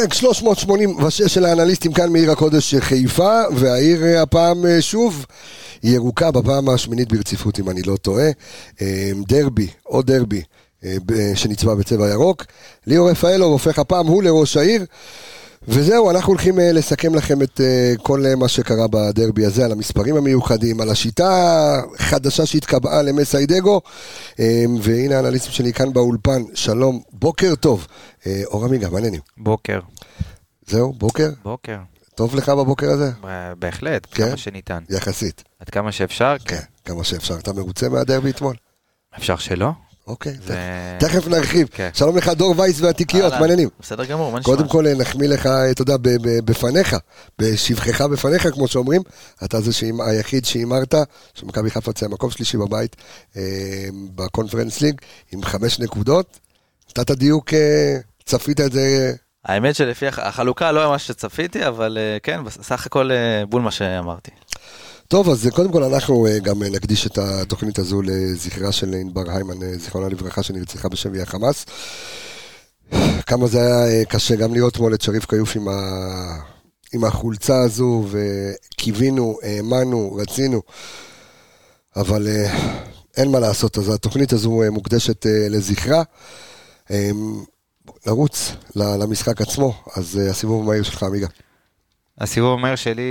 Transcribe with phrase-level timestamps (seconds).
[0.00, 5.26] פרק 386 של האנליסטים כאן מעיר הקודש חיפה, והעיר אה, הפעם אה, שוב
[5.82, 8.30] ירוקה בפעם השמינית ברציפות אם אני לא טועה.
[8.82, 10.42] אה, דרבי, עוד דרבי,
[11.34, 12.44] שנצבע בצבע ירוק.
[12.86, 14.84] ליאור רפאלוב הופך הפעם הוא לראש העיר.
[15.62, 19.72] וזהו, אנחנו הולכים אה, לסכם לכם את אה, כל אה, מה שקרה בדרבי הזה, על
[19.72, 21.30] המספרים המיוחדים, על השיטה
[21.98, 23.80] החדשה שהתקבעה למסיידגו.
[24.82, 27.86] והנה האנליסטים שלי כאן באולפן, שלום, בוקר טוב.
[28.44, 29.20] אור עמיגה, מה העניינים?
[29.36, 29.80] בוקר,
[30.66, 31.28] זהו, בוקר?
[31.42, 31.76] בוקר,
[32.14, 33.10] טוב לך בבוקר הזה?
[33.58, 34.28] בהחלט, כן?
[34.28, 34.82] כמה שניתן.
[34.90, 35.44] יחסית.
[35.60, 37.38] עד כמה שאפשר, כן, כמה שאפשר.
[37.38, 38.56] אתה מרוצה מהדרבי אתמול?
[39.16, 39.70] אפשר שלא.
[40.08, 40.56] אוקיי, זה-
[40.98, 41.68] תכף- נרחיב.
[41.72, 41.90] כן.
[41.94, 43.68] שלום לך, דור וייס והתיקיות, העניינים?
[43.80, 44.54] בסדר גמור, מה נשמע?
[44.56, 45.96] קודם כל אה, נחמיא לך, אה, אתה יודע,
[46.44, 46.96] בפניך,
[47.38, 49.02] בשבחך בפניך, כמו שאומרים.
[49.44, 50.94] אתה זה שהימ- היחיד שהימרת,
[51.34, 52.96] שמכבי חיפה תצא מקום שלישי בבית
[53.36, 53.42] אה,
[54.14, 54.94] בקונפרנס ליג,
[55.32, 56.38] עם חמש נקודות.
[56.98, 57.50] נתת דיוק,
[58.24, 59.12] צפית את זה,
[59.44, 63.10] האמת שלפי הח- החלוקה לא מה שצפיתי, אבל כן, בסך הכל
[63.48, 64.30] בול מה שאמרתי.
[65.08, 69.30] טוב, אז קודם כל אנחנו אה, גם אה, נקדיש את התוכנית הזו לזכרה של ענבר
[69.30, 71.66] היימן, אה, זיכרונה לברכה, שנרצחה בשבי החמאס.
[73.26, 75.74] כמה זה היה קשה גם לראות אתמול את שריף כיוף עם, ה...
[76.92, 80.62] עם החולצה הזו, וקיווינו, האמנו, רצינו,
[81.96, 82.28] אבל
[83.16, 86.02] אין מה לעשות, אז התוכנית הזו מוקדשת לזכרה.
[88.06, 91.26] נרוץ למשחק עצמו, אז הסיבוב המהיר שלך, עמיגה.
[92.20, 93.02] הסיבוב המהיר שלי,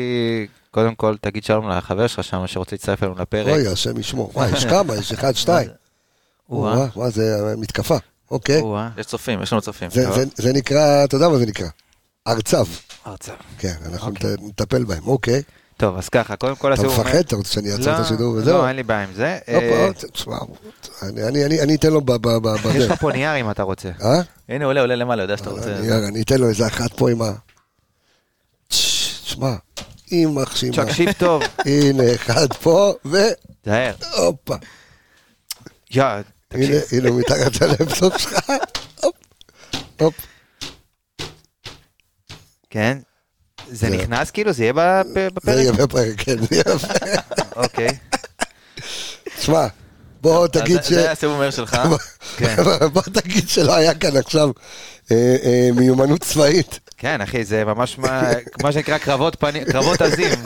[0.72, 3.48] קודם כל תגיד שלום לחבר שלך שם שרוצה להצטרף אלינו לפרק.
[3.54, 4.32] אוי, השם ישמור.
[4.36, 5.70] וואי, יש כמה, יש אחד, שתיים.
[6.50, 7.24] וואו, וואו, זה
[7.58, 7.98] מתקפה.
[8.32, 8.62] אוקיי.
[8.62, 8.90] או-אה.
[8.98, 9.90] יש צופים, יש לנו צופים.
[10.36, 11.68] זה- נקרא, אתה יודע מה זה נקרא?
[12.28, 12.66] ארצב.
[13.06, 13.36] הרצאה.
[13.58, 14.36] כן, אנחנו אוקיי.
[14.42, 15.42] נטפל בהם, אוקיי.
[15.78, 17.18] טוב, אז ככה, קודם כל אתה הסיבוב מפחד?
[17.18, 18.58] אתה רוצה שאני אעצור את השידור וזהו?
[18.58, 19.38] לא, אין לי בעיה עם זה.
[19.50, 20.36] אה, עוד, תשמע,
[21.04, 22.12] אני- אני אני- אני אתן לו ב...
[22.76, 22.84] יש.
[22.84, 23.90] לך פה נייר אם אתה רוצה.
[24.02, 24.22] אה?
[24.50, 25.76] הנה עולה, עולה למעלה, יודע שאתה רוצה.
[25.76, 27.32] אני אני אתן לו איזה אחת פה עם ה...
[29.28, 29.56] תשמע,
[30.12, 30.86] יימח שמע.
[30.86, 31.44] תקשיב טוב.
[31.66, 32.94] הנה אחד פה,
[33.64, 33.94] תזהר.
[34.00, 34.56] והופה.
[35.92, 36.82] יא, הנה, תקשיב.
[36.92, 38.40] הנה הוא מתחת ללפטופ שלך.
[39.02, 39.16] הופ,
[40.00, 40.14] הופ.
[42.70, 42.98] כן?
[43.72, 44.52] זה נכנס כאילו?
[44.54, 45.56] זה יהיה בפ- זה בפרק?
[45.58, 47.20] יהיה בפרק, כן, זה יהיה בפרק.
[47.56, 47.98] אוקיי.
[49.40, 49.68] תשמע,
[50.22, 50.90] בוא תגיד ש...
[50.90, 51.78] זה היה הסיבוב המהיר שלך.
[52.38, 52.56] כן.
[52.94, 54.50] בוא תגיד שלא היה כאן עכשיו
[55.12, 56.80] אה, אה, מיומנות צבאית.
[56.98, 58.22] כן, אחי, זה ממש מה
[58.64, 60.40] מה שנקרא קרבות פנים, קרבות עזים.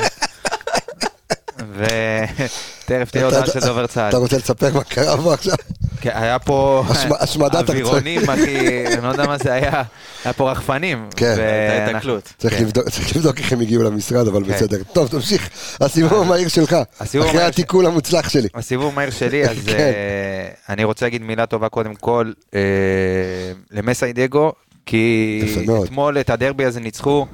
[1.76, 4.10] ותכף תהיה הודעה שזה עובר צה"ל.
[4.10, 5.56] אתה רוצה לספר מה קרה פה עכשיו?
[6.02, 8.58] כן, היה פה השמ- השמדת אווירונים, אחי,
[8.94, 9.84] אני לא יודע מה זה היה.
[10.26, 11.10] היה פה רחפנים.
[11.16, 11.36] כן.
[11.80, 12.34] הייתה התקלות.
[12.38, 12.64] צריך כן.
[12.64, 14.52] לבדוק- צריך לבדוק איך הם הגיעו למשרד, אבל כן.
[14.52, 14.78] בסדר.
[14.94, 15.50] טוב, תמשיך.
[15.82, 16.76] הסיבוב המהיר שלך.
[17.00, 18.48] אחרי המהיר התיקון המוצלח שלי.
[18.56, 19.78] הסיבוב מהיר שלי, אז כן.
[19.78, 19.94] אה,
[20.74, 22.60] אני רוצה להגיד מילה טובה קודם כל אה,
[23.72, 24.52] למסיידגו,
[24.86, 25.42] כי.
[25.84, 27.26] אתמול את הדרבי הזה ניצחו,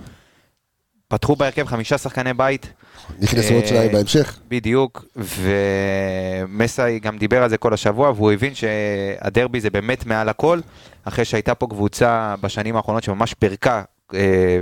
[1.07, 2.73] פתחו בהרכב חמישה שחקני בית.
[3.19, 4.39] נכנסו עוד אה, שניים בהמשך.
[4.47, 10.59] בדיוק, ומסאי גם דיבר על זה כל השבוע, והוא הבין שהדרבי זה באמת מעל הכל,
[11.03, 14.19] אחרי שהייתה פה קבוצה בשנים האחרונות שממש פירקה אה,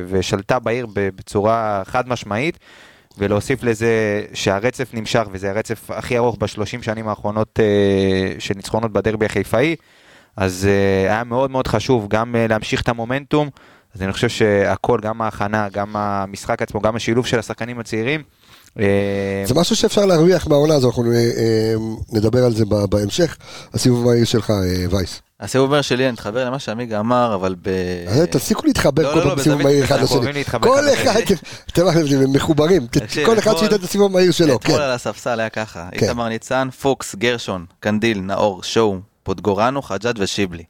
[0.08, 2.60] ושלטה בעיר בצורה חד משמעית,
[3.18, 9.26] ולהוסיף לזה שהרצף נמשך, וזה הרצף הכי ארוך בשלושים שנים האחרונות אה, של ניצחונות בדרבי
[9.26, 9.76] החיפאי,
[10.38, 13.50] אז אה, היה מאוד מאוד חשוב גם אה, להמשיך את המומנטום.
[13.96, 18.24] אז אני חושב שהכל, גם ההכנה, גם המשחק עצמו, גם השילוב של השחקנים הצעירים,
[18.80, 21.04] אה, זה משהו שאפשר להרוויח מהעונה הזו, אנחנו
[22.14, 23.38] נדבר על זה ב- בהמשך.
[23.74, 24.54] הסיבוב המהיר שלך,
[24.90, 25.22] וייס.
[25.40, 27.70] הסיבוב המהיר שלי, אני מתחבר למה שעמיגה אמר, אבל ב...
[28.26, 30.44] תפסיקו להתחבר לא, כל לא, פעם לא, בסיבוב בזווית- מהיר אחד לשני.
[30.60, 31.22] כל אחד.
[31.72, 31.88] אתם
[32.22, 32.88] הם מחוברים.
[33.26, 34.56] כל אחד שייתן את הסיבוב המהיר שלו.
[34.56, 34.84] אתמול כן.
[34.84, 36.06] על הספסל היה ככה, כן.
[36.06, 40.64] איתמר ניצן, פוקס, גרשון, קנדיל, נאור, שואה, פודגוראנו, חג'אג' ושיבלי.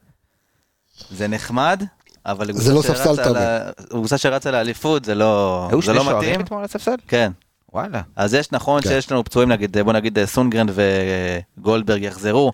[1.10, 1.82] זה נחמד,
[2.26, 3.38] אבל זה לא ספסל.
[3.38, 6.40] ל- קבוצה שרצה לאליפות, זה לא היו זה שני לא שוערים מתאים.
[6.40, 6.94] אתמול על הספסל?
[7.08, 7.32] כן.
[7.72, 8.00] וואלה.
[8.16, 8.88] אז יש נכון כן.
[8.88, 10.66] שיש לנו פצועים, נגיד, בוא נגיד אה, סונגרן
[11.58, 12.52] וגולדברג יחזרו,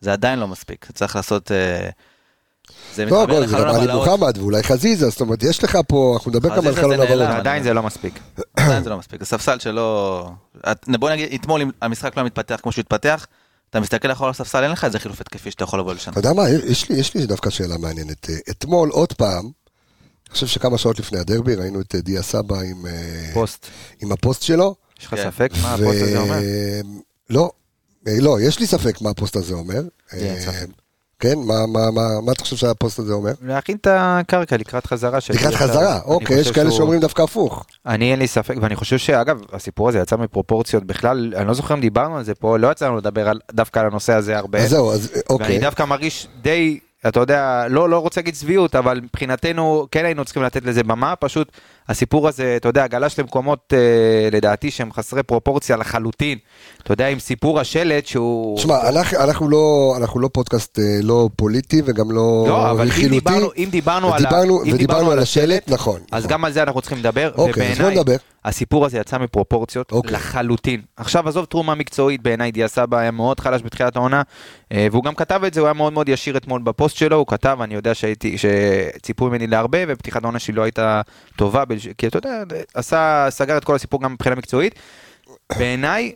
[0.00, 1.52] זה עדיין לא מספיק, צריך לעשות...
[1.52, 1.88] אה,
[2.94, 6.14] זה לא, מתחבר לחלון גם עלי הבלהות, מוחמד ואולי חזיזה, זאת אומרת, יש לך פה,
[6.16, 7.00] אנחנו נדבר גם על חלון.
[7.00, 7.30] נעלם.
[7.30, 8.20] עדיין זה לא מספיק.
[8.56, 10.28] עדיין זה לא מספיק, זה ספסל שלא...
[10.88, 13.26] בוא נגיד, אתמול המשחק לא מתפתח כמו שהוא התפתח,
[13.70, 16.10] אתה מסתכל אחורה על הספסל, אין לך איזה חילוף התקפי שאתה יכול לבוא לשם.
[16.10, 18.30] אתה יודע מה, יש לי, יש לי דווקא שאלה מעניינת.
[18.30, 22.60] אה, אתמול, עוד פעם, אני חושב שכמה שעות לפני הדרבי, ראינו את אה, דיה סבא
[22.60, 23.66] עם, אה, פוסט.
[24.00, 24.74] עם הפוסט שלו.
[25.00, 25.30] יש לך כן.
[25.30, 26.38] ספק מה הפוסט הזה אומר?
[27.30, 27.50] לא,
[28.06, 29.82] לא, יש לי ספק מה הפוסט הזה אומר.
[31.20, 33.30] כן, מה, מה, מה, מה אתה חושב שהפוסט הזה אומר?
[33.42, 35.34] להכין את הקרקע לקראת חזרה של...
[35.34, 35.54] לקראת.
[35.54, 37.64] חזרה, אני אוקיי, יש כאלה שהוא- שאומרים דווקא הפוך.
[37.86, 41.74] אני אין לי ספק, ואני חושב שאגב, הסיפור הזה יצא מפרופורציות בכלל, אני לא זוכר
[41.74, 44.58] אם דיברנו על זה פה, לא יצא לנו לדבר על- דווקא על הנושא הזה הרבה.
[44.58, 45.58] אז זהו, אז אה, ואני אוקיי.
[45.58, 46.78] דווקא מרגיש די
[47.08, 51.16] אתה יודע, לא, לא רוצה להגיד צביעות, אבל מבחינתנו כן היינו צריכים לתת לזה במה,
[51.16, 51.48] פשוט
[51.88, 56.38] הסיפור הזה, אתה יודע, גלש למקומות אה, לדעתי שהם חסרי פרופורציה לחלוטין.
[56.82, 58.58] אתה יודע, עם סיפור השלט שהוא...
[58.58, 63.08] תשמע, אנחנו, אנחנו, לא, אנחנו לא פודקאסט אה, לא פוליטי וגם לא לא, אבל אם.
[63.08, 66.00] דיברנו, אם דיברנו, על, ודיברנו, אם ודיברנו על השלט, נכון.
[66.12, 66.32] אז נכון.
[66.32, 68.16] גם על זה אנחנו צריכים לדבר, אוקיי, אז בוא ובעיניי נדבר.
[68.44, 70.12] הסיפור הזה יצא מפרופורציות אוקיי.
[70.12, 70.80] לחלוטין.
[70.96, 74.22] עכשיו עזוב תרומה מקצועית, בעיניי דיה סבא היה מאוד חלש בתחילת העונה,
[74.72, 77.26] אה, והוא גם כתב את זה, הוא היה מאוד מאוד ישיר אתמול בפוסט שלו, הוא
[77.26, 81.00] כתב, אני יודע שהייתי, שציפו ממני להרבה, ופתיחת העונה שלי לא הייתה
[81.36, 82.42] טובה, בלש- כי אתה יודע,
[82.74, 84.74] עשה, סגר את כל הסיפור גם מבחינה מקצועית.
[85.58, 86.12] בעיניי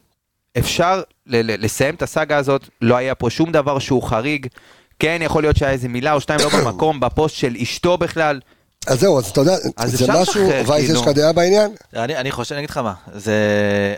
[0.59, 4.47] אפשר ל- לסיים את הסאגה הזאת, לא היה פה שום דבר שהוא חריג.
[4.99, 8.41] כן, יכול להיות שהיה איזה מילה או שתיים לא במקום, בפוסט של אשתו בכלל.
[8.87, 10.95] אז זהו, אז אתה יודע, אז זה משהו, וייס, כאילו.
[10.95, 11.71] יש לך דעה בעניין?
[11.97, 13.35] אני, אני חושב, אני אגיד לך מה, זה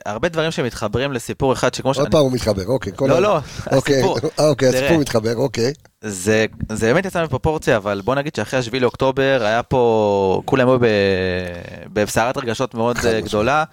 [0.06, 2.10] הרבה דברים שמתחברים לסיפור אחד שכמו עוד שאני...
[2.10, 2.92] פעם הוא מתחבר, אוקיי.
[3.00, 3.38] לא, לא,
[3.72, 4.18] אוקיי, הסיפור.
[4.38, 4.80] אוקיי, תראה.
[4.80, 5.72] הסיפור מתחבר, אוקיי.
[6.00, 10.78] זה, זה באמת יצא מפרופורציה, אבל בוא נגיד שאחרי השביעי לאוקטובר היה פה, כולם היו
[11.92, 13.20] בסערת רגשות מאוד אה.
[13.20, 13.64] גדולה,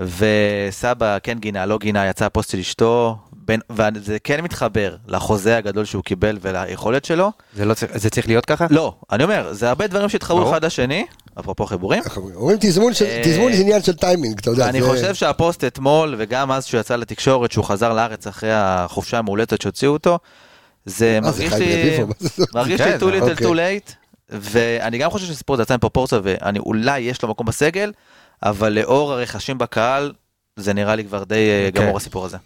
[0.00, 5.84] וסבא כן גינה, לא גינה, יצא הפוסט של אשתו, בין, וזה כן מתחבר לחוזה הגדול
[5.84, 7.32] שהוא קיבל וליכולת שלו.
[7.56, 8.66] זה, לא, צריך- זה צריך להיות ככה?
[8.70, 10.50] לא, אני אומר, זה הרבה דברים שהתחברו.
[10.50, 11.06] אחד לשני,
[11.40, 12.02] אפרופו חיבורים.
[12.34, 12.56] אומרים?
[12.60, 14.68] תזמון של- אה, תזמון זה עניין של טיימינג, אתה יודע.
[14.68, 19.18] אני זה- חושב שהפוסט אתמול, וגם אז שהוא יצא לתקשורת, שהוא חזר לארץ אחרי החופשה
[19.18, 20.18] המאולצת שהוציאו אותו,
[20.86, 21.98] זה זה מרגיש לי?
[22.54, 23.46] מרגיש כן, לי too little אוקיי.
[23.46, 23.92] too late,
[24.30, 27.92] ואני גם חושב שסיפור זה יצא מפרופורציה, ואני אולי יש לו מקום בסגל,
[28.42, 30.12] אבל לאור הרכשים בקהל,
[30.56, 31.82] זה נראה לי כבר די אה, כן.
[31.82, 32.36] גמור הסיפור הזה.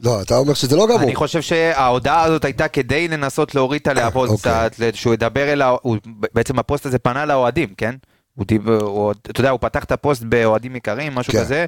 [0.00, 1.00] לא, אתה אומר שזה לא גמור.
[1.02, 4.30] אני חושב שההודעה הזאת הייתה כדי לנסות להוריד את הלהבות.
[4.40, 5.76] קצת, שהוא ידבר אל ה...
[5.82, 5.96] הוא-
[6.34, 7.94] בעצם הפוסט הזה פנה לאוהדים, כן?
[8.34, 11.40] הוא דיבר, הוא, אתה יודע, הוא פתח את הפוסט באוהדים יקרים, משהו כן.
[11.40, 11.64] כזה,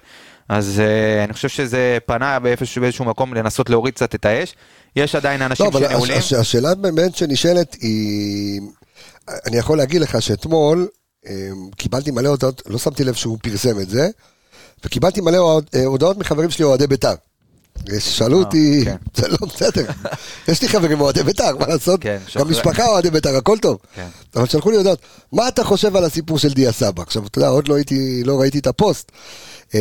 [0.49, 4.55] אז אה, אני חושב שזה פנה באיפשהו, באיזשהו מקום לנסות להוריד קצת את האש.
[4.97, 6.19] יש עדיין לא, אנשים אבל הש- שנעולים.
[6.19, 8.61] הש- השאלה באמת שנשאלת היא...
[9.47, 10.89] אני יכול להגיד לך שאתמול
[11.77, 14.09] קיבלתי מלא הודעות, לא שמתי לב שהוא פרסם את זה,
[14.85, 17.15] וקיבלתי מלא אה, הודעות מחברים שלי אוהדי בית"ר.
[17.99, 18.97] שאלו אותי, כן.
[19.17, 19.87] זה לא בסדר,
[20.49, 22.01] יש לי חברים אוהדי בית"ר, מה לעשות?
[22.01, 23.79] כן, גם משפחה אוהדי בית"ר, הכל טוב.
[23.95, 24.09] כן.
[24.37, 24.99] אבל שלחו לי הודעות,
[25.33, 27.03] מה אתה חושב על הסיפור של דיה סבא?
[27.03, 27.77] עכשיו, אתה יודע, עוד לא
[28.25, 29.13] לא ראיתי את הפוסט.
[29.75, 29.81] אמ,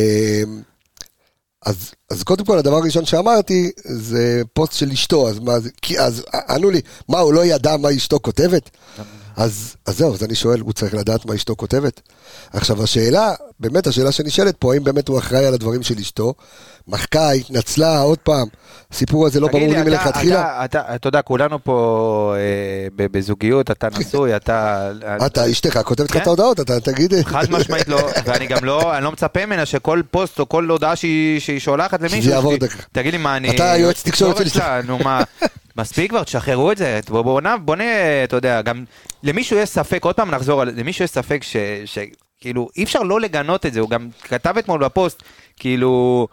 [1.66, 1.76] אז,
[2.10, 5.52] אז קודם כל, הדבר הראשון שאמרתי, זה פוסט של אשתו, אז מה
[5.82, 8.70] כי אז ענו לי, מה, הוא לא ידע מה אשתו כותבת?
[9.36, 12.00] אז, אז זהו, אז אני שואל, הוא צריך לדעת מה אשתו כותבת?
[12.52, 16.34] עכשיו, השאלה, באמת, השאלה שנשאלת פה, האם באמת הוא אחראי על הדברים של אשתו?
[16.88, 18.46] מחקה, התנצלה, עוד פעם,
[18.92, 20.64] הסיפור הזה לא ברור לי מלכתחילה.
[20.64, 22.34] אתה, אתה, אתה יודע, כולנו פה
[22.98, 24.90] אה, בזוגיות, אתה נשוי, אתה...
[25.26, 26.22] אתה, אשתך כותבת לך כן.
[26.22, 27.14] את ההודעות, אתה תגיד...
[27.22, 30.96] חד משמעית לא, ואני גם לא, אני לא מצפה ממנה שכל פוסט או כל הודעה
[30.96, 32.52] שהיא, שהיא שולחת למישהו.
[32.92, 33.50] תגיד לי מה אני...
[33.50, 34.62] אתה היועץ תקשורת שלי.
[34.86, 35.22] נו מה,
[35.78, 38.84] מספיק כבר, תשחררו את זה, בוא בוא בוא נהיה, אתה יודע, גם
[39.22, 41.56] למישהו יש ספק, עוד פעם נחזור למישהו יש ספק ש...
[41.84, 41.98] ש-
[42.40, 45.22] כאילו, אי אפשר לא לגנות את זה, הוא גם כתב אתמול בפוסט,
[45.56, 46.28] כאילו...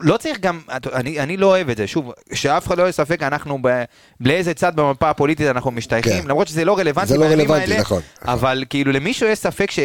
[0.00, 0.60] לא צריך גם,
[0.92, 3.82] אני, אני לא אוהב את זה, שוב, שאף אחד לא יהיה ספק, אנחנו ב,
[4.20, 6.28] לאיזה צד במפה הפוליטית אנחנו משתייכים, כן.
[6.28, 8.02] למרות שזה לא רלוונטי זה לא רלוונטי, האלה, נכון.
[8.22, 9.78] אבל כאילו למישהו יש ספק ש...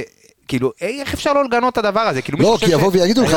[0.49, 2.21] כאילו, איך אפשר לא לגנות את הדבר הזה?
[2.21, 3.33] כאילו, לא, כי יבואו ויגידו לך,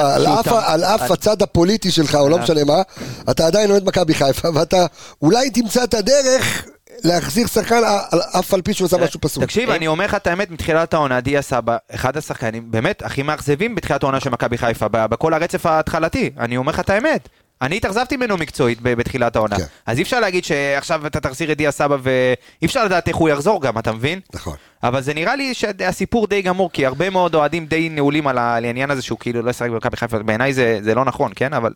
[0.66, 2.42] על אף- הצד הפוליטי שלך, או לא אה.
[2.42, 2.82] משנה מה,
[3.30, 4.86] אתה עדיין אוהד מכבי חיפה, ואתה
[5.22, 6.66] אולי תמצא את הדרך
[7.04, 7.74] להחזיר שחקן
[8.10, 9.44] על- אף על פי שהוא עשה משהו פסול.
[9.44, 13.74] תקשיב, אני אומר לך את האמת, מתחילת העונה, דיה סבא, אחד השחקנים באמת הכי מאכזבים
[13.74, 17.28] בתחילת העונה של מכבי חיפה, בכל הרצף ההתחלתי, אני אומר לך את האמת.
[17.62, 19.56] אני התאכזבתי ממנו מקצועית בתחילת העונה.
[19.56, 19.64] כן.
[19.86, 23.28] אז אי אפשר להגיד שעכשיו אתה תחזיר את דיה סבא ואי אפשר לדעת איך הוא
[23.28, 24.20] יחזור גם, אתה מבין?
[24.34, 24.56] נכון.
[24.82, 28.90] אבל זה נראה לי שהסיפור די גמור, כי הרבה מאוד אוהדים די נעולים על העניין
[28.90, 31.52] הזה שהוא כאילו לא ישחק במכבי חיפה, בעיניי זה זה לא נכון, כן?
[31.52, 31.72] אבל...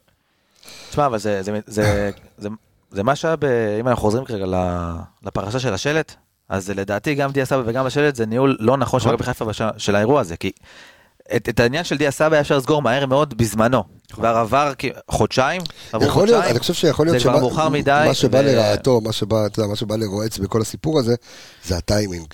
[0.90, 2.49] תשמע, אבל זה, זה, זה, זה,
[2.90, 3.45] זה מה שהיה, ב,
[3.81, 6.14] אם אנחנו חוזרים כרגע ל- לפרשה של השלט,
[6.49, 9.45] אז לדעתי גם דיה סבא וגם השלט זה ניהול לא נכון של מכבי חיפה
[9.76, 10.50] של האירוע הזה, כי
[11.37, 13.83] את, את העניין של דיה סבא היה אפשר לסגור מהר מאוד בזמנו.
[14.12, 14.73] כבר עבר
[15.11, 18.42] חודשיים, עברו יכול להיות, חודשיים, אני חושב שיכול להיות כבר מאוחר מדי, מה שבא ו-
[18.42, 21.14] לרעתו, מה שבא, אתה יודע, מה שבא לרועץ בכל הסיפור הזה,
[21.64, 22.26] זה הטיימינג.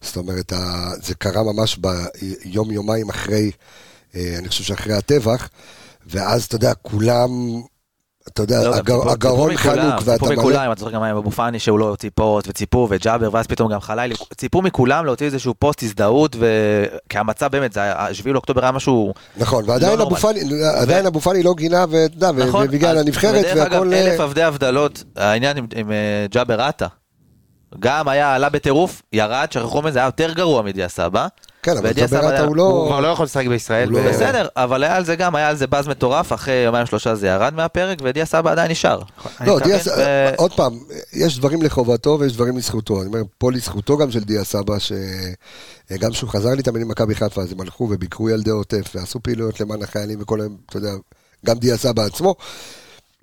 [0.00, 0.52] זאת אומרת,
[1.02, 3.50] זה קרה ממש ביום יומיים אחרי,
[4.14, 5.48] אה, אני חושב שאחרי הטבח,
[6.06, 7.30] ואז אתה יודע, כולם,
[8.28, 11.16] אתה יודע, לא, ציפו- הגרון ציפו חנוק, ואתה ציפו מלא, מכולם, אתה זוכר גם עם
[11.16, 15.26] אבו פאני שהוא לא הוציא פוסט, וציפו, וג'אבר, ואז פתאום גם חלילי, ציפו מכולם להוציא
[15.26, 16.36] איזשהו פוסט הזדהות,
[17.08, 20.20] כי המצב באמת, זה היה- 7 לאוקטובר היה משהו נכון, ועדיין לא אבו נורמלי.
[20.40, 21.84] פאני, עדיין אבו פאני לא גינה,
[22.36, 23.94] נכון, והגיע לנבחרת, ודרך אגב, והכל...
[23.94, 25.96] אלף אה, עבדי הבדלות, העניין עם, אה,
[26.30, 26.86] ג'אבר עטה,
[27.78, 31.26] גם היה, עלה בטירוף, ירד, שכחו מזה, היה יותר גרוע מדיה סבא,
[31.62, 32.62] כן, אבל סבא- הוא לא...
[32.62, 33.88] הוא כבר לא יכול לשחק בישראל.
[33.90, 37.14] לא- בסדר, אבל היה על זה גם, היה על זה באז מטורף, אחרי יומיים שלושה
[37.14, 39.02] זה ירד מהפרק, ודיה סבא עדיין נשאר.
[39.40, 40.78] אני לא, דיה סבא, ו- עוד פעם,
[41.12, 42.98] יש דברים לחובתו ויש דברים לזכותו.
[43.00, 47.42] אני אומר, פה לזכותו גם של דיה סבא, שגם כשהוא חזר להתאמן עם מכבי חיפה,
[47.42, 50.90] אז הם הלכו וביקרו ילדי עוטף, ועשו פעילויות למען החיילים וכל היום, אתה יודע,
[51.46, 52.34] גם דיה סבא עצמו.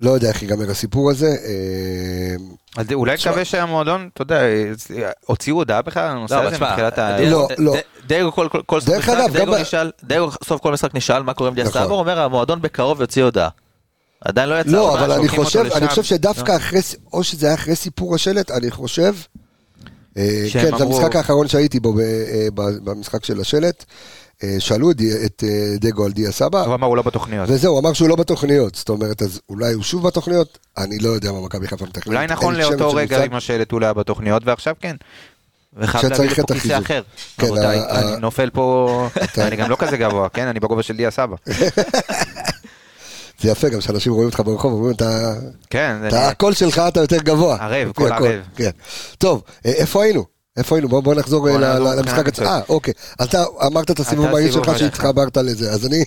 [0.00, 1.26] לא יודע איך ייגמר הסיפור הזה.
[1.26, 2.36] אה,
[2.76, 4.40] אז אולי נקווה שהמועדון, אתה יודע,
[5.26, 7.20] הוציאו הודעה בכלל על הנושא לא, הזה מתחילת ה...
[7.20, 7.74] לא, לא.
[8.06, 9.14] דייגו כל- סוף משחק,
[10.02, 11.72] דייגו סוף כל משחק נשאל מה קורה עם נכון.
[11.72, 13.48] סבא, הוא אומר המועדון בקרוב יוציא הודעה.
[14.20, 14.70] עדיין לא יצא.
[14.70, 15.88] לא, הודעה, אבל אני חושב, אני.
[15.88, 16.80] חושב שדווקא אחרי,
[17.12, 19.14] או שזה היה אחרי סיפור השלט, אני חושב,
[20.16, 23.84] אה, כן, זה המשחק האחרון שהייתי בו ב- אה, ב- במשחק של השלט.
[24.58, 27.50] שאלו את את אה, דגו על דיה סבא, הוא אמר, הוא לא בתוכניות.
[27.50, 31.08] וזהו, הוא אמר שהוא לא בתוכניות, זאת אומרת, אז אולי הוא שוב בתוכניות, אני לא
[31.08, 32.06] יודע מה מכבי חיפה מתכננת.
[32.06, 33.24] אולי נכון לאותו רגע.
[33.24, 33.32] עם
[33.70, 34.96] הוא לא היה בתוכניות, ועכשיו כן.
[35.76, 36.78] וחייב להביא לפה את כיסא.
[36.78, 37.02] אחר.
[37.38, 40.46] כן, רבותיי, אני נופל פה, אני גם לא כזה גבוה, כן?
[40.46, 41.36] אני בגובה של דיה סבא.
[43.40, 45.34] זה יפה גם שאנשים רואים אותך ברחוב, אומרים, אתה,
[45.70, 47.56] כן, הקול שלך אתה יותר גבוה.
[47.60, 48.40] ערב, קול ערב.
[48.56, 48.70] כן.
[49.18, 50.37] טוב, אה, איפה היינו?
[50.58, 50.88] איפה היינו?
[50.88, 52.46] בוא בוא נחזור בוא אה, ל- ל- למשחק עצמו.
[52.46, 52.94] אה, אוקיי.
[53.22, 54.78] אתה אמרת את הסיבוב המהיר שלך.
[54.78, 56.04] שהתחברת לזה, אז אני...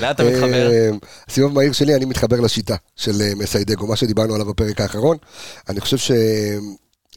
[0.00, 0.70] לאן אתה מתחבר?
[0.70, 0.90] אה,
[1.28, 5.16] הסיבוב המהיר שלי, אני מתחבר לשיטה של אה, מסיידגו, מה שדיברנו עליו בפרק האחרון.
[5.68, 5.96] אני חושב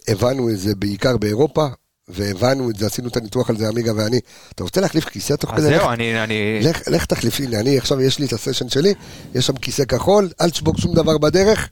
[0.07, 1.67] שהבנו את זה בעיקר באירופה,
[2.07, 4.19] והבנו את זה, עשינו את הניתוח על זה, עמיגה ואני.
[4.55, 5.67] אתה רוצה להחליף כיסא תוך אז כדי?
[5.69, 6.23] זהו, לך- אני...
[6.23, 8.93] אני- לך, לך תחליף, הנה, אני עכשיו, יש לי את הסשן שלי,
[9.35, 11.69] יש שם כיסא כחול, אל תשבור שום דבר בדרך.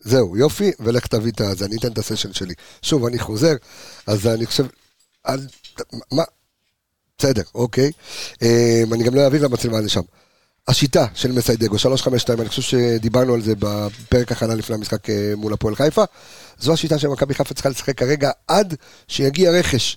[0.00, 2.54] זהו, יופי, ולך תביא את זה, אני אתן את הסשן שלי.
[2.82, 3.54] שוב, אני חוזר,
[4.06, 4.66] אז אני חושב,
[5.28, 5.40] אל,
[6.12, 6.22] מה,
[7.18, 7.92] בסדר, אוקיי.
[8.42, 10.00] אה, אני גם לא אעביר למצלמה לשם.
[10.68, 15.52] השיטה של מסיידגו, 352, אני חושב שדיברנו על זה בפרק הכנה לפני המשחק אה, מול
[15.52, 16.04] הפועל חיפה.
[16.58, 18.74] זו השיטה שמכבי חיפה צריכה לשחק כרגע עד
[19.08, 19.96] שיגיע רכש.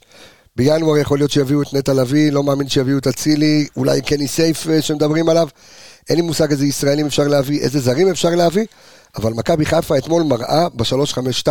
[0.55, 4.67] בינואר יכול להיות שיביאו את נטע לביא, לא מאמין שיביאו את אצילי, אולי קני סייף
[4.69, 5.47] אה, שמדברים עליו.
[6.09, 8.65] אין לי מושג איזה ישראלים אפשר להביא, איזה זרים אפשר להביא,
[9.15, 11.47] אבל מכבי חיפה אתמול מראה ב-352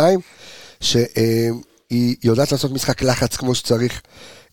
[0.81, 4.01] שהיא יודעת לעשות משחק לחץ כמו שצריך.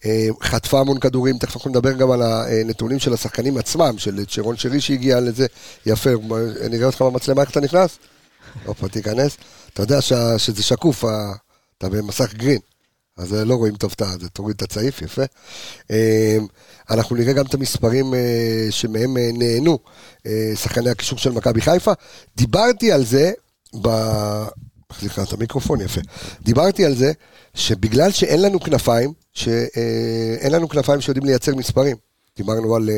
[0.07, 4.57] אה, חטפה המון כדורים, תכף אנחנו נדבר גם על הנתונים של השחקנים עצמם, של שרון
[4.57, 5.47] שרי שהגיע לזה,
[5.87, 6.11] יפה,
[6.71, 7.99] נראה אותך במצלמה איך אתה נכנס?
[8.65, 9.37] הופה, תיכנס.
[9.75, 11.05] אתה יודע שה- שזה שקוף,
[11.79, 12.59] אתה במסך גרין,
[13.21, 15.23] אז אה, לא רואים טוב את זה, תוריד את הצעיף, יפה.
[15.91, 16.39] אה,
[16.91, 19.79] אנחנו נראה גם את המספרים אה, שמהם אה, נהנו
[20.55, 21.93] שחקני הקישור של מכבי חיפה.
[22.37, 23.33] דיברתי על זה
[23.83, 23.89] ב...
[24.99, 26.01] סליחה, את המיקרופון יפה.
[26.43, 27.13] דיברתי על זה
[27.55, 31.97] שבגלל שאין לנו כנפיים, שאין לנו כנפיים שיודעים לייצר מספרים.
[32.37, 32.91] דיברנו על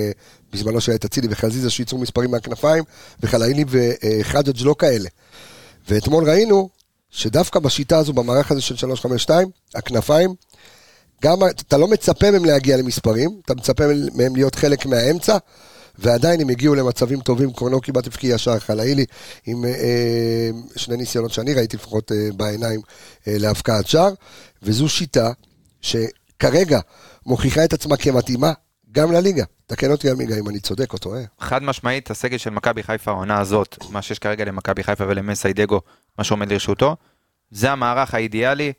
[0.52, 2.84] בזמנו שהיה את אצילי וחזיזה שייצרו מספרים מהכנפיים,
[3.22, 5.08] וחלאילי וחג'ג' לא כאלה.
[5.88, 6.68] ואתמול ראינו
[7.12, 10.34] שדווקא בשיטה הזו, במערך הזה של 352, הכנפיים,
[11.22, 15.36] גם אתה לא מצפה מהם להגיע למספרים, אתה מצפה מהם להיות חלק מהאמצע,
[15.98, 19.04] ועדיין הם הגיעו למצבים טובים, קורנו כמעט הבקיע שער חלאילי,
[19.46, 22.80] עם אה, אה, שני ניסיונות שאני ראיתי לפחות אה, בעיניים
[23.28, 24.10] אה, להבקעת שער,
[24.62, 25.32] וזו שיטה
[25.80, 26.80] שכרגע
[27.26, 28.52] מוכיחה את עצמה כמתאימה
[28.92, 29.44] גם לליגה.
[29.66, 31.22] תקן אותי עמיגה אם אני צודק או טועה.
[31.40, 35.80] חד משמעית, הסגל של מכבי חיפה, העונה הזאת, מה שיש כרגע למכבי חיפה ולמסיידגו,
[36.18, 36.96] מה שעומד לרשותו,
[37.50, 38.72] זה המערך האידיאלי,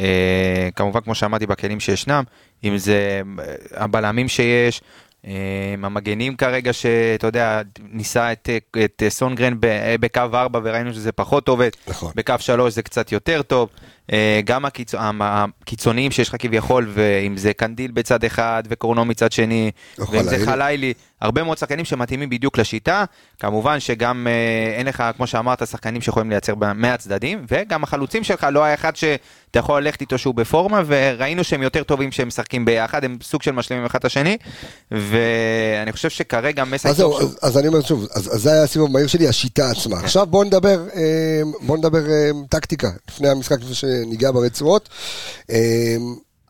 [0.00, 2.24] אה, כמובן כמו שאמרתי בכלים שישנם,
[2.64, 4.82] אם זה אה, הבלמים שיש,
[5.26, 7.62] אה, המגנים כרגע שאתה יודע,
[7.92, 9.54] ניסה את, אה, את אה, סונגרן
[10.00, 12.12] בקו 4 וראינו שזה פחות עובד, נכון.
[12.16, 13.68] בקו 3 זה קצת יותר טוב,
[14.12, 14.94] אה, גם הקיצ...
[15.20, 20.94] הקיצוניים שיש לך כביכול, ואם זה קנדיל בצד אחד וקורנו מצד שני, ואם זה חלילי.
[21.20, 23.04] הרבה מאוד שחקנים שמתאימים בדיוק לשיטה,
[23.38, 28.64] כמובן שגם אה, אין לך, כמו שאמרת, שחקנים שיכולים לייצר מהצדדים, וגם החלוצים שלך לא
[28.64, 33.04] היה אחד שאתה יכול ללכת איתו שהוא בפורמה, וראינו שהם יותר טובים כשהם משחקים ביחד,
[33.04, 34.36] הם סוג של משלימים אחד את השני,
[34.90, 38.62] ואני חושב שכרגע מסי אז זהו, אז, אז אני אומר שוב, אז, אז זה היה
[38.62, 39.98] הסיבוב המהיר שלי, השיטה עצמה.
[39.98, 44.88] עכשיו בואו נדבר, אה, בואו נדבר אה, טקטיקה, לפני המשחק, לפני שניגע ברצועות.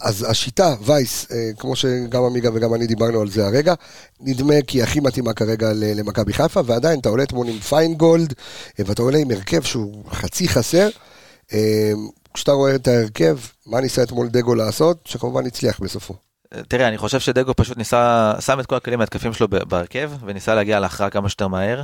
[0.00, 3.74] אז השיטה, וייס, אה, כמו שגם עמיגה וגם אני דיברנו על זה הרגע,
[4.20, 8.34] נדמה כי הכי מתאימה כרגע למכבי חיפה, ועדיין אתה עולה אתמול עם פיינגולד,
[8.80, 10.88] אה, ואתה עולה עם הרכב שהוא חצי חסר.
[11.52, 11.92] אה,
[12.34, 16.14] כשאתה רואה את ההרכב, מה ניסה אתמול דגו לעשות, שכמובן הצליח בסופו.
[16.68, 20.80] תראה, אני חושב שדגו פשוט ניסה, שם את כל הכלים ההתקפים שלו בהרכב, וניסה להגיע
[20.80, 21.82] להכרעה כמה שיותר מהר.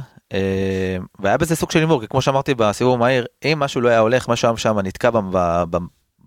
[1.18, 4.28] והיה בזה סוג של הימור, כי כמו שאמרתי בסיבוב המהיר, אם משהו לא היה הולך,
[4.28, 5.10] משהו היה שם נתקע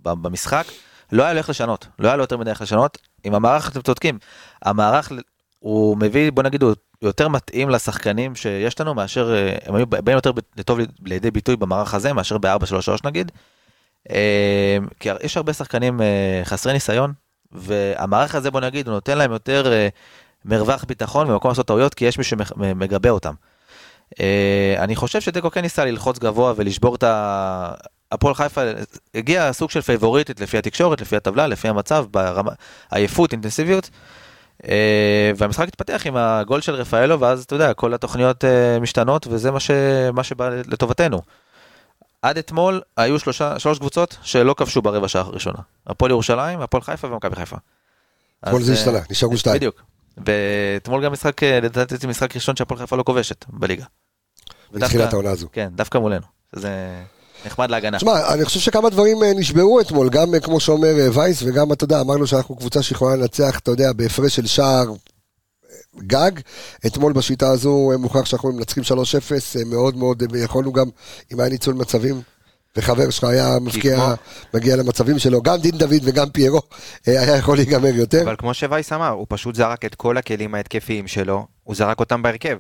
[0.04, 0.66] במשחק,
[1.12, 2.98] לא היה לו איך לשנות, לא היה לו יותר מדי איך לשנות.
[3.24, 4.20] עם המערך אתם צודקים,
[4.62, 5.12] המערך
[5.60, 10.18] הוא מביא, בוא נגיד, הוא יותר מתאים לשחקנים שיש לנו, מאשר, אה, הם היו באים
[10.18, 13.32] יותר ב- טוב לידי ביטוי במערך הזה, מאשר ב-4-3-3 נגיד.
[14.10, 17.14] אה, כי יש הרבה שחקנים אה, חסרי ניסיון,
[17.52, 19.72] והמערך הזה, בוא נגיד, הוא נותן להם יותר
[20.46, 23.34] מרווח ביטחון ומקום לעשות טעויות, כי יש מי שמגבה אותם.
[24.78, 27.74] אני חושב שתיקו כן ניסה ללחוץ גבוה ולשבור את ה...
[28.16, 28.62] הפועל חיפה
[29.16, 32.52] הגיע סוג של פייבוריטית לפי התקשורת, לפי הטבלה, לפי המצב, ברמה,
[32.92, 33.90] עייפות, אינטנסיביות.
[34.68, 39.52] אה, והמשחק התפתח עם הגול של רפאלו, ואז אתה יודע, כל התוכניות אה, משתנות, וזה
[39.52, 39.72] מה, ש...
[40.14, 41.22] מה שבא לטובתנו.
[42.22, 45.60] עד אתמול היו שלושה, שלוש קבוצות שלא כבשו ברבע שעה הראשונה.
[45.88, 47.56] הפועל ירושלים, הפועל חיפה ומכבי חיפה.
[48.52, 49.56] כל זה השתנה, נשארו שתיים.
[49.56, 49.82] בדיוק.
[50.26, 53.86] ואתמול גם משחק, לדעתי זה משחק ראשון שהפועל חיפה לא כובשת בליגה.
[54.74, 55.48] מתחילת העונה הזו.
[55.52, 56.26] כן, דווקא מולנו.
[56.52, 56.70] זה
[57.46, 57.98] נחמד להגנה.
[57.98, 61.72] תשמע, אני חושב שכמה דברים אה, נשברו אתמול, גם אה, כמו שאומר אה, וייס, וגם,
[61.72, 64.86] אתה יודע, אמרנו שאנחנו קבוצה שיכולה לנצח, אתה יודע, בהפרש של שער
[65.98, 66.32] גג.
[66.86, 70.86] אתמול בשיטה הזו מוכרח שאנחנו מנצחים 3-0, מאוד מאוד, יכולנו גם,
[71.34, 72.22] אם היה ניצול מצבים,
[72.78, 74.14] וחבר שלך היה מפקיע,
[74.54, 76.62] מגיע למצבים שלו, גם דין דוד וגם פיירו,
[77.06, 78.22] היה יכול להיגמר יותר.
[78.24, 82.22] אבל כמו שווייס אמר, הוא פשוט זרק את כל הכלים ההתקפיים שלו, הוא זרק אותם
[82.22, 82.58] בהרכב.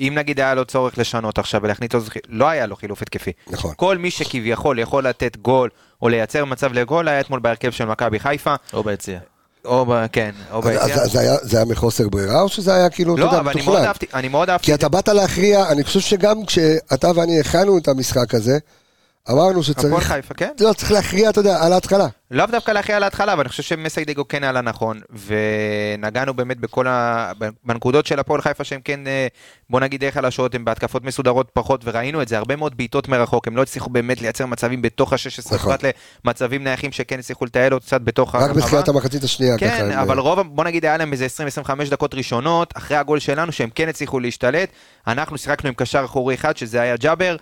[0.00, 3.32] אם נגיד היה לו צורך לשנות עכשיו ולהכניס אותו, לא היה לו חילוף התקפי.
[3.50, 3.74] נכון.
[3.76, 5.70] כל מי שכביכול יכול לתת גול
[6.02, 8.54] או לייצר מצב לגול היה אתמול בהרכב של מכבי חיפה.
[8.72, 9.18] או ביציע.
[9.64, 10.06] או ב...
[10.12, 11.06] כן, או ביציע.
[11.06, 13.72] זה, היה, זה היה מחוסר ברירה או שזה היה כאילו, לא, אתה יודע, מתוכנן?
[13.72, 14.66] לא, אבל אני מאוד אהבתי.
[14.66, 18.58] כי אתה באת להכריע, אני חושב שגם כשאתה ואני הכנו את המשחק הזה,
[19.32, 19.86] אמרנו שצריך...
[19.86, 20.50] הפועל חיפה, כן.
[20.60, 22.06] לא, צריך להכריע, אתה יודע, על ההתחלה.
[22.30, 26.86] לאו דווקא להכריע על ההתחלה, אבל אני חושב שמסיידגו כן היה נכון, ונגענו באמת בכל
[26.86, 27.32] ה...
[27.64, 29.26] בנקודות של הפועל חיפה שהם כן, אה,
[29.70, 33.46] בוא נגיד די חלשות, הם בהתקפות מסודרות פחות, וראינו את זה, הרבה מאוד בעיטות מרחוק,
[33.48, 35.76] הם לא הצליחו באמת לייצר מצבים בתוך ה-16, נכון.
[35.76, 35.94] פרט
[36.24, 38.50] למצבים נייחים שכן הצליחו לטייל עוד קצת בתוך הרחבה.
[38.50, 39.58] רק בתחילת המחצית השנייה.
[39.58, 40.24] כן, ככה, אבל הם...
[40.24, 41.26] רוב, בוא נגיד היה להם איזה
[41.64, 44.68] 20-25 דקות ראשונות, אחרי הגול שלנו, שהם כן הצליחו להשתלט,
[45.06, 47.36] אנחנו שיחקנו עם קשר אחורי אחד, שזה היה ג'אבר.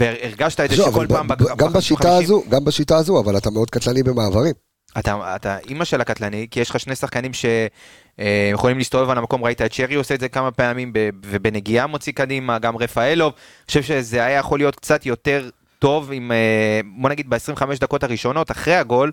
[0.00, 1.28] אה, והרגשת את זה שכל פעם...
[1.56, 4.52] גם בשיטה הזו, גם בשיטה הזו, אבל אתה מאוד קטלני במעברים.
[4.98, 9.62] אתה, אתה אימא של הקטלני, כי יש לך שני שחקנים שיכולים להסתובב על המקום, ראית
[9.62, 10.92] את שרי עושה את זה כמה פעמים,
[11.24, 15.48] ובנגיעה מוציא קדימה, גם רפאלוב, אני חושב שזה היה יכול להיות קצת יותר
[15.78, 19.10] טוב, עם, אה, בוא נגיד ב-25 דקות הראשונות, אחרי הגול,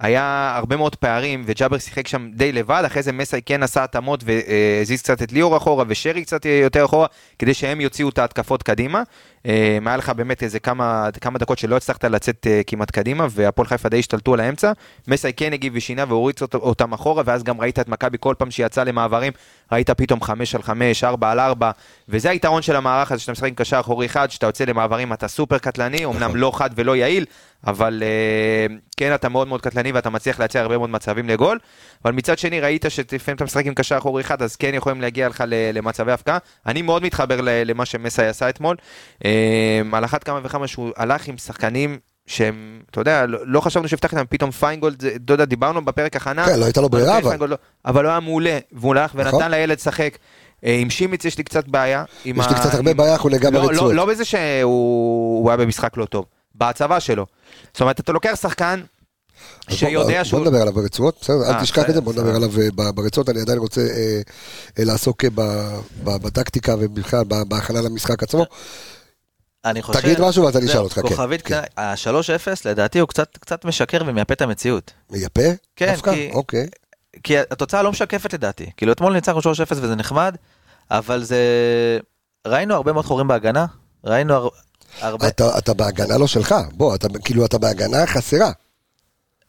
[0.00, 4.24] היה הרבה מאוד פערים, וג'אבר שיחק שם די לבד, אחרי זה מסאי כן עשה התאמות
[4.24, 7.06] והזיז קצת את ליאור אחורה, ושרי קצת יותר אחורה,
[7.38, 9.02] כדי שהם יוציאו את ההתקפות קדימה.
[9.44, 13.68] היה אה, לך באמת איזה כמה, כמה דקות שלא הצלחת לצאת אה, כמעט קדימה, והפועל
[13.68, 14.72] חיפה די השתלטו על האמצע.
[15.08, 18.84] מסאי כן הגיב ושינה והוריץ אותם אחורה, ואז גם ראית את מכבי כל פעם שיצא
[18.84, 19.32] למעברים,
[19.72, 21.70] ראית פתאום 5 על 5, 4 על 4,
[22.08, 25.28] וזה היתרון של המערך הזה, שאתה משחק עם קשר אחורי אחד, שאתה יוצא למעברים אתה
[25.28, 26.36] סופר קטלני, אמנם.
[26.36, 27.24] לא חד ולא יעיל,
[27.66, 31.58] אבל אה, כן אתה מאוד מאוד קטלני ואתה מצליח לייצר הרבה מאוד מצבים לגול.
[32.04, 35.28] אבל מצד שני ראית שלפעמים אתה משחק עם קשר אחורי אחד, אז כן יכולים להגיע
[35.28, 36.38] לך למצבי הפקעה.
[36.66, 38.76] אני מאוד מתחבר למה שמסאי עשה אתמול.
[39.24, 39.31] אמ,
[39.92, 44.12] על אחת כמה וכמה שהוא הלך עם שחקנים שהם, אתה יודע, לא, לא חשבנו שיפתח
[44.12, 46.46] איתם, פתאום פיינגולד, אתה יודע, דיברנו בפרק הכנה.
[46.46, 47.48] כן, לא הייתה לו ברירה אבל.
[47.48, 49.50] לא, אבל הוא היה מעולה, והוא הלך ונתן נכון.
[49.50, 50.18] לילד לשחק.
[50.64, 52.04] אה, עם שימיץ יש לי קצת בעיה.
[52.24, 53.94] יש לי קצת הרבה בעיה, אנחנו ניגע לא, ברצועות.
[53.94, 57.26] לא, בזה שהוא היה במשחק לא טוב, בהצבה שלו.
[57.72, 58.80] זאת אומרת, אתה לוקח שחקן
[59.68, 60.38] שיודע שהוא...
[60.38, 63.28] בוא נדבר עליו ברצועות, בסדר, אל אה, תשכח את זה, בוא נדבר עליו אה, ברצועות,
[63.28, 63.80] אני עדיין רוצה
[64.78, 65.24] לעסוק
[66.04, 68.46] בטקטיקה ובכלל בהכנה למשחק עצמו.
[69.64, 70.00] אני חושב...
[70.00, 71.02] תגיד משהו ואתה נשאל אותך, כן.
[71.02, 71.60] כוכבית, כן.
[71.76, 74.92] ה-3-0 לדעתי הוא קצת, קצת משקר ומייפה את המציאות.
[75.10, 75.42] מייפה?
[75.76, 76.14] כן, דווקא?
[76.14, 76.30] כי...
[76.32, 76.66] אוקיי.
[77.22, 78.70] כי התוצאה לא משקפת לדעתי.
[78.76, 80.36] כאילו אתמול ניצחנו 3-0 וזה נחמד,
[80.90, 81.38] אבל זה...
[82.46, 83.66] ראינו הרבה מאוד חורים בהגנה,
[84.04, 84.48] ראינו הר...
[85.00, 85.28] הרבה...
[85.28, 88.50] אתה, אתה בהגנה לא שלך, בוא, אתה, כאילו אתה בהגנה חסרה.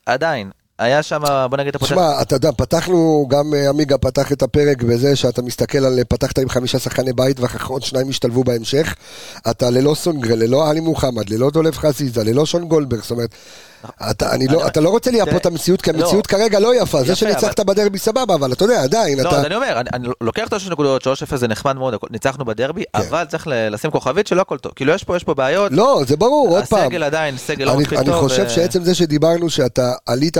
[0.05, 1.91] עדיין, היה שם, בוא נגיד, הפותח...
[1.91, 6.39] תשמע, אתה יודע, פתחנו, גם אה, עמיגה פתח את הפרק בזה שאתה מסתכל על, פתחת
[6.39, 8.95] עם חמישה שחקני בית ואחר כך עוד שניים השתלבו בהמשך.
[9.49, 13.29] אתה ללא סונגרן, ללא עלי מוחמד, ללא דולב חזיזה, ללא שון גולדברג, זאת אומרת,
[14.11, 16.03] אתה, אני לא, אתה לא רוצה לייפות את המציאות, כי לא.
[16.03, 19.41] המציאות כרגע לא יפה, זה שניצחת בדרבי סבבה, אבל אתה יודע, עדיין, לא, אתה...
[19.41, 22.99] לא, אני אומר, אני לוקח את השש נקודות, 3-0 זה נחמד מאוד, ניצחנו בדרבי, כן.
[22.99, 25.71] אבל צריך לשים כוכבית שלא הכל טוב, כאילו יש פה, יש פה בעיות.
[25.71, 26.79] לא, זה ברור, עוד פעם.
[26.79, 28.09] הסגל עדיין, סגל לא מספיק טוב.
[28.09, 30.37] אני חושב שעצם זה שדיברנו שאתה עלית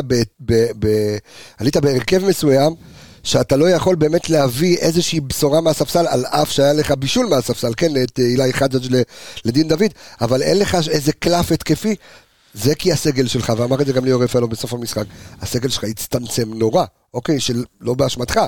[1.81, 2.75] בהרכב מסוים,
[3.23, 8.03] שאתה לא יכול באמת להביא איזושהי בשורה מהספסל, על אף שהיה לך בישול מהספסל, כן,
[8.03, 9.01] את אילי חג'ג'
[9.45, 11.95] לדין דוד, אבל אין לך איזה קלף התקפי
[12.53, 15.03] זה כי הסגל שלך, ואמר את זה גם ליאור רפאלו בסוף המשחק,
[15.41, 18.39] הסגל שלך הצטמצם נורא, אוקיי, של לא באשמתך,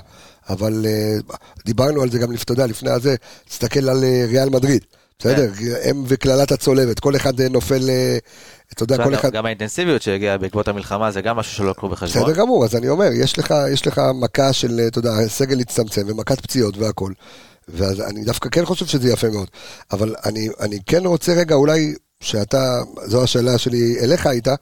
[0.50, 3.16] אבל uh, דיברנו על זה גם, אתה יודע, לפני הזה,
[3.50, 4.86] תסתכל על uh, ריאל מדריד,
[5.20, 5.54] בסדר?
[5.54, 5.90] כן.
[5.90, 7.90] הם וקללת הצולבת, כל אחד uh, נופל,
[8.74, 9.32] אתה יודע, כל אחד...
[9.32, 12.24] גם האינטנסיביות שהגיעה בעקבות המלחמה, זה גם משהו שלא לקחו בחשבון.
[12.24, 16.02] בסדר גמור, אז אני אומר, יש לך, יש לך מכה של, אתה יודע, סגל הצטמצם
[16.08, 17.12] ומכת פציעות והכל.
[17.68, 19.48] ואני דווקא כן חושב שזה יפה מאוד.
[19.92, 24.56] אבל אני, אני כן רוצה רגע אולי שאתה, זו השאלה שלי אליך הייתה,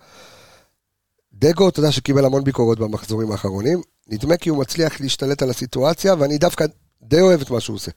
[1.33, 6.15] דגו, אתה יודע שקיבל המון ביקורות במחזורים האחרונים, נדמה כי הוא מצליח להשתלט על הסיטואציה,
[6.19, 6.65] ואני דווקא
[7.01, 7.91] די אוהב את מה שהוא עושה.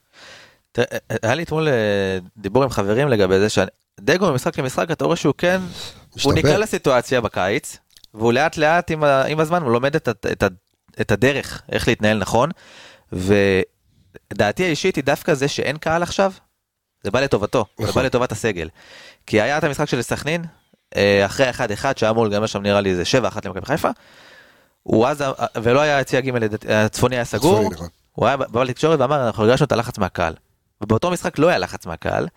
[1.22, 5.34] היה לי אתמול אה, דיבור עם חברים לגבי זה שדגו ממשחק למשחק אתה רואה שהוא
[5.38, 5.60] כן,
[6.22, 6.32] הוא.
[6.34, 7.76] נקלע לסיטואציה בקיץ,
[8.14, 10.08] והוא לאט לאט עם, ה, עם הזמן הוא לומד את,
[11.00, 12.50] את, הדרך איך להתנהל נכון,
[13.12, 16.32] ודעתי האישית היא דווקא זה שאין קהל עכשיו,
[17.04, 18.02] זה בא לטובתו, זה נכון.
[18.02, 18.68] בא לטובת הסגל.
[19.26, 20.44] כי היה את המשחק של סכנין,
[20.96, 21.54] אה, אחרי 1-1
[21.96, 23.88] שהיה אמור להיגמר שם נראה לי איזה 7-1 למכבי חיפה,
[24.82, 25.24] הוא אז,
[25.62, 27.88] ולא היה יציע ג' לדעתי, הצפוני היה סגור, נכון.
[28.12, 30.34] הוא היה בא לתקשורת ואמר אנחנו הרגשנו את הלחץ מהקהל.
[30.80, 32.28] ובאותו משחק לא היה לחץ מהקהל.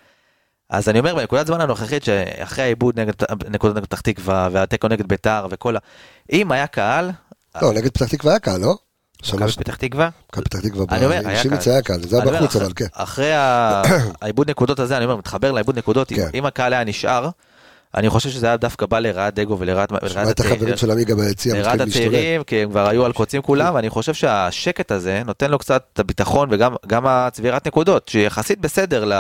[0.70, 3.14] אז אני אומר בנקודת זמן הנוכחית שאחרי העיבוד נגד
[3.50, 5.80] נקודות נגד פתח תקווה והתיקו נגד ביתר וכל ה...
[6.32, 7.12] אם היה קהל,
[7.62, 8.78] לא, נגד פתח תקווה היה קהל, לא?
[9.34, 10.10] מכבי פתח תקווה?
[10.32, 11.68] מכבי פתח תקווה, אני אומר, היה שימיץ.
[11.68, 12.86] היה קהל, זה היה בחוץ, אבל כן.
[12.94, 13.32] אחרי
[14.22, 16.30] העיבוד נקודות הזה אני אומר מתחבר לעיבוד נקודות אם- כן.
[16.34, 17.30] אם הקהל היה נשאר.
[17.96, 21.16] אני חושב שזה היה דווקא בא לרעת דגו ולרעת שמע ולרעת את החברים של עמיגה
[21.16, 22.08] ביציע, לרעת מתחילים להשתולל.
[22.08, 25.84] הצעירים כי הם כבר היו על קוצים כולם ואני חושב שהשקט הזה נותן לו קצת
[25.94, 29.12] את הביטחון וגם גם הצבירת נקודות שיחסית בסדר.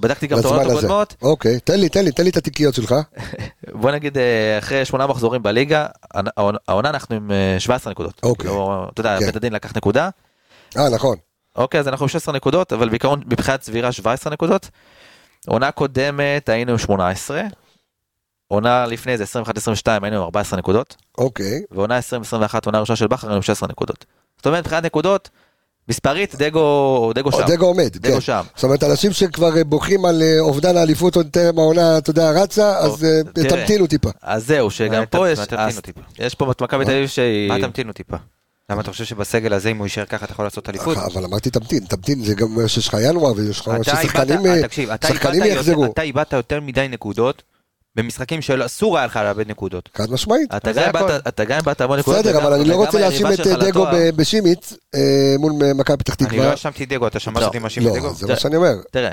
[0.00, 0.66] בדקתי גם את העונות.
[0.70, 2.94] הקודמות אוקיי, תן לי, תן לי, תן לי את התיקיות שלך.
[3.80, 5.86] בוא נגיד אה, אחרי שמונה מחזורים בליגה
[6.68, 8.20] העונה- אנחנו עם אה, 17 נקודות.
[8.22, 8.50] אוקיי.
[8.50, 9.26] לא, אתה יודע כן.
[9.26, 10.08] בית הדין לקח נקודה
[10.76, 11.16] אה, נכון.
[11.56, 14.68] אוקיי אז אנחנו עם 16 נקודות אבל בעיקרון מבחינת צבירה 17 נקודות.
[15.46, 17.42] עונה קודמת היינו עם 18.
[18.48, 19.46] עונה לפני זה 21-22
[20.02, 20.96] היינו עם 14 נקודות.
[21.18, 21.62] אוקיי.
[21.70, 24.04] ועונה 2021 עונה ראשונה של בכר היינו עם 16 נקודות.
[24.36, 25.30] זאת אומרת מבחינת נקודות
[25.90, 27.46] מספרית דגו דגו שם.
[27.46, 28.20] דגו עומד, דגו כן.
[28.20, 28.42] שם.
[28.54, 32.30] זאת אומרת, אנשים שכבר אה, בוכים על אה, אובדן האליפות עוד טרם העונה, אתה יודע,
[32.30, 33.48] רצה, אז אה, תראה.
[33.48, 34.10] תמתינו טיפה.
[34.22, 36.00] אז זהו שגם פה יש מה, תמתינו טיפה.
[36.18, 38.16] יש פה מכבי תל אביב שהיא מה תמתינו טיפה?
[38.70, 40.96] למה אתה חושב שבסגל הזה אם הוא יישאר ככה אתה יכול לעשות אליפות?
[40.96, 44.44] אבל אמרתי תמתין, תמתין, זה גם אומר שיש לך ינואר ויש לך ששחקנים
[45.46, 45.82] יחזרו.
[45.82, 47.42] יותר- אתה איבדת יותר מדי נקודות
[48.02, 49.88] במשחקים שאסור היה לך לאבד נקודות.
[49.96, 50.54] חד משמעית.
[50.56, 50.82] אתה גם.
[50.96, 52.20] איבדת- גם איבדת המון נקודות.
[52.24, 53.86] בסדר, אבל אני לא רוצה להאשים את אה, דגו
[54.16, 55.00] בשימיץ אה,
[55.38, 56.50] מול אה, מכבי פתח אני לא תקווה.
[56.50, 58.14] האשמתי דגו, אתה שמעת לא, אותי מאשים את לא, דגו?
[58.14, 58.74] זה מה שאני אומר.
[58.90, 59.10] תראה,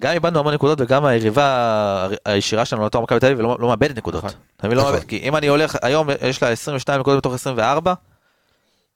[0.00, 3.96] גם איבדנו המון נקודות וגם היריבה הישירה שלנו לתואר מכבי תל אביב לא לא מאבדת
[3.96, 4.24] נקודות.
[4.24, 4.70] נכון.
[4.70, 5.00] לא נכון.
[5.00, 7.94] כי אם אני הולך, היום יש לה 22 נקודות מתוך 24,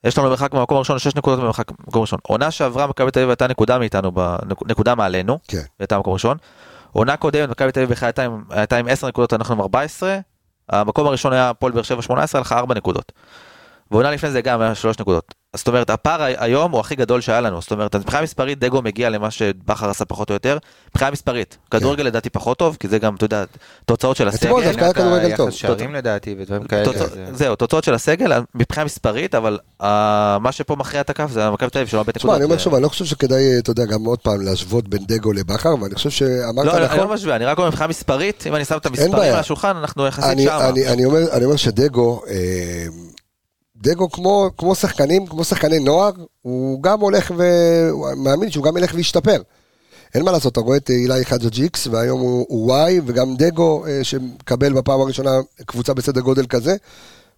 [0.04, 2.18] יש לנו מרחק מהמקום הראשון 6 נקודות ממרחק מהמקום הראשון.
[2.22, 4.12] עונה שעברה מכבי תל אביב הייתה נקודה מאיתנו,
[4.66, 5.62] נקודה מעלינו, כן.
[5.80, 6.36] הייתה במקום הראשון.
[6.92, 7.98] עונה קודמת מכבי תל אביב
[8.50, 10.18] הייתה עם 10 נקודות, אנחנו עם 14.
[10.68, 13.12] המקום הראשון היה הפועל באר שבע 18, הלכה 4 נקודות.
[13.90, 15.34] ועונה לפני זה גם היה 3 נקודות.
[15.56, 17.60] זאת אומרת, הפער היום הוא הכי גדול שהיה לנו.
[17.60, 20.58] זאת אומרת, מבחינה מספרית דגו מגיע למה שבכר עשה פחות או יותר.
[20.90, 21.58] מבחינה מספרית.
[21.70, 23.44] כדורגל לדעתי פחות טוב, כי זה גם, אתה יודע,
[23.84, 24.46] תוצאות של הסגל.
[24.48, 25.50] אתמול דווקא היה כדורגל טוב.
[25.50, 26.84] שערים לדעתי ודברים כאלה.
[26.84, 31.30] תוצא- זה- זהו, תוצאות של הסגל מבחינה מספרית, אבל אה, מה שפה מכריע את הכף
[31.30, 32.36] זה מכבי תל אביב שלא תשמע, נקודות.
[32.36, 35.04] אני אומר זה- שוב, אני לא חושב שכדאי, אתה יודע, גם עוד פעם להשוות בין
[35.06, 36.98] דגו לבכר, ואני חושב שאמרת לא, אני נכון.
[36.98, 39.14] לא משווה, אני רק אומר מבחינה מספרית, אם אני שם את המספרים.
[39.14, 40.68] על השולחן, אנחנו יחסית אני, שמה.
[40.68, 42.34] אני, אני, אומר, אני אומר שדגו, אה,
[43.80, 46.10] דגו כמו, כמו שחקנים, כמו שחקני נוער,
[46.42, 47.44] הוא גם הולך ו...
[47.90, 49.42] הוא מאמין שהוא גם ילך וישתפר.
[50.14, 54.72] אין מה לעשות, אתה רואה את אילי חג'ג'יקס, והיום הוא, וואי, וגם דגו, אה, שמקבל
[54.72, 55.30] בפעם הראשונה
[55.66, 56.76] קבוצה בסדר גודל כזה,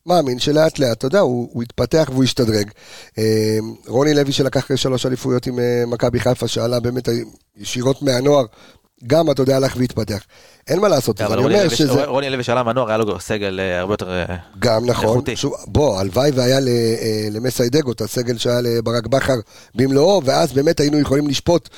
[0.07, 2.71] מאמין שלאט לאט, אתה יודע, הוא, הוא יתפתח והוא ישתדרג.
[3.19, 7.09] אה, רוני לוי שלקח שלוש אליפויות עם אה, מכבי חיפה, שעלה באמת
[7.57, 8.45] ישירות מהנוער,
[9.07, 10.21] גם, אתה יודע, הלך והתפתח.
[10.69, 12.05] אין מה לעשות, אז אבל אני אומר שזה...
[12.05, 14.11] רוני לוי שעלה מהנוער, היה לו סגל אה, הרבה יותר...
[14.11, 15.35] אה, גם נכון, איכותי.
[15.67, 19.35] בוא, הלוואי והיה ל- אה, למסי דגו את הסגל שהיה לברק בכר
[19.75, 21.69] במלואו, ואז באמת היינו יכולים לשפוט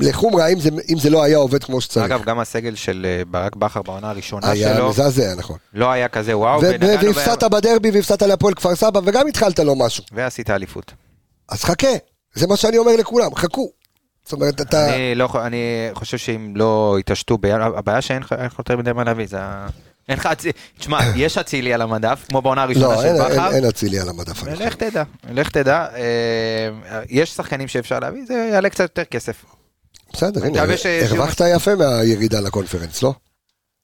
[0.00, 0.46] לחומרה
[0.88, 2.06] אם זה, לא היה עובד כמו שצריך.
[2.06, 5.56] אגב, גם הסגל של ברק בכר בעונה הראשונה היה שלו, מזעזע, נכון.
[5.74, 10.04] לא היה כזה וואו, והפסדת בדרבי והפסדת להפועל כפר סבא, וגם התחלת לו משהו.
[10.12, 10.92] ועשית אליפות.
[11.48, 11.88] אז חכה,
[12.34, 13.79] זה מה שאני אומר לכולם, חכו.
[14.30, 14.94] זאת אומרת, אתה...
[14.94, 15.58] אני לא אני
[15.94, 19.66] חושב שאם לא יתעשתו, בינואר- הבעיה שאין לך יותר מדי מה להביא, זה ה...
[20.08, 23.30] אין לך אצילי, תשמע, יש אצילי על המדף, כמו בעונה הראשונה לא, של אין- אין-
[23.32, 24.42] בכר, אין אצילי על המדף.
[24.42, 26.68] לך תדע, לך תדע, אה,
[27.08, 29.44] יש שחקנים שאפשר להביא, זה יעלה קצת יותר כסף.
[30.12, 30.72] בסדר, אני הנה,
[31.10, 33.14] הרווחת יפה מהירידה לקונפרנס, לא?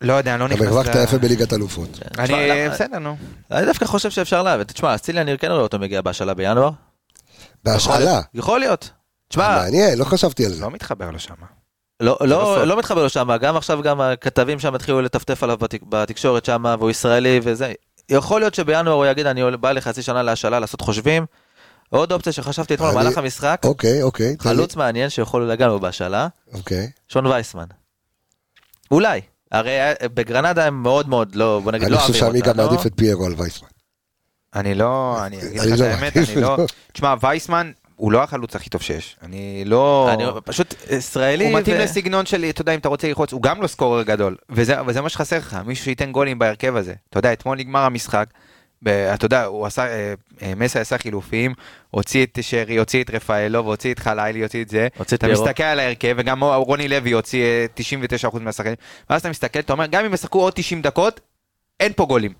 [0.01, 0.67] לא יודע, אני לא נכנס...
[0.67, 1.99] הרווחת ל- יפה בליגת אלופות.
[2.19, 2.33] אני,
[2.71, 3.17] בסדר, נו.
[3.51, 4.65] אני דווקא חושב שאפשר להביא.
[4.65, 6.71] תשמע, אצילי אני כן רואה אותו מגיע בהשאלה בינואר.
[7.65, 8.21] בהשאלה.
[8.35, 8.91] יכול להיות.
[9.37, 10.63] תשמע, מעניין, לא חשבתי על זה.
[10.63, 11.35] לא מתחבר לו שם.
[12.01, 12.27] לא, לא.
[12.27, 16.45] לא, לא מתחבר לו שם, גם עכשיו גם הכתבים שם התחילו לטפטף עליו בתק, בתקשורת
[16.45, 17.73] שם, והוא ישראלי וזה.
[18.09, 21.27] יכול להיות שבינואר הוא יגיד, אני בא לחצי שנה להשאלה לעשות חושבים.
[21.91, 24.37] עוד אופציה שחשבתי אתמול אני- במהלך המשחק, אוקיי, אוקיי.
[24.41, 26.91] חלוץ מעניין שיכול לגעת לו בהשאלה, אוקיי.
[27.09, 27.65] שון וייסמן.
[28.91, 29.21] אולי.
[29.53, 32.49] הרי אה, בגרנדה הם מאוד מאוד לא, בוא נגיד, אני לא חושב אוהבים שאני גם
[32.49, 32.71] אותנו.
[32.71, 33.69] מעדיף את פיירו על וייסמן.
[34.55, 36.57] אני לא, אני אגיד אני לך את לא האמת, אני לא...
[36.59, 36.67] לא.
[36.93, 39.17] תשמע, וייסמן, הוא לא החלוץ הכי טוב שיש.
[39.23, 40.11] אני לא...
[40.13, 41.45] אני פשוט ישראלי.
[41.51, 44.03] הוא מתאים ו- לסגנון של, אתה יודע, אם אתה רוצה ללחוץ, הוא גם לא סקורר
[44.03, 46.95] גדול, וזה, וזה מה שחסר לך, מישהו שייתן גולים בהרכב הזה.
[47.11, 48.27] אתה יודע, אתמול נגמר המשחק,
[48.89, 51.55] אתה יודע, הוא עשה, אה, אה, מסי עשה חילופים,
[51.91, 54.89] הוציא את שרי, הוציא את רפאלו, והוציא את חלילי, הוציא את זה.
[54.99, 55.33] הוציא את אתה.
[55.33, 57.67] מסתכל על ההרכב, וגם רוני לוי הוציא אה,
[58.31, 58.77] 99% מהשחקנים,
[59.11, 61.21] ואז אתה מסתכל, אתה אומר, גם אם ישחקו עוד 90 דקות,
[61.81, 62.33] אין פה גולים.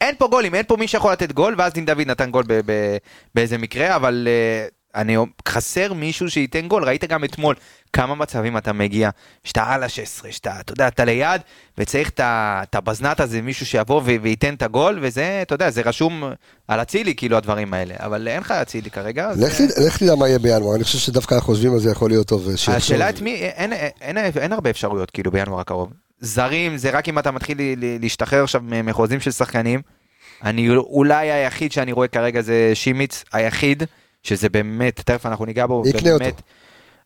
[0.00, 2.60] אין פה גולים, אין פה מי שיכול לתת גול, ואז דין דוד נתן גול ב-
[2.66, 2.96] ב-
[3.34, 5.16] באיזה מקרה, אבל אה, אני
[5.48, 7.54] חסר מישהו שייתן גול, ראית גם אתמול
[7.92, 9.10] כמה מצבים אתה מגיע,
[9.44, 9.90] שאתה על ה-16,
[10.32, 11.40] שאתה, אתה יודע, אתה ליד,
[11.78, 15.70] וצריך את ה- את הבזנט הזה, מישהו שיבוא ו- וייתן את הגול, וזה, אתה יודע,
[15.70, 16.22] זה רשום
[16.68, 19.30] על אצילי, כאילו, הדברים האלה, אבל אין לך אצילי כרגע.
[19.36, 22.44] לך תדע- תדע מה יהיה בינואר, אני חושב שדווקא החושבים על זה יכול להיות טוב.
[22.50, 22.74] שיחשוב.
[22.74, 25.90] השאלה את מי, אין, אין, אין, אין הרבה אפשרויות כאילו בינואר הקרוב.
[26.20, 27.58] זרים זה רק אם אתה מתחיל
[28.00, 29.80] להשתחרר עכשיו מחוזים של שחקנים.
[30.44, 33.82] אני אולי היחיד שאני רואה כרגע זה שימיץ, היחיד,
[34.22, 36.24] שזה באמת, תכף אנחנו ניגע בו, יקנה אותו.
[36.24, 36.42] באמת,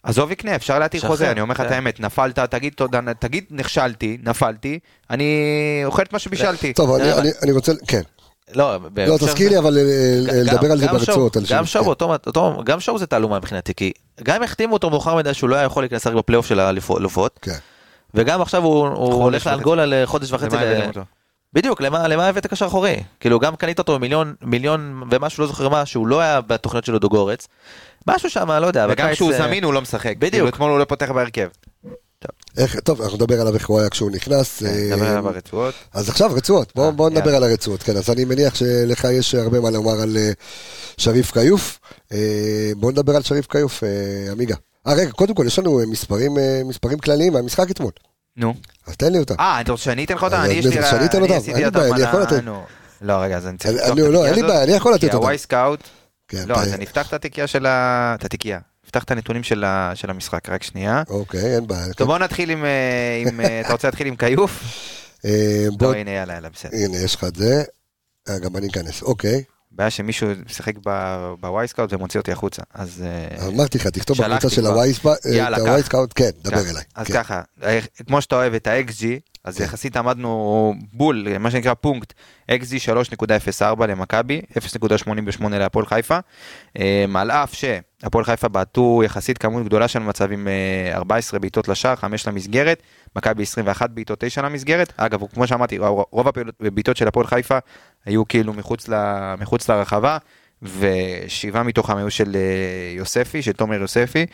[0.02, 1.72] עזוב יקנה, אפשר להתיר חוזה, אני אומר לך את כן.
[1.72, 4.78] האמת, נפלת, תגיד תודה, תגיד נכשלתי, נפלתי,
[5.10, 5.24] אני
[5.84, 6.72] אוכל את מה שבישלתי.
[6.72, 8.00] טוב, אני- תראה, אני- אני רוצה, כן.
[8.54, 9.82] לא, לא, תזכיר לי אבל אה,
[10.34, 11.36] אה, לדבר על זה ברצועות.
[11.50, 11.66] גם.
[11.66, 11.88] שואו, כן.
[11.90, 15.50] אותו- אותו- גם שואו זה תעלומה מבחינתי, כי גם אם החתימו אותו מאוחר מדי שהוא
[15.50, 17.54] לא היה יכול להיכנס רק בפלייאוף של האלופות, כן.
[18.14, 19.46] וגם עכשיו הוא הוא חודש הולך.
[19.46, 20.56] לאנגולה לחודש וחצי.
[21.54, 23.02] בדיוק, למה למה הבאת קשר אחורי?
[23.20, 26.98] כאילו גם קנית אותו מיליון מיליון ומשהו לא זוכר מה שהוא לא היה בתוכניות של
[26.98, 27.48] דוגורץ.
[28.06, 28.86] משהו שם לא יודע.
[28.90, 30.14] וגם כשהוא אה, זמין הוא לא משחק.
[30.16, 30.32] בדיוק.
[30.32, 31.48] כאילו, אתמול הוא לא פותח בהרכב.
[32.58, 34.62] איך- טוב, אנחנו נדבר עליו איך הוא היה כשהוא נכנס.
[34.62, 35.74] אה, כן, נדבר עליו ברצועות.
[35.92, 37.34] אז עכשיו רצועות, בוא, אה, בוא נדבר.
[37.34, 40.30] על הרצועות, כן, אז אני מניח שלך יש הרבה מה לומר על אה,
[40.96, 41.78] שריף כיוף.
[42.12, 42.18] אה,
[42.76, 43.88] בוא נדבר על שריף כיוף, אה,
[44.32, 44.54] עמיגה.
[44.86, 47.90] אה, רגע, קודם כל, יש לנו אה, מספרים, אה, מספרים כלליים מהמשחק אתמול,
[48.36, 48.54] נו.
[48.86, 49.34] אז תן לי אותם.
[49.40, 50.36] אה, אתה רוצה שאני אתן לך אותם?
[50.36, 50.72] אז אני יש לי...
[50.72, 52.42] שאני אתן עשיתי אין לי בעיה, אני יכול לתת.
[53.00, 54.42] לא, רגע, אז אני צריך לא, התיקייה אין לי.
[54.42, 55.16] בעיה, אני יכול לתת כי אותם.
[55.16, 55.80] הוואי סקאוט...
[56.28, 58.14] כן, לא, אז אני אפתח את התיקייה של ה...
[58.18, 58.58] את התיקייה.
[58.86, 61.02] אפתח את הנתונים של ה- של המשחק, רק שנייה.
[61.08, 61.92] אוקיי, אין בעיה.
[61.92, 62.64] טוב, בוא נתחיל עם...
[62.64, 64.62] אה, עם, אה, אתה רוצה להתחיל עם כיוף?
[65.24, 66.70] אה, בוא, לא, הנה, יאללה, יאללה, בסדר.
[66.76, 67.64] הנה, יש לך את זה.
[68.40, 69.42] גם אני אכנס, אוקיי.
[69.76, 70.74] בעיה שמישהו משחק
[71.40, 72.62] ב-Wyscout ומוציא אותי החוצה.
[72.74, 73.04] אז...
[73.06, 74.66] אה, אמרתי לך, תכתוב בקבוצה של.
[74.66, 74.92] הוואי.
[75.82, 76.60] סקאוט, כן, דבר.
[76.70, 76.82] אליי.
[76.94, 77.12] אז כן.
[77.12, 77.42] ככה,
[78.06, 79.04] כמו שאתה אוהב את ה-XG,
[79.44, 79.64] אז כן.
[79.64, 82.12] יחסית עמדנו בול, מה שנקרא פונקט,
[82.50, 82.88] XG
[83.20, 86.18] 3.04 למכבי, 0.88 להפועל חיפה,
[86.78, 91.96] אה, על אף שהפועל חיפה בעטו יחסית כמות גדולה של מצבים, אה, 14 בעיטות לשער,
[91.96, 92.82] 5 למסגרת,
[93.16, 95.78] מכבי 21 בעיטות 9 למסגרת, אגב, כמו שאמרתי,
[96.10, 96.26] רוב
[96.60, 97.58] הבעיטות של הפועל חיפה
[98.06, 98.94] היו כאילו מחוץ, ל,
[99.38, 100.18] מחוץ לרחבה.
[100.62, 104.26] ושבעה מתוכם היו של אה, יוספי, של תומר יוספי.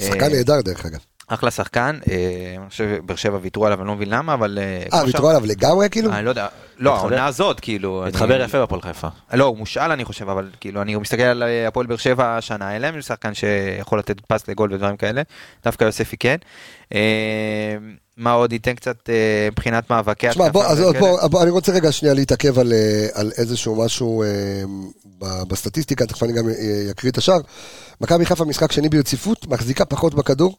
[0.00, 0.98] שחקן אה, נהדר דרך אגב.
[1.28, 2.16] אחלה שחקן, אה,
[2.60, 4.58] אני חושב באר שבע ויתרו עליו, אני לא מבין למה, אבל...
[4.62, 6.10] אה, כמו ויתרו עליו לגמרי כאילו?
[6.10, 6.46] אה, אני לא יודע,
[6.78, 8.04] לא, העונה הזאת, כאילו...
[8.06, 9.08] מתחבר אני- יפה בפועל חיפה.
[9.32, 12.74] לא, הוא מושאל אני חושב, אבל כאילו, אני מסתכל על אה, הפועל באר שבע השנה,
[12.74, 15.22] אין להם שחקן שיכול לתת פס לגול ודברים כאלה,
[15.64, 16.36] דווקא יוספי כן.
[16.94, 17.76] אה,
[18.16, 19.14] מה עוד ייתן קצת אה,
[19.52, 20.98] מבחינת מאבקי תשמע, בוא, אז וכאלה?
[21.00, 24.28] בוא, בוא, אני רוצה רגע שנייה להתעכב על, אה, על איזשהו משהו אה,
[25.18, 26.54] ב- בסטטיסטיקה, תכף אני גם אה,
[26.90, 27.38] אקריא את השאר.
[28.00, 30.56] מכבי חיפה משחק שני ברציפות, מחזיקה פחות בכדור אה,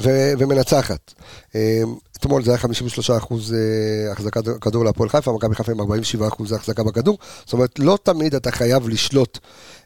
[0.00, 1.14] ו- ומנצחת.
[1.54, 1.82] אה,
[2.16, 6.52] אתמול זה היה 53 אחוז אה, החזקת כדור להפועל חיפה, מכבי חיפה עם 47 אחוז
[6.52, 7.18] החזקה בכדור.
[7.44, 9.38] זאת אומרת, לא תמיד אתה חייב לשלוט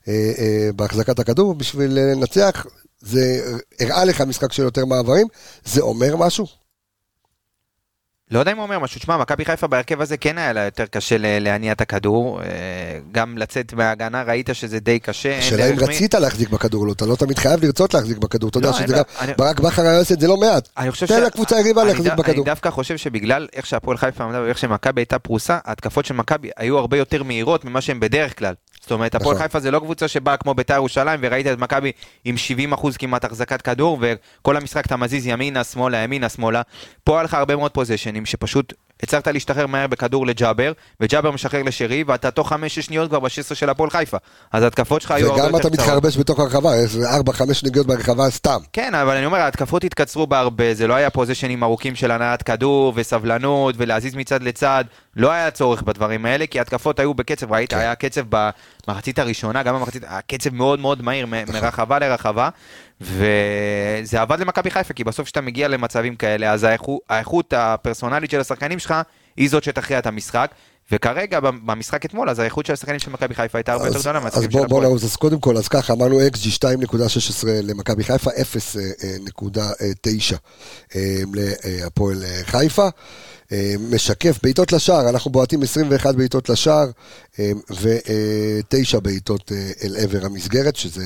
[0.09, 2.67] אה, אה, בהחזקת הכדור בשביל לנצח.
[3.01, 5.27] זה הראה לך משחק של יותר מעברים,
[5.65, 6.62] זה אומר משהו?
[8.33, 10.87] לא יודע אם הוא אומר משהו, תשמע, מכבי חיפה בהרכב הזה כן היה לה יותר
[10.87, 12.47] קשה להניע את הכדור, אה,
[13.13, 15.39] גם לצאת מההגנה ראית שזה די קשה.
[15.39, 18.69] השאלה אם רצית להחזיק בכדור, לא, אתה לא תמיד חייב לרצות להחזיק בכדור, אתה יודע
[18.69, 20.69] לא, שזה גם, בעיה, אני- ברק בכר היה עושה את זה לא מעט.
[21.07, 22.35] תן לקבוצה היריבה להחזיק בכדור.
[22.37, 26.51] אני דווקא חושב שבגלל איך שהפועל חיפה עמדה ואיך שמכבי הייתה פרוסה, ההתקפות של מכבי
[26.57, 28.55] היו הרבה יותר מהירות ממה שהן בדרך כלל.
[28.83, 29.47] זאת אומרת, הפועל נכון.
[29.47, 31.93] חיפה זה לא קבוצה שבאה כמו בית"ר ירושלים, וראית את מכבי
[32.25, 32.35] עם
[32.73, 36.63] 70% כמעט החזקת כדור, וכל המשחק אתה מזיז ימינה, שמאלה, ימינה, שמאלה.
[37.05, 42.05] פה היה לך הרבה מאוד פוזיישנים שפשוט הצלחת להשתחרר מהר בכדור לג'אבר, וג'אבר משחרר לשרי,
[42.07, 44.17] ואתה תוך 5-6 שניות כבר ב-16 של הפועל חיפה.
[44.53, 45.87] אז ההתקפות שלך היו הרבה וגם יותר אתה קצרות.
[45.89, 47.01] מתחרבש בתוך הרחבה, יש 4-5
[47.65, 48.59] נגיעות ברחבה סתם.
[48.73, 52.93] כן, אבל אני אומר, ההתקפות התקצרו בהרבה, זה לא היה פוזיישנים ארוכים של הנעת כדור
[52.97, 54.85] וסבלנות ולהזיז מצד לצד,
[55.17, 57.79] לא היה צורך בדברים האלה, כי ההתקפות היו בקצב, ראית, כן.
[57.79, 58.23] היה קצב
[58.89, 61.55] במחצית הראשונה, גם במחצית, היה קצב מאוד מאוד מהיר, מ- נכון.
[61.61, 62.49] מרחבה לרחבה,
[63.03, 68.41] וזה עבד למכבי חיפה, כי בסוף כשאתה מגיע למצבים כאלה, אז האיכות, האיכות הפרסונלית של
[68.41, 68.95] השחקנים שלך,
[69.37, 70.51] היא זאת שתכריע את המשחק.
[70.93, 74.19] וכרגע במשחק אתמול, אז האיכות של השחקנים של מכבי חיפה הייתה הרבה יותר אז גדולה
[74.19, 74.89] אז מהשחקנים של בוא בוא הפועל.
[74.89, 76.69] נעוז, אז קודם כל, אז ככה, אמרנו XG 2.16
[77.47, 80.35] למכבי חיפה, 0.9
[80.97, 81.01] אה,
[81.35, 82.89] להפועל אה, חיפה.
[83.53, 86.91] אה, משקף בעיטות לשער, אנחנו בועטים 21 בעיטות לשער
[87.71, 91.05] ו-9 בעיטות אה, אל עבר המסגרת, שזה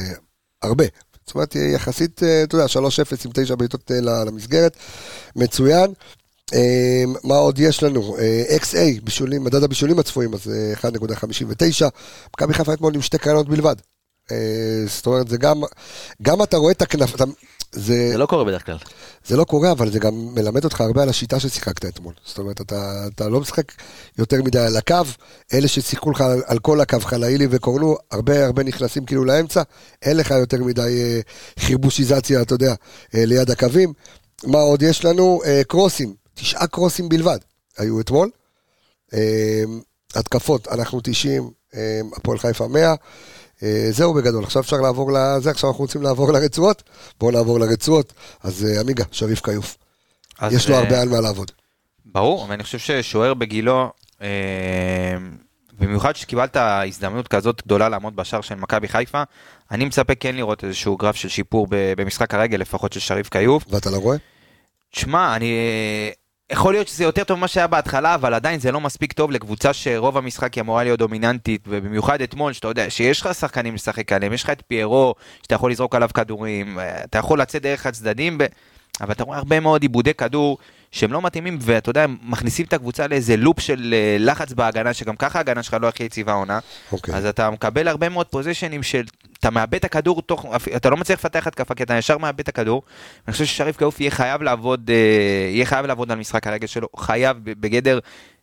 [0.62, 0.84] הרבה.
[1.26, 2.78] זאת אומרת, יחסית, אה, אתה יודע, 3-0
[3.24, 4.76] עם 9 בעיטות אה, למסגרת,
[5.36, 5.92] מצוין.
[6.54, 8.16] אה, מה עוד יש לנו?
[8.62, 11.86] XA, בישולים, מדד הבישולים הצפויים, אז אה, 1.59.
[12.34, 13.76] מכבי חיפה אתמול עם שתי קרנות בלבד.
[14.86, 15.62] זאת אומרת, זה גם,
[16.22, 17.24] גם אתה רואה את הכנף, אתה-
[17.72, 18.76] זה, זה לא קורה בדרך כלל.
[19.26, 22.14] זה לא קורה, אבל זה גם מלמד אותך הרבה על השיטה ששיחקת אתמול.
[22.24, 23.72] זאת אומרת, אתה, אתה לא משחק
[24.18, 25.02] יותר מדי על הקו,
[25.52, 29.62] אלה ששיחקו לך על, על כל הקו, חלאילי וקורנו, הרבה הרבה נכנסים כאילו לאמצע,
[30.02, 31.20] אין לך יותר מדי אה,
[31.58, 32.74] חרבושיזציה, אתה יודע,
[33.14, 33.92] אה, ליד הקווים.
[34.44, 35.40] מה עוד יש לנו?
[35.44, 37.38] אה, קרוסים, תשעה קרוסים בלבד
[37.78, 38.30] היו אתמול.
[39.14, 39.64] אה,
[40.14, 42.94] התקפות, אנחנו 90, אה, הפועל חיפה 100.
[43.62, 46.82] אה, זהו בגדול, עכשיו אפשר לעבור לזה, עכשיו אנחנו רוצים לעבור לרצועות.
[47.20, 48.12] בואו נעבור לרצועות.
[48.42, 49.76] אז אה, עמיגה, שריף כיוף.
[50.50, 51.50] יש לו אה, הרבה על מה לעבוד.
[52.04, 53.90] ברור, ואני חושב ששוער בגילו,
[55.78, 59.22] במיוחד שקיבלת הזדמנות כזאת גדולה לעמוד בשער של מכבי חיפה,
[59.70, 63.64] אני מצפה כן לראות איזשהו גרף של שיפור במשחק הרגל, לפחות של שריף כיוף.
[63.70, 64.16] ואתה לא רואה?
[64.90, 65.52] תשמע, אני...
[66.50, 69.72] יכול להיות שזה יותר טוב ממה שהיה בהתחלה, אבל עדיין זה לא מספיק טוב לקבוצה
[69.72, 74.32] שרוב המשחק היא אמורה להיות דומיננטית, ובמיוחד אתמול, שאתה יודע, שיש לך שחקנים לשחק עליהם,
[74.32, 78.38] יש לך את פיירו, שאתה יכול לזרוק עליו כדורים, אה, אתה יכול לצאת דרך הצדדים,
[78.38, 78.46] ב...
[79.00, 80.58] אבל אתה רואה הרבה מאוד עיבודי כדור
[80.92, 84.94] שהם לא מתאימים, ואתה יודע, הם מכניסים את הקבוצה לאיזה לופ של אה, לחץ בהגנה,
[84.94, 86.58] שגם ככה ההגנה שלך לא הכי יציבה העונה.
[86.92, 87.14] אוקיי.
[87.14, 89.04] אז אתה מקבל הרבה מאוד פוזיישנים של,
[89.40, 90.46] אתה מאבד את הכדור תוך,
[90.76, 92.82] אתה לא מצליח לפתח התקפה כי אתה ישר מאבד את הכדור.
[93.26, 96.88] אני חושב ששריף כעוף יהיה חייב לעבוד, אה, יהיה חייב לעבוד על משחק הרגל שלו,
[96.96, 97.98] חייב בגדר,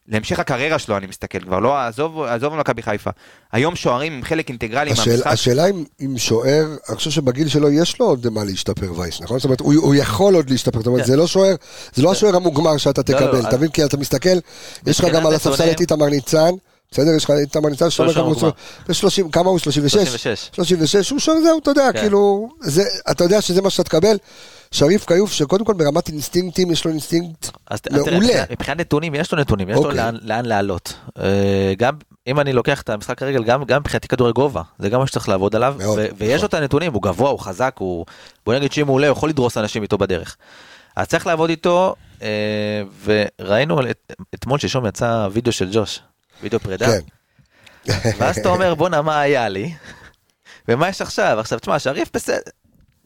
[0.08, 3.10] להמשך הקריירה שלו אני מסתכל כבר, לא, עזוב, עזוב מכבי חיפה.
[3.52, 5.28] היום שוערים הם חלק אינטגרלי השאל, מהמשחק.
[5.32, 9.40] השאלה אם, אם שוער, אני חושב שבגיל שלו יש לו עוד מה להשתפר וייס, נכון?
[9.40, 11.08] זאת אומרת, הוא, הוא יכול עוד להשתפר, זאת אומרת, כן.
[11.08, 11.56] זה לא שוער,
[11.94, 13.70] זה לא השוער המוגמר שאתה לא, תקבל, לא, אתה מבין?
[13.70, 14.38] כי אתה מסתכל,
[14.88, 16.50] יש לך גם על הספסל נתונים- את איתמר ניצן,
[16.94, 17.16] בסדר?
[17.18, 18.50] יש לך את אומר שוער כמה הוא מוגמר.
[18.92, 19.60] 30, כמה הוא?
[19.60, 19.94] 36?
[20.08, 20.50] 36.
[20.54, 22.00] 36, הוא שוער זהו, אתה יודע, כן.
[22.00, 24.18] כאילו, זה, אתה יודע שזה מה שאתה תקבל.
[24.72, 28.44] שריף כיוף, שקודם כל ברמת אינסטינקטים, יש לו אינסטינקט אז מעולה.
[28.52, 29.98] מבחינת- נתונים, יש לו נתונים, יש לו אוקיי.
[29.98, 30.94] לאן- לאן לעלות.
[31.20, 31.94] אה, גם
[32.28, 35.30] אם אני לוקח את המשחק הרגל, גם גם מבחינתי כדורי גובה, זה גם מה שצריך
[35.30, 36.42] לעבוד עליו, מאוד, ו- ויש נכון.
[36.42, 38.06] לו את הנתונים, הוא גבוה, הוא חזק, הוא...
[38.46, 40.36] בוא נגיד שאם הוא עולה, הוא יכול לדרוס אנשים איתו בדרך.
[40.96, 42.28] אז צריך לעבוד איתו, אה,
[43.06, 46.00] וראינו את- אתמול שלשום יצא וידאו של ג'וש,
[46.42, 47.00] וידאו פרידה, כן.
[48.18, 49.74] ואז אתה אומר, בואנה, מה היה לי?
[50.68, 51.40] ומה יש עכשיו?
[51.40, 52.52] עכשיו, תשמע, שריף בסדר.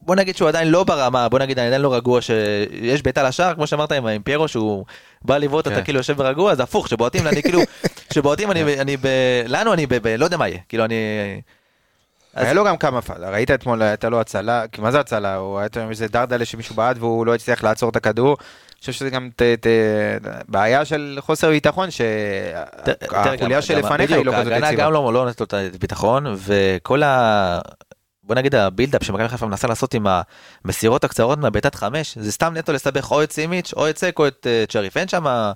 [0.00, 3.54] בוא נגיד שהוא עדיין לא ברמה, בוא נגיד אני עדיין לא רגוע, שיש בעיטה לשער,
[3.54, 4.84] כמו שאמרת עם, עם פיירו, שהוא
[5.22, 5.84] בא לבעוט, אתה כן.
[5.84, 7.60] כאילו יושב ורגוע, אז הפוך, שבועטים, אני כאילו,
[8.14, 9.06] שבועטים אני, אני ב...
[9.46, 9.94] לנו אני ב...
[9.94, 10.94] ב לא יודע מה יהיה, כאילו אני...
[12.34, 15.36] אז- היה לו גם כמה פעמים, ראית אתמול, הייתה לו הצלה, כי מה זה הצלה?
[15.36, 18.36] הוא היה איזה דרדלה שמישהו בעט והוא לא הצליח לעצור את הכדור.
[18.80, 19.66] חושב שזה גם ת- ת-
[20.48, 24.84] בעיה של חוסר ביטחון, שהחוליה שלפניך היא לא כזאת ההגנה יציבה.
[24.84, 27.58] גם לא לא נותנת לו את הביטחון, וכל ה...
[28.22, 30.06] בוא נגיד הבילדאפ שמכבי חיפה מנסה לעשות עם
[30.64, 34.26] המסירות הקצרות מהבעיטת חמש, זה סתם נטו לסבך או את סימיץ' או את סק או
[34.26, 35.50] את אה, צ'ריף, אין שם...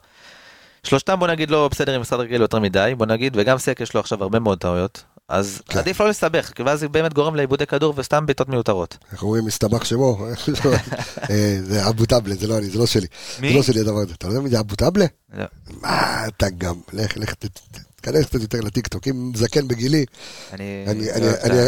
[0.87, 3.95] שלושתם בוא נגיד לא בסדר עם משרד רגיל יותר מדי, בוא נגיד, וגם סק יש
[3.95, 5.79] לו עכשיו הרבה מאוד טעויות, אז כן.
[5.79, 8.97] עדיף לא לסבך, כי ואז זה באמת גורם לאיבודי כדור וסתם בעיטות מיותרות.
[9.13, 10.27] איך אומרים, מסתבך שמו?
[11.31, 13.07] אה, זה אבו טאבלה, זה לא אני, זה לא שלי.
[13.41, 13.49] מי?
[13.49, 14.15] זה לא שלי הדבר הזה.
[14.15, 15.07] אתה לא יודע מי זה אבו טאבלה?
[15.35, 15.45] לא.
[15.83, 17.61] מה אתה גם, לך, לך, ת- ת-
[17.97, 20.05] תיכנס קצת יותר לטיקטוק, אם זקן בגילי,
[20.53, 20.91] אני לא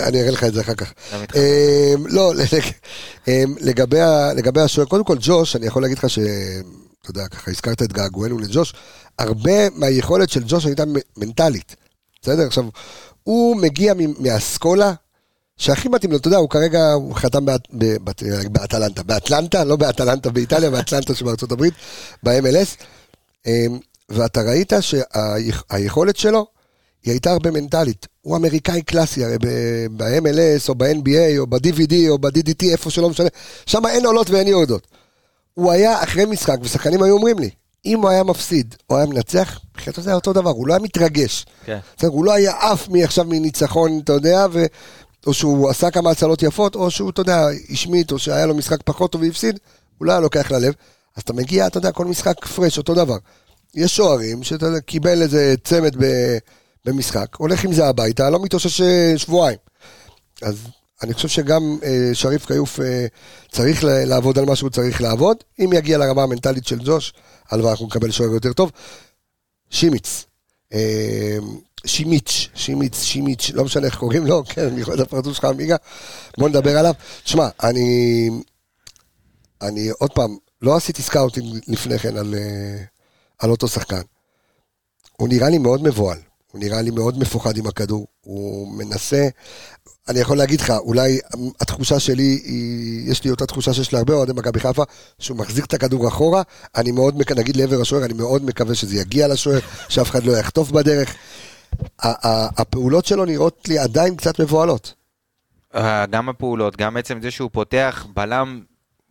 [0.06, 0.92] אני- אראה לך את זה אחר כך.
[1.12, 1.18] לא.
[1.18, 2.32] אמ, לא,
[3.28, 3.54] אמ,
[4.34, 6.18] לגבי השוער, קודם כל ג'וש, אני יכול להגיד לך ש...
[7.02, 8.72] אתה יודע, ככה הזכרת את געגוענו לג'וש,
[9.18, 10.84] הרבה מהיכולת של ג'וש הייתה
[11.16, 11.76] מנטלית,
[12.22, 12.46] בסדר?
[12.46, 12.64] עכשיו,
[13.24, 14.92] הוא מגיע מהאסכולה,
[15.56, 17.46] שהכי מתאים לו, אתה יודע, הוא כרגע, הוא חתם
[18.50, 21.74] באטלנטה, באטלנטה, לא באטלנטה באיטליה, באטלנטה שבארצות הברית,
[22.22, 22.84] ב-MLS,
[23.46, 26.46] אמ, ואתה ראית שהיכולת שלו,
[27.04, 28.06] היא הייתה הרבה מנטלית.
[28.22, 29.38] הוא אמריקאי קלאסי, הרי
[29.96, 33.28] ב-MLS או ב-NBA או ב-DVD או ב-DDT, איפה שלא משנה,
[33.66, 34.86] שם אין עולות ואין יורדות.
[35.54, 37.50] הוא היה אחרי משחק, ושחקנים היו אומרים לי,
[37.86, 40.82] אם הוא היה מפסיד או היה מנצח, מבחינתו זה היה אותו דבר, הוא לא היה
[40.82, 41.46] מתרגש.
[41.64, 41.78] כן.
[41.96, 44.64] בסדר, הוא לא היה עף מעכשיו מניצחון, אתה יודע, ו...
[45.26, 48.82] או שהוא עשה כמה הצלות יפות, או שהוא, אתה יודע, השמיט, או שהיה לו משחק
[48.84, 49.58] פחות טוב והפסיד,
[49.98, 50.74] הוא לא היה לוקח ללב.
[51.16, 53.16] אז אתה מגיע, אתה יודע, כל משחק פרש, אותו דבר.
[53.74, 56.04] יש שוערים שאתה יודע, קיבל איזה צמד ב...
[56.84, 59.58] במשחק, הולך עם זה הביתה, לא מתאושש אה, שבועיים.
[60.42, 60.56] אז
[61.02, 63.06] אני חושב שגם אה, שריף כיוף אה,
[63.52, 65.36] צריך לעבוד על מה שהוא צריך לעבוד.
[65.58, 67.12] אם יגיע לרמה המנטלית של ג'וש,
[67.50, 68.70] הלוואי אנחנו נקבל שוער יותר טוב.
[69.70, 70.24] שימיץ.
[70.72, 71.38] אה,
[71.86, 75.76] שימיץ', שימיץ, שימיץ', לא משנה איך קוראים לו, כן, אני יכול את הפרטוש שלך עמיגה,
[76.38, 76.94] בוא נדבר עליו.
[77.24, 78.30] תשמע, אני,
[79.62, 82.84] אני עוד פעם, לא עשיתי סקאוטינג לפני כן על, אה,
[83.38, 84.02] על אותו שחקן.
[85.16, 86.18] הוא נראה לי מאוד מבוהל.
[86.54, 89.28] הוא נראה לי מאוד מפוחד עם הכדור, הוא מנסה,
[90.08, 91.18] אני יכול להגיד לך, אולי
[91.60, 94.82] התחושה שלי היא, יש לי אותה תחושה שיש להרבה אוהדי מכבי חיפה,
[95.18, 96.42] שהוא מחזיק את הכדור אחורה,
[96.76, 100.70] אני מאוד, נגיד לעבר השוער, אני מאוד מקווה שזה יגיע לשוער, שאף אחד לא יחטוף
[100.70, 101.14] בדרך.
[102.58, 104.94] הפעולות שלו נראות לי עדיין קצת מבוהלות.
[105.74, 108.60] אה, גם הפעולות, גם עצם זה שהוא פותח בלם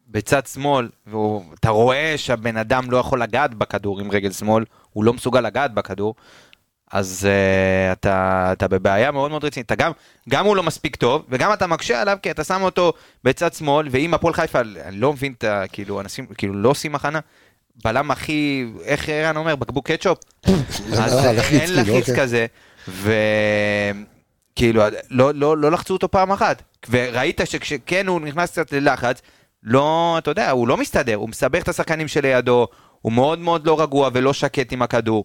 [0.08, 5.14] בצד שמאל, ואתה רואה שהבן אדם לא יכול לגעת בכדור עם רגל שמאל, הוא לא
[5.14, 6.16] מסוגל לגעת בכדור,
[6.94, 9.66] אז uh, אתה, אתה בבעיה מאוד מאוד רצינית.
[9.66, 9.92] אתה גם,
[10.30, 13.88] גם הוא לא מספיק טוב, וגם אתה מקשה עליו כי אתה שם אותו בצד שמאל,
[13.92, 15.64] ואם הפועל חיפה, אני לא מבין את ה...
[15.72, 17.20] כאילו, אנשים כאילו לא עושים הכנה.
[17.84, 20.18] בלם הכי, איך ערן אומר, בקבוק קטשופ?
[21.00, 22.24] אז אה, אין כאילו, לחיץ אוקיי.
[22.24, 22.46] כזה,
[22.88, 26.62] וכאילו, לא, לא, לא לחצו אותו פעם אחת.
[26.90, 29.22] וראית שכשכן הוא נכנס קצת ללחץ,
[29.64, 32.68] לא, אתה יודע, הוא לא מסתדר, הוא מסבך את השחקנים שלידו,
[33.02, 35.24] הוא מאוד מאוד לא רגוע ולא שקט עם הכדור.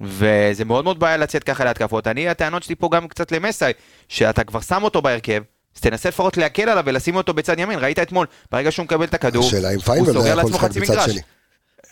[0.00, 2.06] וזה מאוד מאוד בעיה לצאת ככה להתקפות.
[2.06, 3.72] אני, הטענות שלי פה גם קצת למסאי,
[4.08, 5.42] שאתה כבר שם אותו בהרכב,
[5.76, 7.78] אז תנסה לפחות להקל עליו ולשים אותו בצד ימין.
[7.78, 11.10] ראית אתמול, ברגע שהוא מקבל את הכדור, הוא פיינגולד סוגר לעצמו חצי מגרש.
[11.10, 11.20] שני.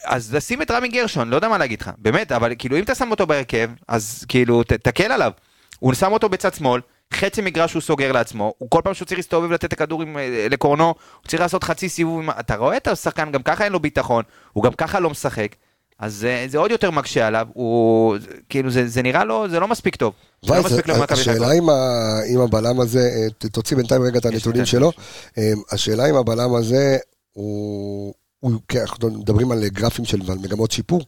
[0.04, 2.94] אז לשים את רמי גרשון, לא יודע מה להגיד לך, באמת, אבל כאילו אם אתה
[2.94, 5.32] שם אותו בהרכב, אז כאילו ת, תקל עליו.
[5.78, 6.80] הוא שם אותו בצד שמאל,
[7.14, 10.18] חצי מגרש הוא סוגר לעצמו, הוא כל פעם שהוא צריך להסתובב ולתת את הכדור עם,
[10.18, 13.80] אה, לקורנו, הוא צריך לעשות חצי סיבוב, אתה רואה את השחקן, גם ככה אין לו
[13.80, 15.54] ביטחון, הוא גם ככה לא משחק,
[15.98, 18.16] אז זה עוד יותר מקשה עליו, הוא,
[18.48, 20.12] כאילו זה, זה נראה לו, זה לא מספיק טוב.
[20.42, 20.86] זה לא וייס, מספיק.
[21.10, 24.92] השאלה אם ה- אם הבלם הזה, אה, תוציא בינתיים רגע את הנתונים שלו,
[25.38, 26.96] אה, השאלה אם הבלם הזה
[27.32, 31.00] הוא, הוא- כן, אנחנו מדברים על גרפים של ועל מגמות שיפור,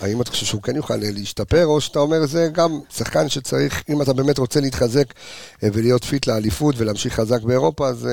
[0.00, 3.82] האם אתה חושב שהוא כן יוכל אה, להשתפר, או שאתה אומר זה גם שחקן שצריך,
[3.88, 5.06] אם אתה באמת רוצה להתחזק
[5.62, 8.08] אה, ולהיות פיט לאליפות ולהמשיך חזק באירופה, אז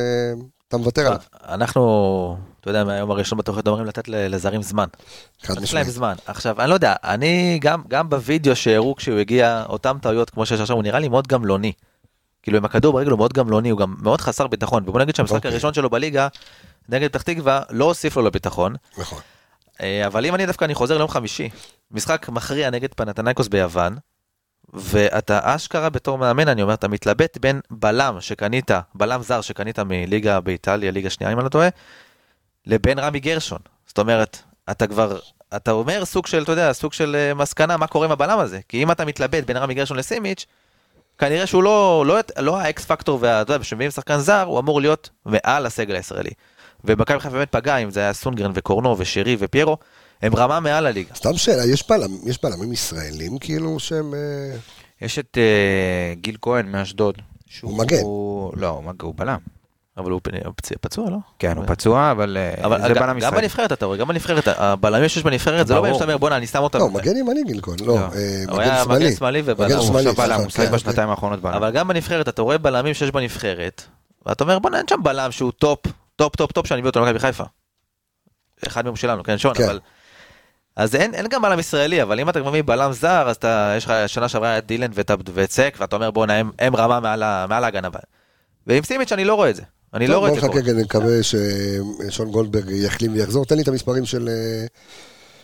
[0.68, 2.38] אתה מוותר עליו, אנחנו,
[2.70, 4.88] אתה יודע, מהיום הראשון בתוכנית אומרים לתת לזרים זמן.
[5.61, 5.84] יש להם.
[5.84, 6.13] זמן.
[6.26, 10.59] עכשיו, אני לא יודע, אני גם, גם בווידאו שהראו כשהוא הגיע, אותם טעויות כמו שיש
[10.61, 11.72] עכשיו, הוא נראה לי מאוד גמלוני.
[12.43, 14.84] כאילו עם הכדור ברגל הוא מאוד גמלוני, הוא גם מאוד חסר ביטחון.
[14.88, 15.51] ובוא נגיד שהמשחק אוקיי.
[15.51, 16.28] הראשון שלו בליגה,
[16.89, 18.76] נגד פתח תקווה, לא הוסיף לו לביטחון.
[18.97, 19.20] נכון.
[19.82, 21.49] אה, אבל אם אני דווקא, אני חוזר ליום חמישי,
[21.91, 23.95] משחק מכריע נגד פנתנייקוס ביוון,
[24.74, 30.39] ואתה אשכרה בתור מאמן, אני אומר, אתה מתלבט בין בלם שקנית, בלם זר שקנית מליגה
[30.39, 31.70] באיטליה, ליגה שנייה אם אני לא טועה,
[32.68, 33.59] לבין רמי גרשון.
[33.88, 34.38] זאת אומרת,
[34.72, 35.20] אתה כבר,
[35.55, 38.59] אתה אומר סוג של, אתה יודע, סוג של אה, מסקנה, מה קורה עם הבלם הזה?
[38.70, 40.45] כי אם אתה מתלבט בין רמי גרשון לסימיץ',
[41.18, 45.09] כנראה שהוא לא, לא, לא האקס פקטור, ואתה יודע, כשמביאים שחקן זר, הוא אמור להיות
[45.26, 46.30] מעל הסגל הישראלי.
[46.84, 49.78] ומכבי חיפה באמת פגע, אם זה היה סונגרן וקורנו ושרי ופיירו,
[50.22, 51.15] הם רמה מעל הליגה.
[51.15, 54.13] סתם שאלה, יש בלם- יש בלמים ישראלים כאילו שהם...
[54.13, 54.57] אה,
[55.01, 57.15] יש את אה, גיל כהן מאשדוד.
[57.49, 57.97] שהוא- הוא מגן.
[58.61, 59.38] לא, הוא מגן, הוא בלם.
[59.98, 60.22] אבל הוא
[60.56, 61.18] פצוע- פצוע, לא?
[61.39, 63.34] כן, הוא פצוע, אבל אה, אבל זה גם- בלם גם.
[63.36, 65.82] בנבחרת אתה רואה, גם בנבחרת, הבלמים שיש בנבחרת, זה לא.
[65.82, 66.80] בעיה שאתה אומר בואנה אני שם אותם.
[66.80, 68.00] לא, מגן ימני גיל כהן, לא, לא.
[68.00, 69.06] אה, מגן שמאלי.
[69.06, 69.72] מגן שמאלי ובלם.
[70.38, 71.54] הוא משחק כן, בשנתיים האחרונות בלם.
[71.54, 73.84] אבל גם בנבחרת אתה רואה בלמים שיש בנבחרת,
[74.26, 75.80] ואתה אומר בואנה אין שם בלם שהוא טופ,
[76.16, 77.43] טופ טופ טופ שאני מביא אותו למכבי חיפה.
[78.68, 79.64] אחד מהם שלנו, כן שון, כן.
[79.64, 79.80] אבל...
[80.76, 83.86] אז אין, אין גם בלם ישראלי, אבל אם אתה מביא בלם זר, אז אתה, יש
[83.86, 87.64] לך שנה שעברה את דילן ואת וצק, ואתה אומר בואנה הם, הם רמה מעל, מעל
[87.64, 87.88] ההגנה.
[88.68, 89.62] ועם סימיץ' אני לא רואה את זה.
[89.94, 90.60] אני לא רואה בוא את זה קורה.
[90.60, 93.46] נחכה, אני מקווה ששון גולדברג יחלים ויחזור.
[93.46, 94.66] תן לי את המספרים של אה,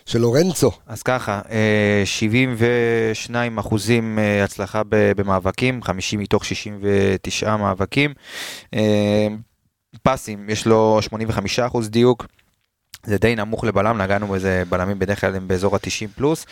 [0.05, 0.71] של לורנצו.
[0.87, 8.13] אז ככה, אה, 72 אחוזים אה, הצלחה ב- במאבקים, 50 מתוך 69 מאבקים.
[8.73, 9.27] אה,
[10.03, 12.25] פסים, יש לו 85 אחוז דיוק.
[13.05, 16.45] זה די נמוך לבלם, נגענו בזה, בלמים בדרך כלל הם באזור ה-90 פלוס.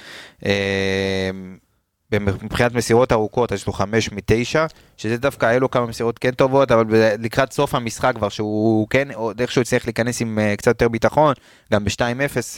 [2.20, 4.56] מבחינת מסירות ארוכות יש לו 5 מ-9,
[4.98, 6.84] שזה דווקא היה לו כמה מסירות כן טובות, אבל
[7.20, 11.34] לקראת סוף המשחק כבר שהוא כן, עוד איכשהו הצליח להיכנס עם אה, קצת יותר ביטחון,
[11.74, 12.02] גם ב-2-0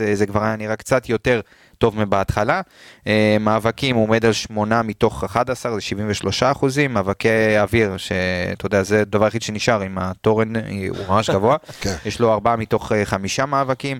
[0.02, 1.42] אה, זה כבר היה נראה קצת יותר
[1.78, 2.62] טוב מבהתחלה.
[3.08, 8.84] אה, מאבקים הוא עומד על 8 מתוך 11, זה 73 אחוזים, מאבקי אוויר, שאתה יודע,
[8.84, 11.58] זה הדבר היחיד שנשאר עם התורן, הוא ממש גבוה.
[11.82, 11.96] כן.
[12.06, 14.00] יש לו 4 מתוך 5 מאבקים.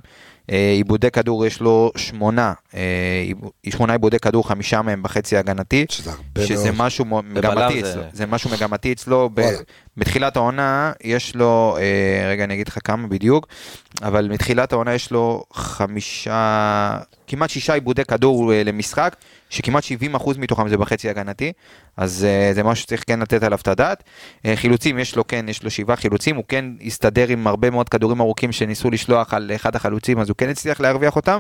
[0.52, 3.26] אה, עיבודי כדור יש לו שמונה, אה,
[3.70, 6.86] שמונה עיבודי כדור, חמישה מהם בחצי ההגנתי, שזה הרבה שזה מאוד.
[6.86, 9.42] משהו מגמתי זה- אצלו, זה משהו מגמתי אצלו, ב-.
[9.98, 13.48] בתחילת העונה יש לו, אה, רגע אני אגיד לך כמה בדיוק,
[14.02, 19.16] אבל מתחילת העונה יש לו חמישה, כמעט שישה עיבודי כדור למשחק,
[19.54, 19.84] שכמעט
[20.16, 21.52] 70% מתוכם זה בחצי הגנתי,
[21.98, 24.04] אז אה, זה משהו שצריך כן לתת עליו את הדעת.
[24.46, 27.90] אה, חילוצים יש לו כן, יש לו שבעה חילוצים, הוא כן הסתדר עם הרבה מאוד
[27.90, 31.40] כדורים ארוכים שניסו לשלוח על אחד החלוצים, אז הוא כן הצליח להרוויח אותם.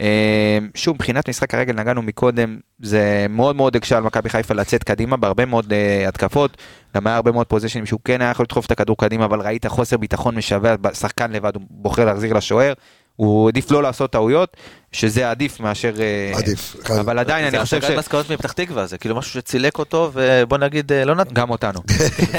[0.00, 4.84] אה, שוב, מבחינת משחק הרגל נגענו מקודם, זה מאוד מאוד הקשה על מכבי חיפה לצאת
[4.84, 6.56] קדימה בהרבה מאוד אה, התקפות,
[6.96, 9.66] גם היה הרבה מאוד פוזיישנים שהוא כן היה יכול לדחוף את הכדור קדימה, אבל ראית
[9.66, 12.72] חוסר ביטחון משווע, שחקן לבד הוא בוחר להחזיר לשוער.
[13.18, 14.56] הוא עדיף לא לעשות טעויות,
[14.92, 15.94] שזה עדיף מאשר...
[16.00, 16.76] אה, עדיף.
[17.00, 17.80] אבל עדיין אני חושב ש...
[17.80, 21.34] זה השגת מסקנות מפתח תקווה, זה כאילו משהו שצילק אותו, ובוא נגיד, אה, לא נתן.
[21.34, 21.80] גם אותנו.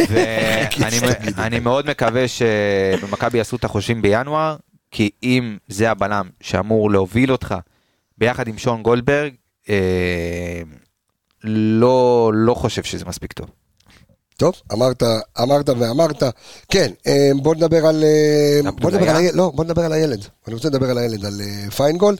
[1.35, 4.55] ואני מאוד מקווה שבמכבי יעשו את החושבים בינואר,
[4.91, 7.55] כי אם זה הבלם שאמור להוביל אותך
[8.17, 9.33] ביחד עם שון גולדברג,
[9.69, 10.61] אה,
[11.43, 13.49] לא, לא חושב שזה מספיק טוב.
[14.39, 15.03] טוב, אמרת,
[15.41, 16.23] אמרת ואמרת.
[16.69, 18.03] כן, אה, בוא נדבר על...
[18.03, 20.25] אה, בוא נדבר על לא, בוא נדבר על הילד.
[20.47, 22.17] אני רוצה לדבר על הילד, על אה, פיינגולד,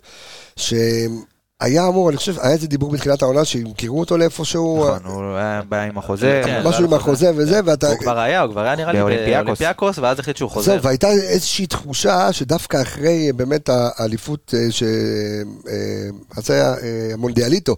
[1.63, 4.87] שהיה אמור, אני חושב, היה איזה דיבור בתחילת העונה שימכרו אותו לאיפשהו.
[4.87, 6.41] נכון, הוא היה בעיה עם החוזה.
[6.45, 7.87] כן, משהו עם החוזה וזה, ואתה...
[7.87, 10.71] הוא כבר היה, הוא כבר היה נראה לי באולימפיאקוס, ואז החליט שהוא חוזר.
[10.71, 16.73] זהו, והייתה איזושהי תחושה שדווקא אחרי באמת האליפות, שעשה
[17.13, 17.75] המונדיאליטו.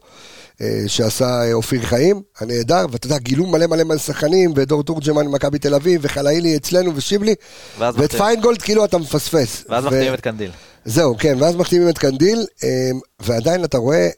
[0.62, 5.28] אה, שעשה אה, אופיר חיים, הנהדר, ואתה יודע, גילו מלא מלא מלא שחקנים, ודור תורג'מן
[5.28, 7.36] ממכבי תל אביב, וחלאילי אצלנו ושיבלי,
[7.80, 9.64] ואת פיינגולד כאילו אתה מפספס.
[9.70, 10.52] ואז מחתימים את קנדיל.
[10.86, 14.10] זהו, כן, ואז מחתימים את קנדיל, אה, ועדיין אתה רואה,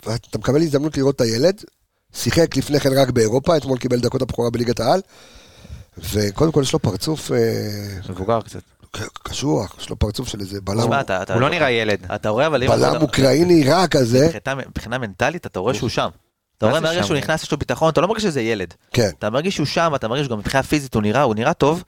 [0.00, 1.62] אתה מקבל הזדמנות לראות את הילד,
[2.14, 5.00] שיחק לפני כן רק באירופה, אתמול קיבל דקות הבכורה בליגת העל,
[6.12, 7.30] וקודם כל יש לו פרצוף...
[8.08, 8.60] מבוגר קצת.
[9.22, 10.92] קשוח, יש לו פרצוף של איזה בלם.
[11.32, 11.98] הוא לא נראה ילד.
[12.14, 12.68] אתה רואה אבל...
[12.68, 14.28] בלם אוקראיני רע כזה.
[14.68, 16.08] מבחינה מנטלית אתה רואה שהוא שם.
[16.58, 18.74] אתה רואה מהרגע שהוא נכנס יש לו ביטחון, אתה לא מרגיש שזה ילד.
[18.92, 19.08] כן.
[19.18, 21.82] אתה מרגיש שהוא שם, אתה מרגיש גם מבחינה פיזית הוא נראה, הוא נראה טוב.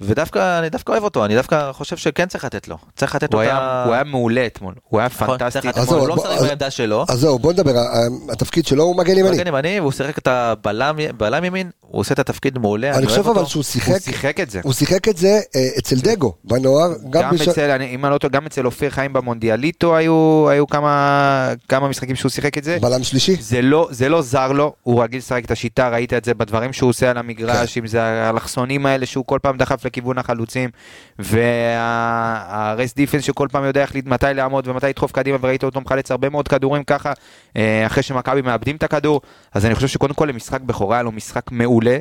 [0.00, 2.76] ודווקא, אני דווקא אוהב אותו, אני דווקא חושב שכן צריך לתת לו.
[2.96, 3.84] צריך לתת לו את ה...
[3.86, 5.98] הוא היה מעולה אתמול, הוא היה נכון, פנטסטי אתמול.
[5.98, 7.04] הוא לא משחק בעמדה שלו.
[7.08, 7.74] אז זהו, בוא נדבר,
[8.32, 9.30] התפקיד שלו הוא מגן ימני.
[9.30, 13.44] מגן ימני, והוא שיחק את הבלם ימין, הוא עושה את התפקיד מעולה, אני חושב אבל
[13.44, 14.60] שהוא שיחק, הוא שיחק את זה.
[14.64, 16.92] הוא שיחק את זה אה, אצל דגו, בנוער.
[17.10, 20.66] גם אצל, אם אני לא טועה, גם אצל אופיר חיים במונדיאליטו היו
[21.68, 22.78] כמה משחקים שהוא שיחק את זה.
[22.80, 23.36] בלם שלישי?
[23.62, 26.90] לא- זה לא זר לו, הוא רגיל לשחק את השיטה, ראית את זה בדברים שהוא
[26.90, 27.80] עושה על המגרש, כן.
[27.80, 30.70] אם זה האלכסונים האלה שהוא כל פעם דחף לכיוון החלוצים.
[31.18, 36.28] והרס דיפנס שכל פעם יודע איך מתי לעמוד ומתי לדחוף קדימה, וראית אותו מחלץ הרבה
[36.28, 37.12] מאוד כדורים ככה,
[37.56, 39.20] אה, אחרי שמכבי מאבדים את הכדור,
[39.52, 41.98] אז אני חושב שקודם כל למשחק בכורה היה לו משחק מעולה.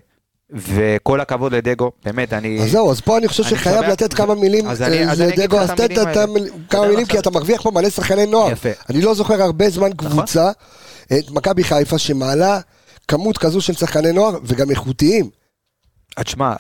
[0.54, 2.62] וכל הכבוד לדגו, באמת, אני...
[2.62, 5.88] אז זהו, אז פה אני חושב שחייב לתת כמה מילים, אז אני לדגו, אז תן
[6.70, 8.52] כמה מילים, כי אתה מרוויח פה מלא שחקני נוער.
[8.52, 8.70] יפה.
[8.90, 10.12] אני לא זוכר הרבה זמן נכון.
[10.12, 10.52] קבוצה,
[11.06, 12.60] את מכבי חיפה, שמעלה
[13.08, 15.30] כמות כזו של שחקני נוער, וגם איכותיים.
[16.20, 16.54] תשמע,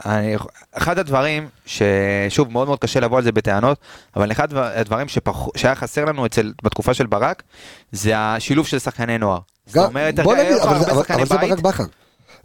[0.72, 3.78] אחד הדברים ששוב מאוד מאוד קשה לבוא על זה בטענות,
[4.16, 7.44] אבל אחד הדברים שפח, שהיה חסר לנו אצל, בתקופה של ברק,
[7.92, 9.40] זה השילוב של שחקני נוער.
[9.74, 9.94] גם,
[10.24, 11.84] בוא נגיד, אבל, אבל, אבל זה ברק בכר.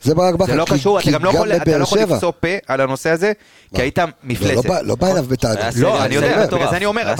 [0.03, 0.47] זה ברק בכר.
[0.47, 3.33] זה לא קשור, אתה גם לא יכול, אתה לא יכול לפסוע פה על הנושא הזה,
[3.75, 4.69] כי היית מפלצת.
[4.83, 5.59] לא בא אליו בטענות.
[5.77, 7.15] לא, אני יודע, בגלל זה אני אומר,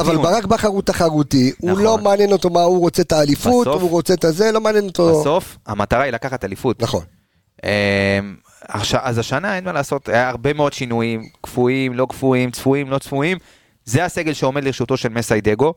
[0.00, 3.90] אבל ברק בכר הוא תחרותי, הוא לא מעניין אותו מה הוא רוצה את האליפות, הוא
[3.90, 5.20] רוצה את הזה, לא מעניין אותו.
[5.20, 6.82] בסוף, המטרה היא לקחת אליפות.
[6.82, 7.04] נכון.
[8.74, 12.98] אמ, אז השנה אין מה לעשות, היה הרבה מאוד שינויים, קפואים, לא קפואים, צפויים, לא
[12.98, 13.38] צפויים.
[13.84, 15.74] זה הסגל שעומד לרשותו של מסיידגו.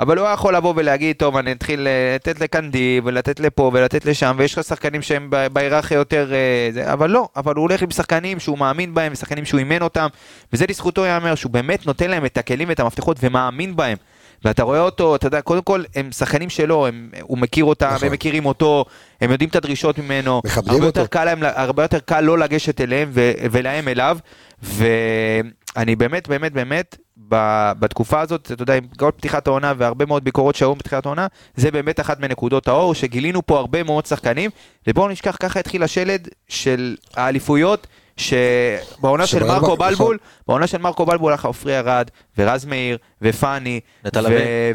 [0.00, 4.34] אבל הוא יכול לבוא ולהגיד, טוב, אני אתחיל אה, לתת לקנדי, ולתת לפה, ולתת לשם,
[4.38, 6.32] ויש לך שחקנים שהם בהיררכיה יותר...
[6.32, 9.82] אה, זה, אבל לא, אבל הוא הולך עם שחקנים שהוא מאמין בהם, ושחקנים שהוא אימן
[9.82, 10.06] אותם,
[10.52, 13.96] וזה לזכותו ייאמר, שהוא באמת נותן להם את הכלים ואת המפתחות ומאמין בהם.
[14.44, 18.06] ואתה רואה אותו, אתה יודע, קודם כל, הם שחקנים שלו, הם, הוא מכיר אותם, נכון.
[18.06, 18.84] הם מכירים אותו,
[19.20, 20.42] הם יודעים את הדרישות ממנו.
[20.44, 20.84] מכבדים אותו.
[20.84, 24.18] יותר קל להם, הרבה יותר קל לא לגשת אליהם ו, ולהם אליו,
[24.62, 26.96] ואני באמת, באמת, באמת,
[27.78, 31.26] בתקופה הזאת, אתה יודע, עם כל פתיחת העונה והרבה מאוד ביקורות שהיו בתחילת העונה,
[31.56, 34.50] זה באמת אחת מנקודות האור, שגילינו פה הרבה מאוד שחקנים,
[34.86, 37.86] ובואו נשכח, ככה התחיל השלד של האליפויות.
[38.16, 42.08] שבעונה של מרקו בלבול, בעונה של מרקו בלבול הלך עופרי ארד,
[42.38, 43.80] ורז מאיר, ופאני,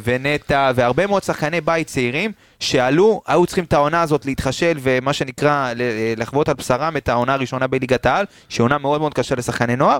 [0.03, 5.73] ונטע, והרבה מאוד שחקני בית צעירים, שעלו, היו צריכים את העונה הזאת להתחשל, ומה שנקרא,
[6.17, 9.99] לחוות על בשרם את העונה הראשונה בליגת העל, שהיא עונה מאוד מאוד קשה לשחקני נוער.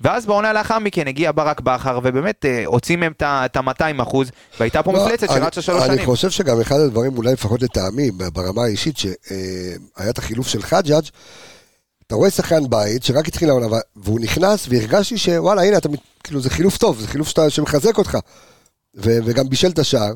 [0.00, 4.30] ואז בעונה לאחר מכן הגיע ברק בכר, ובאמת אה, הוציא מהם את ה-200 אחוז,
[4.60, 5.98] והייתה פה לא, מפלצת שרצה שלוש שנים.
[5.98, 11.04] אני חושב שגם אחד הדברים, אולי לפחות לטעמי, ברמה האישית, שהיה את החילוף של חג'אג',
[12.08, 15.88] אתה רואה שחקן בית שרק התחיל העונה, והוא נכנס, והרגשתי שוואלה, הנה, אתה,
[16.24, 18.18] כאילו, זה חילוף טוב, זה חילוף שאתה, שמחזק אותך.
[18.96, 20.12] ו, וגם בישל את השער,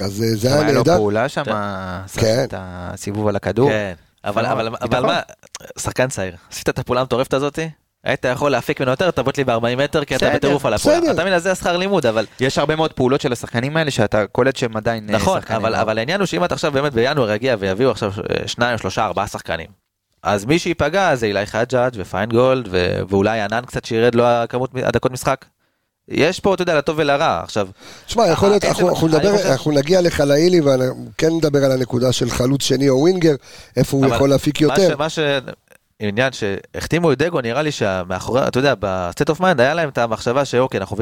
[0.00, 0.68] אז אה, זה היה נהדר.
[0.68, 1.42] היה לו פעולה שם,
[2.14, 2.44] כן.
[2.44, 3.70] את הסיבוב על הכדור.
[3.70, 5.20] כן, אבל, אבל, אבל מה,
[5.78, 7.68] שחקן צעיר, עשית את הפעולה המטורפת הזאתי?
[8.04, 11.10] היית יכול להפיק ממנו יותר, תבוא לי ב-40 מטר, כי אתה בטירוף על הפועל.
[11.10, 12.26] אתה מבין, זה השכר לימוד, אבל...
[12.40, 15.60] יש הרבה מאוד פעולות של השחקנים האלה שאתה קולט שהם עדיין אה, נכון, שחקנים.
[15.60, 19.04] נכון, אבל העניין הוא שאם אתה עכשיו באמת בינואר יגיע ויביאו עכשיו אה, שניים, שלושה,
[19.04, 19.66] ארבעה שחקנים,
[20.22, 25.12] אז מי שייפגע זה אילי חג'אג' ופיינגולד ו- ואולי ענן קצת שירד לו הכמות הדקות
[25.12, 25.44] משחק.
[26.08, 27.68] יש פה, אתה יודע, לטוב ולרע, עכשיו...
[28.06, 29.46] תשמע, יכול להיות, אנחנו, אנחנו, נדבר, חושב...
[29.46, 33.34] אנחנו נגיע לחלאילי וכן נדבר על הנקודה של חלוץ שני או ווינגר,
[33.76, 34.96] איפה הוא יכול להפיק יותר.
[34.96, 35.18] מה ש...
[36.00, 39.88] עניין שהחתימו את דגו, נראה לי שמאחורי, אתה יודע, ב state of mind היה להם
[39.88, 40.96] את המחשבה שאוקיי, אנחנו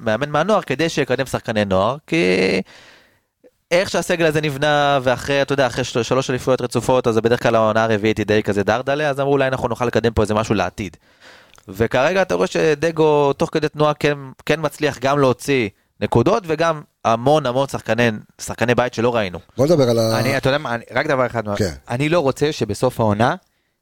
[0.00, 2.16] מאמן מהנוער כדי שיקדם שחקני נוער, כי
[3.70, 7.54] איך שהסגל הזה נבנה, ואחרי, אתה יודע, אחרי של- שלוש אליפויות רצופות, אז בדרך כלל
[7.54, 10.54] העונה הרביעית היא די כזה דרדלה, אז אמרו אולי אנחנו נוכל לקדם פה איזה משהו
[10.54, 10.96] לעתיד.
[11.68, 15.68] וכרגע אתה רואה שדגו, תוך כדי תנועה, כן, כן מצליח גם להוציא
[16.00, 18.10] נקודות, וגם המון המון שחקני,
[18.40, 19.38] שחקני בית שלא ראינו.
[19.56, 20.18] בוא נדבר על ה...
[20.20, 21.72] אני, אתה יודע מה, רק דבר אחד, כן.
[21.88, 23.34] אני לא רוצה שבסוף העונה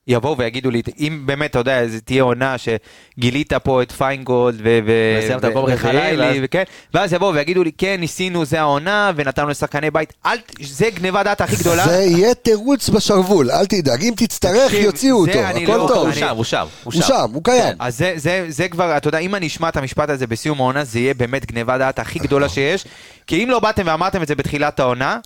[0.09, 4.79] יבואו ויגידו לי, אם באמת, אתה יודע, זה תהיה עונה שגילית פה את פיינגולד ו...
[4.87, 5.45] ו- וסיימת
[5.75, 6.63] וחלילי, ואז- וכן,
[6.95, 11.25] ואז יבואו ויגידו לי, כן, ניסינו, זה העונה, ונתנו לשחקני בית, אל, ת- זה גניבת
[11.25, 11.85] דעת הכי גדולה.
[11.89, 16.07] זה יהיה תירוץ בשרוול, אל תדאג, אם תצטרך יוציאו אותו, הכל לא- טוב.
[16.07, 17.77] הוא שם, הוא שם, הוא שם, הוא קיים.
[17.79, 20.85] אז זה, זה, זה כבר, אתה יודע, אם אני אשמע את המשפט הזה בסיום העונה,
[20.85, 22.85] זה יהיה באמת גניבת דעת הכי גדולה שיש.
[23.27, 25.19] כי אם לא באתם ואמרתם את זה בתחילת העונה,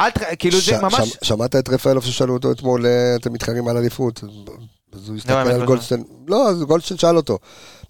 [0.00, 0.18] אל ת...
[0.38, 0.94] כאילו ש- זה ממש...
[0.94, 4.24] שמ- שמעת את רפאלוב ששאלו אותו אתמול, אה, אתם מתחרים על אליפות?
[4.92, 7.38] אז הוא הסתכל על לא גולדשטיין, לא, אז גולדשטיין שאל אותו,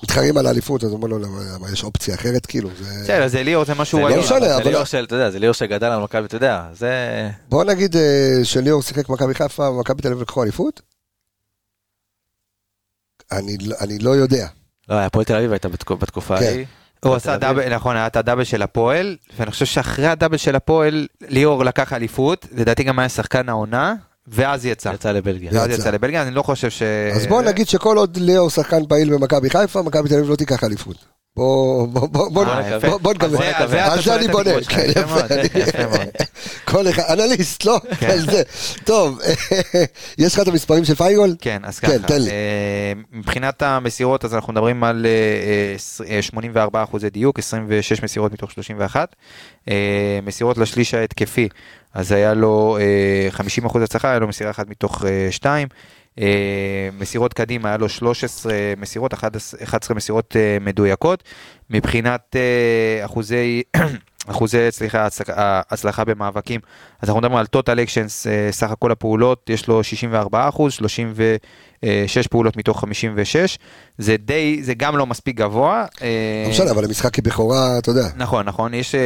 [0.03, 2.71] מתחרים על האליפות, אז הוא אומר לו, למה למה, יש אופציה אחרת כאילו?
[2.79, 4.09] זה- בסדר, זה ליאור, זה משהו זה לא
[4.57, 6.91] אבל זה ליאור של, אתה יודע, זה ליאור שגדל על מכבי, אתה יודע, זה...
[7.49, 10.81] בוא נגיד אה, שליאור שיחק במכבי חיפה ומכבי תל אביב לקחו אליפות?
[13.33, 14.47] אני לא- אני לא יודע.
[14.89, 16.45] לא, הפועל תל אביב הייתה בתקו- בתקופה כן.
[16.45, 16.67] ההיא.
[17.05, 17.37] הוא עשה.
[17.37, 21.93] דאבל, נכון, היה את הדאבל של הפועל, ואני חושב שאחרי הדאבל של הפועל, ליאור לקח
[21.93, 23.95] אליפות, לדעתי גם היה שחקן העונה,
[24.27, 24.93] ואז יצא.
[24.95, 25.51] יצא לבלגיה.
[25.55, 25.81] ואז יצא.
[25.81, 26.83] יצא לבלגיה, אני לא חושב ש...
[27.17, 30.65] אז בוא נגיד שכל עוד ליאור שחקן פעיל במכבי חיפה, מכבי תל אביב לא תיקח
[30.65, 30.97] אליפות.
[31.37, 31.87] בוא
[32.47, 32.79] אה,
[33.15, 33.59] נקווה.
[33.59, 34.51] אז זה על זה אני בונה.
[34.69, 34.87] כן.
[36.65, 37.81] כל אחד, אנליסט, לא?
[38.01, 38.11] כן.
[38.11, 38.43] על זה.
[38.85, 39.19] טוב,
[40.19, 41.35] יש לך את המספרים של פייגול?
[41.41, 42.15] כן, אז כן, ככה.
[42.15, 45.11] אה, מבחינת המסירות, אז אנחנו מדברים על אה,
[46.11, 49.17] אה, אה, 84 אחוזי דיוק, 26 מסירות מתוך 31.
[49.69, 49.75] אה,
[50.23, 51.49] מסירות לשליש ההתקפי,
[51.95, 55.69] אז היה לו אה, 50 אחוז הצלחה, היה לו מסירה אחת מתוך 2.
[56.99, 61.23] מסירות קדימה, היה לו 13 מסירות, 11 11 מסירות אה, מדויקות.
[61.71, 63.63] מבחינת אה, אחוזי...
[64.27, 66.61] אחוזי, סליחה, הצלחה- במאבקים,
[67.01, 70.73] אז אנחנו מדברים על total actions, אה, סך הכל הפעולות, יש לו 64 אחוז,
[71.85, 73.59] 36 פעולות מתוך 56,
[73.99, 75.85] זה די, זה גם לא מספיק גבוה.
[76.03, 78.09] אה, לא משנה, אבל המשחק כבכורה, אתה יודע.
[78.17, 79.01] נכון, נכון, יש, אה,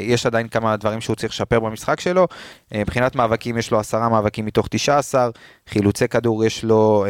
[0.00, 2.26] יש עדיין כמה דברים שהוא צריך לשפר במשחק שלו.
[2.74, 5.30] אה, מבחינת מאבקים יש לו עשרה מאבקים מתוך 19,
[5.68, 7.04] חילוצי כדור יש לו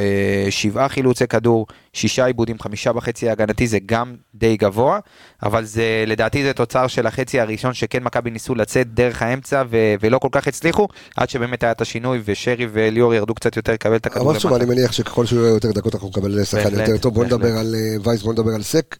[0.50, 4.98] שבעה חילוצי כדור, שישה עיבודים, חמישה בחצי ההגנתי, זה גם די גבוה,
[5.42, 9.94] אבל זה לדעתי זה תוצר של החצי הראשון שכן מכבי ניסו לצאת דרך האמצע ו-
[10.00, 13.96] ולא כל כך הצליחו, עד שבאמת היה את השינוי ושרי וליאור ירדו קצת יותר לקבל
[13.96, 16.98] את הכדור אבל שוב, אני מניח שככל שהוא יהיה יותר דקות, אנחנו נקבל שחקן יותר
[16.98, 17.14] טוב.
[17.14, 17.24] בוא.
[17.24, 18.96] נדבר על אה, וייס, בוא נדבר על סק.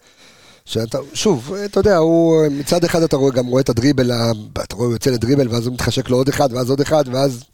[0.65, 4.11] שאתה, שוב, אתה יודע, הוא, מצד אחד אתה רואה, גם רואה את הדריבל,
[4.65, 7.45] אתה רואה, הוא יוצא לדריבל, ואז הוא מתחשק לו עוד אחד, ואז עוד אחד, ואז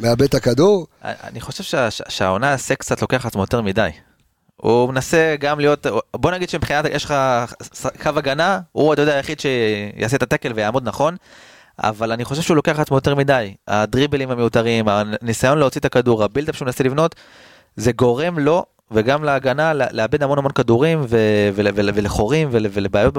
[0.00, 0.86] מאבד את הכדור.
[1.04, 3.88] אני חושב שה- שה- שהעונה הסק קצת לוקח לעצמו יותר מדי.
[4.56, 5.86] הוא מנסה גם להיות,
[6.16, 7.14] בוא נגיד שמבחינת, יש לך
[8.02, 11.16] קו הגנה, הוא, אתה יודע, היחיד שיעשה את הטקל ויעמוד נכון,
[11.78, 13.54] אבל אני חושב שהוא לוקח לעצמו יותר מדי.
[13.68, 17.14] הדריבלים המיותרים, הניסיון להוציא את הכדור, הבילדאפ שהוא מנסה לבנות,
[17.76, 21.18] זה גורם לו וגם להגנה לה- לאבד המון המון כדורים ו-
[21.54, 23.14] ול- ול- ולחורים ול- ולבעיות.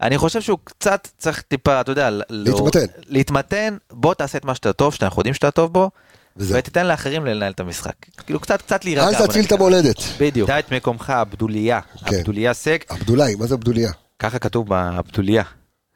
[0.00, 2.84] אני חושב שהוא קצת צריך טיפה, אתה יודע, ל- להתמתן.
[3.08, 5.90] להתמתן, בוא תעשה את מה שאתה טוב, שאנחנו יודעים שאתה טוב בו,
[6.36, 6.58] וזהו.
[6.58, 7.92] ותיתן לאחרים לנהל את המשחק.
[8.26, 9.08] כאילו קצת קצת להירגע.
[9.20, 9.96] אל תציל את המולדת.
[10.20, 10.48] בדיוק.
[10.48, 12.16] דע את מקומך, עבדוליה, כן.
[12.16, 13.90] עבדוליה סק, עבדולאי, מה זה עבדוליה?
[14.18, 15.42] ככה כתוב בעבדוליה.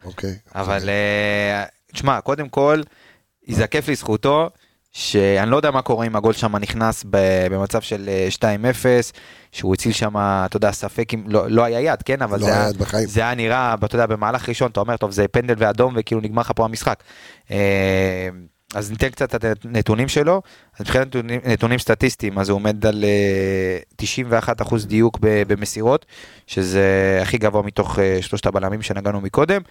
[0.05, 0.35] אוקיי.
[0.55, 2.83] אבל אה, תשמע, קודם כל,
[3.47, 4.51] ייזקף לזכותו,
[4.93, 7.05] שאני לא יודע מה קורה אם הגול שם נכנס
[7.51, 8.29] במצב של אה,
[8.73, 8.85] 2-0,
[9.53, 12.53] שהוא הציל שם, אתה יודע, ספק אם, לא, לא היה יד, כן, אבל לא זה,
[12.53, 13.07] היה בחיים.
[13.07, 16.43] זה היה נראה, אתה יודע, במהלך ראשון, אתה אומר, טוב, זה פנדל ואדום, וכאילו נגמר
[16.43, 17.03] לך פה המשחק.
[18.75, 20.43] אה, אז ניתן קצת את הנתונים שלו,
[20.75, 23.79] אז מבחינת נתונים, נתונים סטטיסטיים, אז הוא עומד על אה,
[24.63, 26.07] 91% דיוק ב- במסירות,
[26.47, 29.63] שזה הכי גבוה מתוך אה, שלושת הבלמים שנגענו מקודם.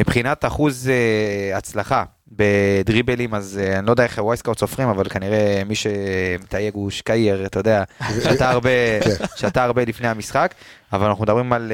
[0.00, 2.04] מבחינת אחוז אה, הצלחה
[2.36, 7.46] בדריבלים, אז אה, אני לא יודע איך וייסקאוט סופרים, אבל כנראה מי שמתייג הוא שקייר,
[7.46, 7.84] אתה יודע,
[8.24, 8.70] שתה הרבה,
[9.04, 9.24] כן.
[9.36, 10.54] שתה הרבה לפני המשחק,
[10.92, 11.72] אבל אנחנו מדברים על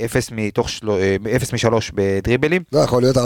[0.00, 2.62] אה, 0 מתוך, של- אה, 0 מ-3 בדריבלים.
[2.72, 3.16] לא יכול להיות,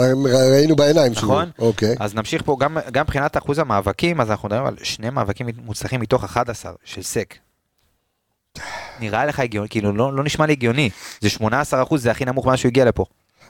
[0.51, 1.23] ראינו בעיניים שהוא.
[1.33, 1.49] נכון.
[1.59, 1.95] אוקיי.
[1.99, 5.99] אז נמשיך פה, גם, גם מבחינת אחוז המאבקים, אז אנחנו מדברים על שני מאבקים מוצלחים
[6.01, 7.35] מתוך 11 של סק.
[8.99, 10.89] נראה לך הגיוני, כאילו לא, לא נשמע לי הגיוני,
[11.21, 13.05] זה 18 אחוז, זה הכי נמוך מאז שהוא הגיע לפה.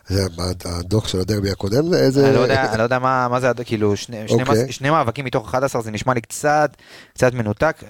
[0.07, 0.25] זה
[0.65, 2.27] הדוח של הדרבי הקודם, זה איזה...
[2.27, 4.71] אני לא יודע, אני לא יודע מה, מה זה, כאילו שני, שני, אוקיי.
[4.71, 6.77] שני מאבקים מתוך 11 זה נשמע לי קצת,
[7.13, 7.83] קצת מנותק.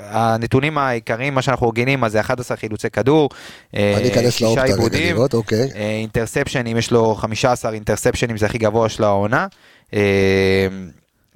[0.00, 3.28] הנתונים העיקריים, מה שאנחנו רגילים, אז זה 11 חילוצי כדור,
[3.76, 5.70] אה, שישה עיבודים, לראות, אוקיי.
[5.74, 9.46] אה, אינטרספשנים, יש לו 15 אינטרספשנים, זה הכי גבוה של העונה.
[9.94, 10.68] אה,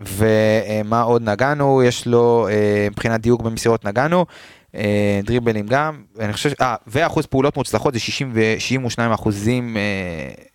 [0.00, 1.82] ומה עוד נגענו?
[1.82, 2.48] יש לו,
[2.90, 4.26] מבחינת דיוק במסירות נגענו,
[5.24, 9.82] דריבלים גם, אני חושב, אה, ואחוז פעולות מוצלחות זה 60 ו-62 אחוזים אה,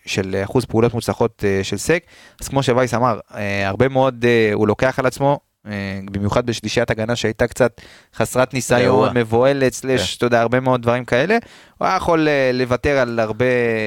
[0.05, 2.03] של אחוז פעולות מוצלחות אה, של סק,
[2.41, 5.39] אז כמו שווייס אמר, אה, הרבה מאוד אה, הוא לוקח על עצמו.
[5.67, 7.81] אה, במיוחד בשלישיית הגנה שהייתה קצת
[8.15, 9.17] חסרת ניסיון.
[9.17, 11.37] מבוהלת, סלאש, אתה יודע, הרבה מאוד דברים כאלה.
[11.77, 13.45] הוא היה יכול אה, לוותר על הרבה,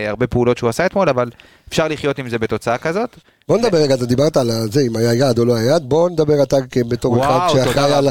[0.08, 1.30] הרבה פעולות שהוא עשה אתמול, אבל
[1.68, 3.16] אפשר לחיות עם זה בתוצאה כזאת.
[3.48, 6.10] בוא נדבר רגע, אתה דיברת על זה, אם היה יד או לא היה יד, בוא
[6.10, 6.56] נדבר אתה
[6.88, 8.08] בתור אחד שאחראי על-.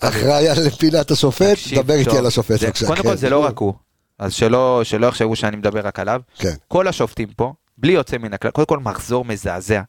[0.00, 2.18] אחראי על פינת השופט, דבר איתי.
[2.18, 2.86] על השופט בבקשה.
[2.86, 3.08] קודם כן.
[3.08, 3.74] כל זה לא רק הוא,
[4.18, 6.20] אז שלא שלא יחשבו שאני מדבר רק עליו.
[6.38, 6.54] כן.
[6.68, 9.82] כל השופטים פה, בלי יוצא מן הכלל, קודם כל מחזור מזעזע.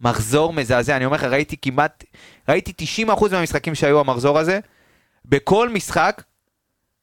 [0.00, 2.04] מחזור מזעזע, אני אומר לך, ראיתי כמעט,
[2.48, 2.72] ראיתי
[3.08, 4.58] 90% מהמשחקים שהיו המחזור הזה,
[5.24, 6.22] בכל משחק,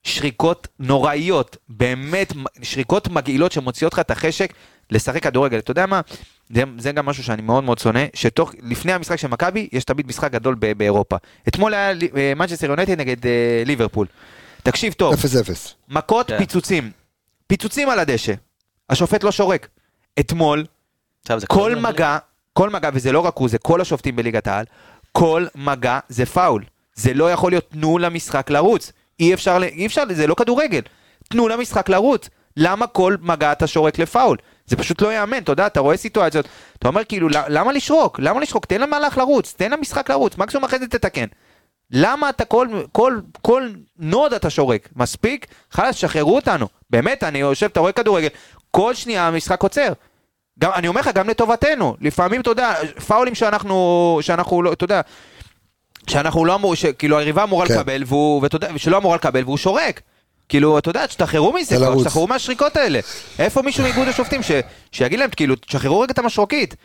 [0.03, 4.53] שריקות נוראיות, באמת, שריקות מגעילות שמוציאות לך את החשק
[4.91, 5.57] לשחק כדורגל.
[5.59, 6.01] אתה יודע מה?
[6.53, 10.07] זה, זה גם משהו שאני מאוד מאוד שונא, שתוך, לפני המשחק של מכבי, יש תמיד
[10.07, 11.15] משחק גדול ב- באירופה.
[11.47, 11.93] אתמול היה
[12.35, 14.07] מנצ'סטר יונטד נגד אה, ליברפול.
[14.63, 15.73] תקשיב טוב, אפס אפס.
[15.89, 16.37] מכות, כן.
[16.37, 16.91] פיצוצים.
[17.47, 18.33] פיצוצים על הדשא.
[18.89, 19.67] השופט לא שורק.
[20.19, 20.65] אתמול,
[21.47, 21.85] כל יום.
[21.85, 22.17] מגע,
[22.53, 24.65] כל מגע, וזה לא רק הוא, זה כל השופטים בליגת העל,
[25.11, 26.63] כל מגע זה פאול.
[26.95, 28.91] זה לא יכול להיות תנו למשחק לרוץ.
[29.19, 30.81] אי אפשר, אי אפשר, זה לא כדורגל.
[31.29, 32.29] תנו למשחק לרוץ.
[32.57, 34.37] למה כל מגע אתה שורק לפאול?
[34.69, 36.47] זה פשוט לא ייאמן, אתה יודע, אתה רואה סיטואציות,
[36.79, 38.19] אתה אומר כאילו, "ל- למה לשרוק?
[38.19, 38.65] למה לשרוק?
[38.65, 41.25] תן למהלך לרוץ, תן למשחק לרוץ, מקסימום אחרי זה תתקן.
[41.91, 44.89] למה אתה כל, כל, כל נוד אתה שורק?
[44.95, 45.45] מספיק?
[45.71, 46.67] חלאס, שחררו אותנו.
[46.89, 48.27] באמת, אני יושב, אתה רואה כדורגל,
[48.71, 49.93] כל שנייה המשחק עוצר.
[50.59, 51.95] גם, אני אומר לך, גם לטובתנו.
[52.01, 52.73] לפעמים, אתה יודע,
[53.07, 55.01] פאולים שאנחנו, שאנחנו לא, אתה יודע,
[56.07, 57.73] שאנחנו לא אמור, כאילו היריבה אמורה כן.
[57.73, 60.01] לקבל, והוא, ואתה יודע, שלא אמורה לקבל, והוא שורק.
[60.49, 61.95] כאילו, אתה יודע, תשתחררו מזה, כבר.
[61.95, 62.99] תשתחררו מהשריקות האלה.
[63.39, 64.51] איפה מישהו מאיגוד השופטים ש,
[64.91, 66.75] שיגיד להם, כאילו, תשחררו רגע את המשרוקית.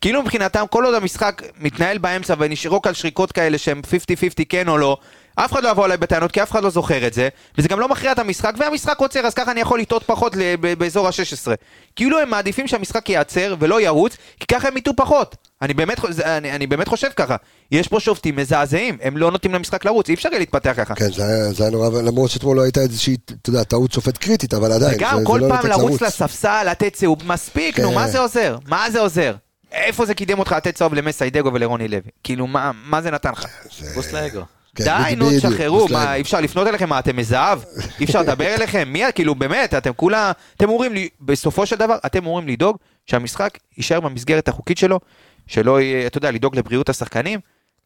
[0.00, 4.78] כאילו מבחינתם, כל עוד המשחק מתנהל באמצע ונשרוק על שריקות כאלה שהם 50-50 כן או
[4.78, 4.96] לא,
[5.44, 7.28] אף אחד לא יבוא אליי בטענות כי אף אחד לא זוכר את זה,
[7.58, 10.56] וזה גם לא מכריע את המשחק, והמשחק עוצר, אז ככה אני יכול לטעות פחות ל-
[10.60, 11.50] ב- באזור ה-16.
[11.96, 15.36] כאילו הם מעדיפים שהמשחק ייעצר ולא ירוץ, כי ככה הם יטעו פחות.
[15.62, 17.36] אני באמת, זה- אני, אני באמת חושב ככה.
[17.72, 20.94] יש פה שופטים מזעזעים, הם לא נותנים למשחק לרוץ, אי אפשר יהיה להתפתח ככה.
[20.94, 24.18] כן, זה היה- זה היה נורא, למרות שאתמול לא הייתה איזושהי, אתה יודע, טעות שופט
[24.18, 27.80] קריטית, אבל עדיין, וגם זה- כל זה לא פעם לתת לרוץ לספסל, לתת צהוב, מספיק,
[27.80, 27.94] נו, כן.
[27.94, 28.58] מה זה עוזר?
[28.68, 29.34] מה זה עוזר?
[29.72, 32.00] איפה זה קידם אותך לתת צהוב למסיידגו ולרוני לוי?
[32.24, 33.46] כאילו, מה מה זה נתן לך?
[33.46, 35.88] כן, די, בדיוק, נו, תשחררו.
[35.90, 37.58] מה, אי אפשר לפנות אליכם, מה, אתם מזהב?
[38.00, 38.88] אי אפשר לדבר אליכם?
[38.92, 43.58] מי, כאילו, באמת, אתם כולה, אתם אומרים לי, בסופו של דבר, אתם אומרים לדאוג שהמשחק
[43.76, 45.00] יישאר במסגרת החוקית שלו,
[45.46, 47.40] שלא יהיה, אתה יודע, לדאוג לבריאות השחקנים,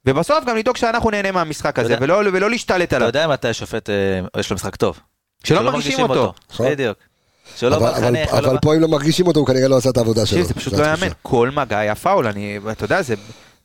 [0.07, 3.09] ובסוף גם לדאוג שאנחנו נהנה מהמשחק הזה, ולא ולא להשתלט אתה עליו.
[3.09, 5.01] יודע מתי השופט, אה, יש לו משחק טוב.
[5.45, 6.33] שלא מרגישים אותו.
[6.51, 6.71] נכון.
[6.71, 6.99] בדיוק.
[7.57, 8.59] שלא אבל-.
[8.63, 10.45] פה אם לא מרגישים אותו, הוא כנראה לא עשה את העבודה שלו.
[10.45, 10.85] זה פשוט לא.
[10.85, 13.23] יאמן, כל מגע היה פאול, אני, אתה יודע, זה, די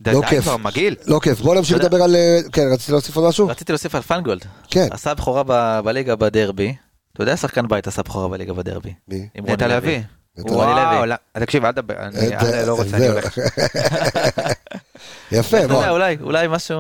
[0.07, 0.43] לא די כיף.
[0.43, 0.95] כבר מגעיל.
[1.05, 2.15] לא כיף, בוא נמשיך לדבר על...
[2.15, 3.47] אה, כן, רצית להוסיף עוד משהו?
[3.47, 4.45] רציתי להוסיף על פאנגולד.
[4.69, 4.87] כן.
[4.91, 6.75] עשה בכורה ב- בליגה בדרבי.
[7.13, 8.93] אתה יודע, שחקן בית עשה בכורה בליגה בדרבי.
[9.07, 9.27] מי?
[9.35, 10.03] עם רוני לוי.
[10.37, 11.07] וואו, לוי.
[11.07, 13.07] לא- תקשיב, אל תדבר, אני אה, אני לא רוצה, אני.
[13.07, 13.37] הולך.
[15.31, 15.87] יפה, בוא.
[15.87, 16.79] אולי, אולי משהו...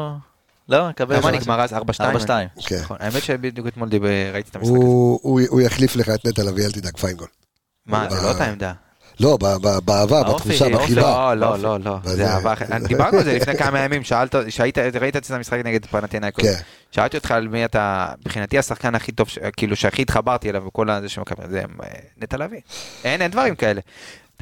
[0.69, 1.21] לא, נקבל...
[1.21, 1.31] כמה.
[1.31, 1.73] נגמר אז?
[1.73, 1.75] 4-2?
[1.75, 2.27] 4-2.
[2.65, 2.79] כן.
[2.81, 3.89] נכון, האמת שבדיוק אתמול
[4.33, 4.85] ראיתי את המשחק הזה.
[4.85, 7.27] הוא- יחליף לך את נטע לביא, אל תדאג, פיינגול.
[7.85, 8.73] מה, זה לא אותה עמדה.
[9.19, 10.69] לא, באהבה, בתחושה.
[10.69, 11.35] בחיבה.
[11.35, 12.81] לא, לא, לא, לא, וזה- זה אהבה אחרת.
[12.87, 16.43] דיברנו על זה לפני כמה ימים, שאלת, שהיית, ראית את המשחק נגד פנתינייקוס.
[16.45, 16.53] כן.
[16.91, 21.09] שאלתי אותך על מי אתה, מבחינתי השחקן הכי טוב, כאילו שהכי התחברתי אליו וכל הזה
[21.09, 21.87] שמקבל, זה אה,
[22.21, 22.59] נטע לביא.
[23.03, 23.81] אין, אין דברים כאלה.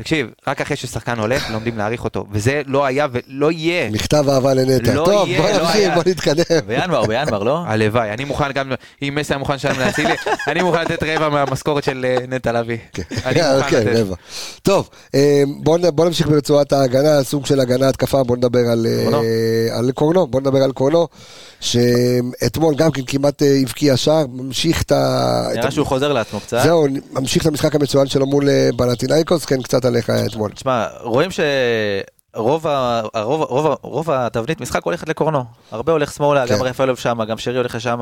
[0.01, 3.89] תקשיב, רק אחרי ששחקן הולך, לומדים להעריך אותו, וזה לא היה ולא יהיה.
[3.89, 4.93] מכתב אהבה לנטע.
[4.93, 5.93] לא טוב, יהיה, בוא לא נמשיך.
[5.93, 6.67] בוא נתקדם.
[6.67, 7.63] בינואר, בינואר, לא?
[7.65, 8.71] הלוואי, אני מוכן גם,
[9.01, 10.13] אם מסי היה מוכן לשלם לאצילי,
[10.47, 12.77] אני מוכן לתת רבע מהמשכורת של אה, נטע לביא.
[13.25, 13.99] אני מוכן כן, לתת.
[13.99, 14.15] רבע.
[14.61, 15.43] טוב, אה,
[15.93, 19.21] בוא נמשיך ברצועת ההגנה, סוג של הגנה התקפה, בוא נדבר על אה, קורנו.
[19.71, 21.07] על קורנו, בוא נדבר על קורנו,
[21.59, 24.95] שאתמול גם כן כמעט אה, הבקיע שער, ממשיך את ה...
[25.55, 26.59] נראה ה- שהוא חוזר לעצמו קצת.
[26.63, 30.51] זהו, ממשיך את המשחק המצוין שלו מול אה, בנטינאיקוס, כן, קצת עליך אתמול.
[30.51, 35.43] תשמע, רואים שרוב ה- הרוב, רוב, ה- רוב התבנית משחק הולכת לקורנו.
[35.71, 36.55] הרבה הולך שמאלה, כן.
[36.55, 37.99] גם רפאלוב שם, גם שרי הולך לשם.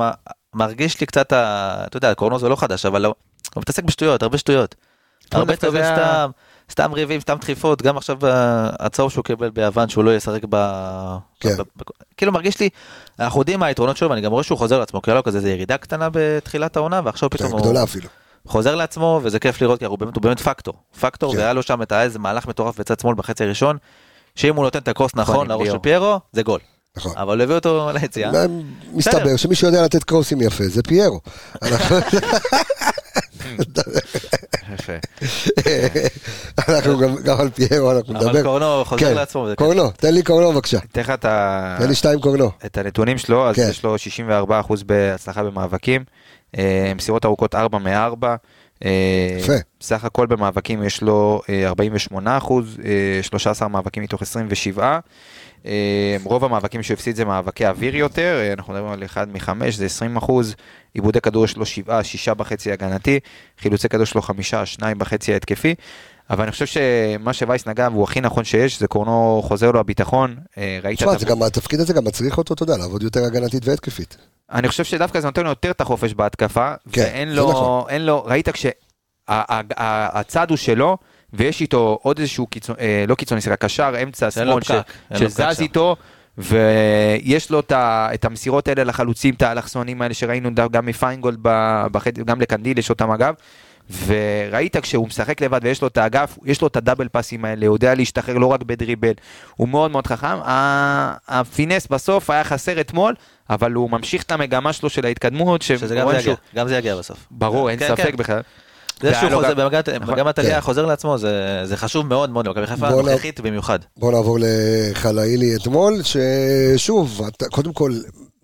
[0.54, 3.14] מרגיש לי קצת, ה- אתה יודע, קורנו זה לא חדש, אבל לא,
[3.54, 4.74] הוא מתעסק בשטויות, הרבה שטויות.
[5.32, 6.30] הרבה טובים סתם,
[6.70, 10.56] סתם ריבים, סתם דחיפות, גם עכשיו ה- הצהוב שהוא קיבל ביוון, שהוא לא ישחק ב...
[11.40, 11.56] כן.
[11.56, 11.60] ב...
[11.60, 11.82] ב...
[12.16, 12.68] כאילו מרגיש לי,
[13.20, 15.38] אנחנו יודעים מה היתרונות שלו, ואני גם רואה שהוא חוזר לעצמו, כי היה לו כזה
[15.38, 17.60] איזה ירידה קטנה בתחילת העונה, ועכשיו פתאום הוא...
[17.60, 18.08] גדולה אפילו.
[18.46, 20.74] חוזר לעצמו וזה כיף לראות כי הוא באמת, הוא באמת פקטור.
[21.00, 21.38] פקטור כן.
[21.38, 23.76] והיה לו שם את איזה מהלך מטורף בצד שמאל בחצי הראשון.
[24.34, 25.68] שאם הוא נותן את הקרוס נכון עם לראש.
[25.68, 26.60] של פיירו זה גול.
[26.96, 27.12] נכון.
[27.16, 28.30] אבל הביא אותו ליציאה.
[28.92, 31.20] מסתבר שמישהו יודע לתת קרוסים יפה, זה פיירו.
[34.74, 34.92] יפה.
[36.68, 38.30] אנחנו גם- על פיירו אנחנו נדבר.
[38.30, 39.42] אבל קורנו חוזר כן, לעצמו.
[39.42, 40.78] וזה קורנו, תן לי קורנו בבקשה.
[40.92, 42.50] אתן לך את ה- תן לי שתיים קורנו.
[42.66, 43.66] את הנתונים שלו, אז כן.
[43.70, 46.04] יש לו 64% בהצלחה במאבקים,
[46.58, 48.26] אה, מסירות ארוכות 4 מ-4.
[49.40, 49.52] יפה.
[49.80, 52.76] סך הכל במאבקים יש לו אה, 48 אחוז,
[53.22, 54.98] 13 מאבקים מתוך 27.
[55.66, 59.50] אה, רוב המאבקים שהוא הפסיד זה מאבקי אוויר יותר, אה, אנחנו מדברים על 1 מ-5,
[59.70, 60.54] זה 20 אחוז.
[60.94, 63.20] עיבודי כדור יש לו 7, 6 בחצי הגנתי,
[63.58, 65.74] חילוצי כדור יש לו 5, 2 בחצי ההתקפי.
[66.30, 70.36] אבל אני חושב שמה שווייס נגע והוא הכי נכון שיש, זה קורנו חוזר לו הביטחון.
[70.58, 73.24] אה, ראית תשמע, את זה גם- התפקיד הזה גם מצריך אותו, אתה יודע, לעבוד יותר
[73.24, 74.16] הגנתית והתקפית.
[74.52, 78.00] אני חושב שדווקא זה נותן לו יותר את החופש בהתקפה, כן, ואין לו, נכון.
[78.00, 78.48] לו, ראית
[79.28, 80.98] כשהצד הוא שלו,
[81.32, 85.60] ויש איתו עוד איזשהו קיצוני, אה, לא קיצוני, סליחה, קשר אמצע שמאל פקק שזז.
[85.60, 85.96] איתו,
[86.38, 91.38] ויש לו את, המסירות האלה לחלוצים, את האלכסונים האלה שראינו גם מפיינגולד,
[91.92, 93.34] בחד- גם לקנדיל יש אותם אגב.
[94.06, 97.76] וראית כשהוא משחק לבד ויש לו את האגף, יש לו את הדאבל פאסים האלה, הוא
[97.76, 99.12] יודע להשתחרר לא רק בדריבל,
[99.56, 100.36] הוא מאוד מאוד חכם.
[101.28, 103.14] הפינס בסוף היה חסר אתמול,
[103.50, 106.96] אבל הוא ממשיך את המגמה שלו של ההתקדמות, שזה גם זה יגיע, גם זה יגיע
[106.96, 107.26] בסוף.
[107.30, 108.16] ברור, אין כן, ספק כן.
[108.16, 108.40] בכלל.
[109.02, 110.32] זה שהוא חוזר גם- במגמת- נכון.
[110.42, 110.60] כן.
[110.60, 113.78] חוזר לעצמו, זה זה חשוב מאוד מאוד למכבי חיפה, הנוכחית במיוחד.
[113.96, 117.20] בוא נעבור לחלאילי אתמול, ששוב,
[117.50, 117.92] קודם כל,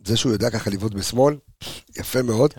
[0.05, 1.35] זה שהוא יודע ככה לבעוט בשמאל,
[1.99, 2.51] יפה מאוד,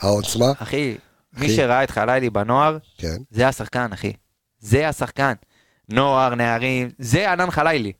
[0.00, 0.94] העוצמה, אחי,
[1.36, 1.56] מי אחי.
[1.56, 3.16] שראה את חלילי בנוער, כן.
[3.30, 4.12] זה השחקן, אחי.
[4.60, 5.32] זה השחקן.
[5.88, 7.92] נוער, נערים, זה ענן חלילי.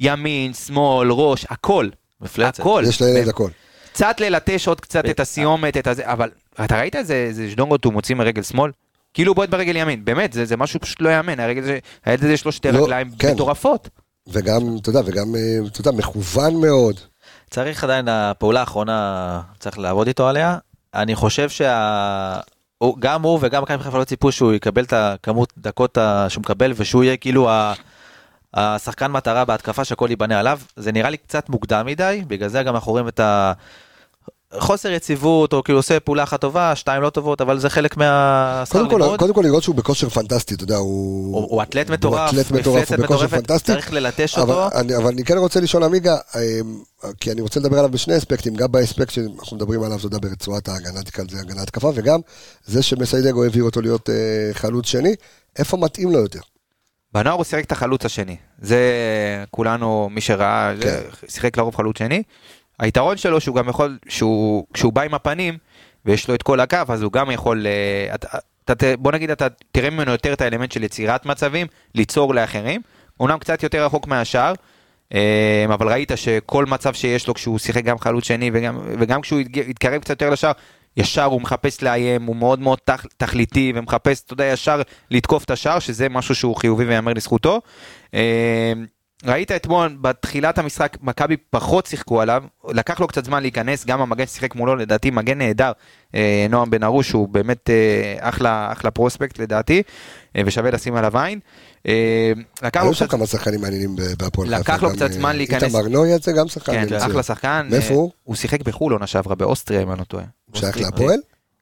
[0.00, 1.88] ימין, שמאל, ראש, הכל.
[2.20, 2.60] מפלצת.
[2.60, 2.84] הכל.
[2.88, 3.50] יש לילד הכל.
[3.92, 6.30] קצת ללטש עוד קצת את הסיומת, את הזה, אבל
[6.64, 8.70] אתה ראית איזה איזה ז'דונגות הוא מוציא מרגל שמאל?
[9.14, 12.24] כאילו הוא בועט ברגל ימין, באמת, זה, זה משהו פשוט לא יאמן, הרגל זה, הילד
[12.24, 13.32] הזה יש לו שתי לא, רגליים כן.
[13.34, 13.88] מטורפות.
[14.28, 17.00] וגם, אתה יודע, וגם, אה, אתה יודע, מכוון מאוד.
[17.50, 20.58] צריך עדיין, הפעולה האחרונה, צריך לעבוד איתו עליה.
[20.94, 22.40] אני חושב שה...
[22.78, 26.40] הוא- גם הוא וגם מכבי חיפה לא ציפו שהוא יקבל את הכמות דקות ה- שהוא
[26.42, 27.72] מקבל ושהוא יהיה כאילו ה...
[28.54, 30.60] השחקן מטרה בהתקפה שהכל ייבנה עליו.
[30.76, 33.52] זה נראה לי קצת מוקדם מדי, בגלל זה גם אנחנו רואים את ה...
[34.58, 38.78] חוסר יציבות, או כאילו עושה פעולה אחת טובה, שתיים לא טובות, אבל זה חלק מהשכר
[38.78, 39.18] קודם כל, לימוד.
[39.18, 41.36] קודם כל לראות שהוא בכושר פנטסטי, אתה יודע, הוא...
[41.36, 43.72] הוא הוא אתלט מטורף, הוא אתלט מטורף, הוא בכושר מטורפת, פנטסטי.
[43.72, 44.78] צריך ללטש אבל אותו.
[44.78, 46.60] אני, אבל אני כן רוצה לשאול עמיגה, אה,
[47.20, 50.68] כי אני רוצה לדבר עליו בשני אספקטים, גם באספקט שאנחנו מדברים עליו, אתה יודע, ברצועת
[50.68, 52.20] ההגנה, תקרא לזה הגנה התקפה, וגם
[52.66, 54.14] זה שמסיידגו העביר אותו להיות אה,
[54.52, 55.14] חלוץ שני,
[55.58, 56.40] איפה מתאים לו יותר?
[57.12, 58.80] בנוער הוא שיחק את החלוץ השני, זה
[59.50, 61.00] כולנו, מי שראה, כן.
[61.28, 62.22] שיחק לרוב חלוץ שני.
[62.80, 65.58] היתרון שלו שהוא גם יכול, שהוא, כשהוא בא עם הפנים
[66.04, 68.38] ויש לו את כל הקו, אז הוא גם יכול, אה, אתה,
[68.72, 72.80] אתה, בוא נגיד אתה תראה ממנו יותר את האלמנט של יצירת מצבים, ליצור לאחרים,
[73.20, 74.52] אומנם קצת יותר רחוק מהשאר,
[75.14, 79.40] אה, אבל ראית שכל מצב שיש לו כשהוא שיחק גם חלוץ שני וגם, וגם כשהוא
[79.68, 80.52] התקרב קצת יותר לשער,
[80.96, 85.50] ישר הוא מחפש לאיים, הוא מאוד מאוד תח, תכליתי ומחפש, אתה יודע, ישר לתקוף את
[85.50, 87.60] השער, שזה משהו שהוא חיובי ויאמר לזכותו.
[89.26, 94.26] ראית אתמול בתחילת המשחק מכבי פחות שיחקו עליו, לקח לו קצת זמן להיכנס, גם המגן
[94.26, 95.72] ששיחק מולו לדעתי מגן נהדר,
[96.14, 97.74] אה, נועם בן ארוש הוא באמת אה,
[98.28, 99.82] אחלה, אחלה פרוספקט לדעתי,
[100.36, 101.38] אה, ושווה לשים עליו עין.
[101.86, 104.60] אה, לקח לו היו שם קצת, כמה שחקנים מעניינים בהפועל חיפה.
[104.60, 105.62] לקח לו קצת זמן להיכנס.
[105.62, 106.88] איתמר נוי זה גם שחקן.
[106.88, 106.96] כן.
[106.96, 108.10] אחלה שחקן, מאיפה אה, הוא?
[108.22, 110.24] הוא שיחק בחו"ל עונה שעברה, באוסטריה אם אני לא טועה.
[110.50, 111.18] הוא שייך להפועל?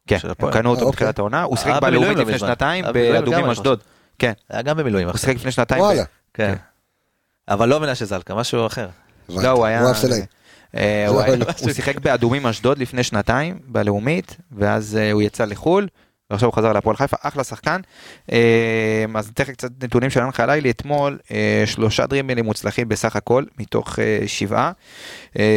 [0.06, 0.50] כן, הם.
[0.52, 2.38] קנו אותו בתחילת העונה, הוא שיחק בלאומית לא לפני.
[2.38, 3.80] שנתיים, באדומים אשדוד.
[4.18, 5.09] כן, היה גם במילואים.
[5.09, 5.16] הוא.
[5.16, 5.82] שיחק לפני שנתיים.
[5.82, 6.02] וואלה.
[6.02, 6.54] ב- כן.
[7.49, 8.88] אבל לא מנשה זלקה, משהו אחר.
[9.28, 9.82] לא, הוא היה...
[9.82, 10.20] הוא אפסנאי.
[10.76, 15.88] אה, לא, הוא שיחק באדומים אשדוד לפני שנתיים, בלאומית, ואז אה, הוא יצא לחו"ל,
[16.30, 17.80] ועכשיו הוא חזר להפועל חיפה, אחלה שחקן.
[18.32, 21.18] אה, אז לך קצת נתונים של ענן לילי אתמול,
[21.66, 24.72] שלושה דריבלים מוצלחים בסך הכל, מתוך שבעה,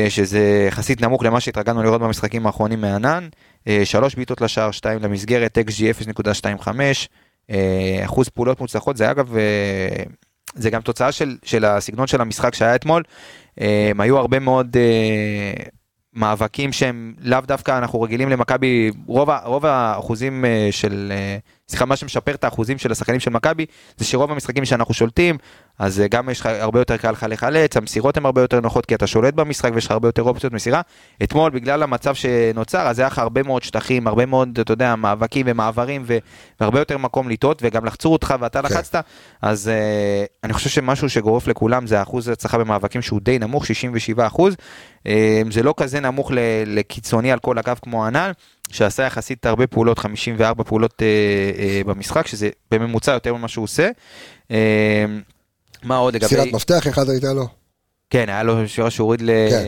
[0.09, 3.27] שזה יחסית נמוך למה שהתרגלנו לראות במשחקים האחרונים מענן.
[3.83, 5.81] שלוש בעיטות לשער, שתיים למסגרת, XG
[6.61, 6.67] 0.25,
[7.51, 9.35] אה, אחוז פעולות מוצלחות, זה אגב...
[10.55, 13.03] אה, זה גם תוצאה של, של הסגנון של המשחק שהיה אתמול.
[13.61, 15.63] אה, הם היו הרבה מאוד אה,
[16.13, 21.37] מאבקים שהם לאו דווקא אנחנו רגילים למכבי, רוב, רוב האחוזים אה, של, אה,
[21.71, 23.65] סליחה, מה שמשפר את האחוזים של השחקנים של מכבי,
[23.97, 25.37] זה שרוב המשחקים שאנחנו שולטים,
[25.79, 28.85] אז אה, גם יש לך הרבה יותר קל לך לחלץ, המסירות הן הרבה יותר נוחות
[28.85, 30.81] כי אתה שולט במשחק ויש לך הרבה יותר אופציות מסירה.
[31.23, 35.45] אתמול בגלל המצב שנוצר, אז היה לך הרבה מאוד שטחים, הרבה מאוד, אתה יודע, מאבקים
[35.49, 36.17] ומעברים ו-
[36.59, 38.65] והרבה יותר מקום לטעות וגם לחצו אותך ואתה כן.
[38.65, 39.05] לחצת,
[39.41, 44.27] אז אה, אני חושב שמשהו שגורף לכולם זה האחוז הצלחה במאבקים שהוא די נמוך, 67
[44.27, 44.55] אחוז.
[45.07, 48.31] אה, זה לא כזה נמוך ל- לקיצוני על כל הקו כמו הנ"ל,
[48.71, 51.07] שעשה יחסית הרבה פעולות, 54 פעולות אה,
[51.63, 53.89] אה, במשחק, שזה בממוצע יותר ממה שהוא עושה.
[54.51, 55.05] אה,
[55.83, 56.25] מה עוד לגבי...
[56.25, 57.47] מסירת מפתח אחד הייתה לו.
[58.09, 59.29] כן, היה לו שורה שהוריד ל...
[59.49, 59.63] כן.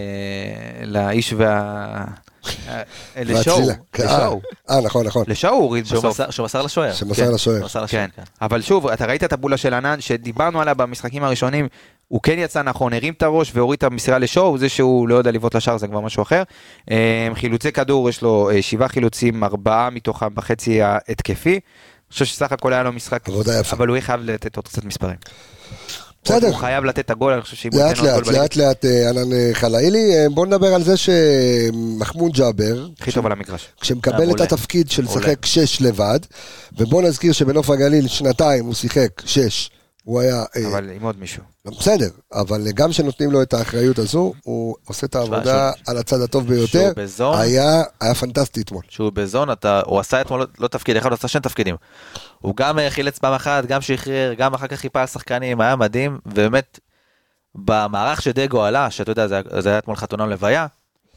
[0.85, 2.05] לאיש וה...
[2.69, 2.81] אה,
[3.25, 3.59] לשואו.
[3.99, 4.41] לשואו.
[4.69, 5.23] אה, נכון, נכון.
[5.27, 6.05] לשואו הוא הוריד בסוף.
[6.05, 6.93] מסר- שהוא מסר לשוער.
[6.93, 7.37] שמסר כן, לשוער.
[7.57, 8.23] שהוא מסר לשוער, כן, כן.
[8.41, 11.67] אבל שוב, אתה ראית את הבולה של ענן, שדיברנו עליה במשחקים הראשונים,
[12.13, 15.31] הוא כן יצא נכון, הרים את הראש והוריד את המסירה לשואו, זה שהוא לא יודע
[15.31, 16.43] לבעוט לשער זה כבר משהו אחר.
[16.91, 21.49] אה, חילוצי כדור, יש לו אה, שבעה חילוצים, ארבעה מתוכם בחצי ההתקפי.
[21.49, 21.59] אני
[22.11, 23.29] חושב שסך הכל היה לו משחק.
[23.71, 25.15] אבל הוא יהיה חייב לתת עוד קצת מספרים.
[26.23, 26.47] בסדר.
[26.47, 28.55] הוא חייב לתת את הגול, אני חושב שאם הוא ייתן עוד גול לאט, בליגה, לאט
[28.55, 30.15] לאט אה, ענן אה, חלאילי.
[30.15, 33.67] אה, בוא נדבר על זה שמחמוד ג'אבר, הכי טוב על המגרש.
[33.81, 34.41] כשמקבל את.
[34.41, 35.03] התפקיד של.
[35.03, 36.19] לשחק שש לבד,
[36.77, 39.69] ובוא נזכיר שבנוף הגליל שנתיים הוא שיחק שש,
[40.03, 40.43] הוא היה...
[40.55, 41.43] אה, אבל עם עוד מישהו.
[41.65, 46.47] בסדר, אבל גם כשנותנים לו את האחריות הזו, הוא עושה את העבודה על הצד הטוב
[46.47, 46.79] ביותר.
[46.79, 47.39] שהוא בזון.
[47.39, 48.83] היה היה פנטסטי אתמול.
[48.89, 51.75] שהוא בזון, אתה, הוא עשה אתמול לא, לא תפקיד אחד, הוא עשה שני תפקידים.
[52.41, 55.75] הוא גם אה, חילץ פעם אחת, גם שחרר, גם אחר כך חיפה על שחקנים, היה
[55.75, 56.79] מדהים, ובאמת,
[57.55, 60.67] במערך שדגו עלה, שאתה יודע, זה, זה היה אתמול חתונה לוויה,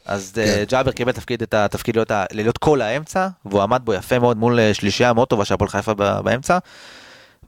[0.05, 0.45] אז כן.
[0.45, 0.63] כן.
[0.67, 4.59] ג'אבר קיבל תפקיד, את התפקיד להיות, להיות כל האמצע, והוא עמד בו יפה מאוד מול
[4.59, 6.57] אה, שלישייה מאוד טובה של הפועל חיפה באמצע.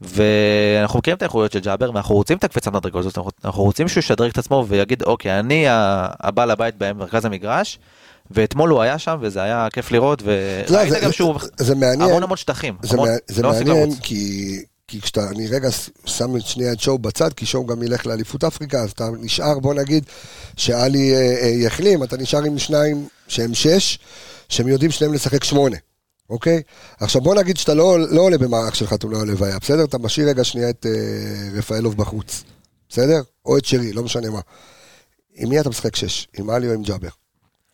[0.02, 4.00] ואנחנו מכירים את האיכויות של ג'אבר, ואנחנו רוצים את הקפיצת מדרגות הזאת, אנחנו- רוצים שהוא
[4.00, 7.80] ישדרג את עצמו ויגיד, אוקיי, אני הבעל הבית במרכז המגרש,
[8.32, 10.28] ואתמול הוא היה שם, וזה היה כיף לראות, לא,
[10.70, 11.36] וראית זה- גם שהוא.
[12.04, 13.16] המון המון שטחים, זה, המון, מע...
[13.28, 13.96] זה לא מעניין.
[14.02, 14.56] כי,
[14.88, 15.70] כי כשאתה, אני רגע
[16.06, 19.60] שם את שנייה את שואו בצד, כי שואו גם ילך לאליפות אפריקה, אז אתה נשאר,
[19.60, 20.04] בוא נגיד,
[20.58, 24.00] שאלי אה, אה, יחלים, אתה נשאר עם שניים שהם שש,
[24.50, 25.78] שהם יודעים שניהם לשחק שמונה,
[26.30, 26.62] אוקיי?
[27.00, 29.84] עכשיו בוא נגיד שאתה לא, לא עולה במערך של חתונה לוויה, בסדר?
[29.84, 32.44] אתה משאיר רגע שנייה את אה, רפאלוב בחוץ,
[32.90, 33.22] בסדר?
[33.46, 34.40] או את שרי, לא משנה מה.
[35.36, 36.28] עם מי אתה משחק שש?
[36.38, 37.10] עם עלי או עם ג'אבר?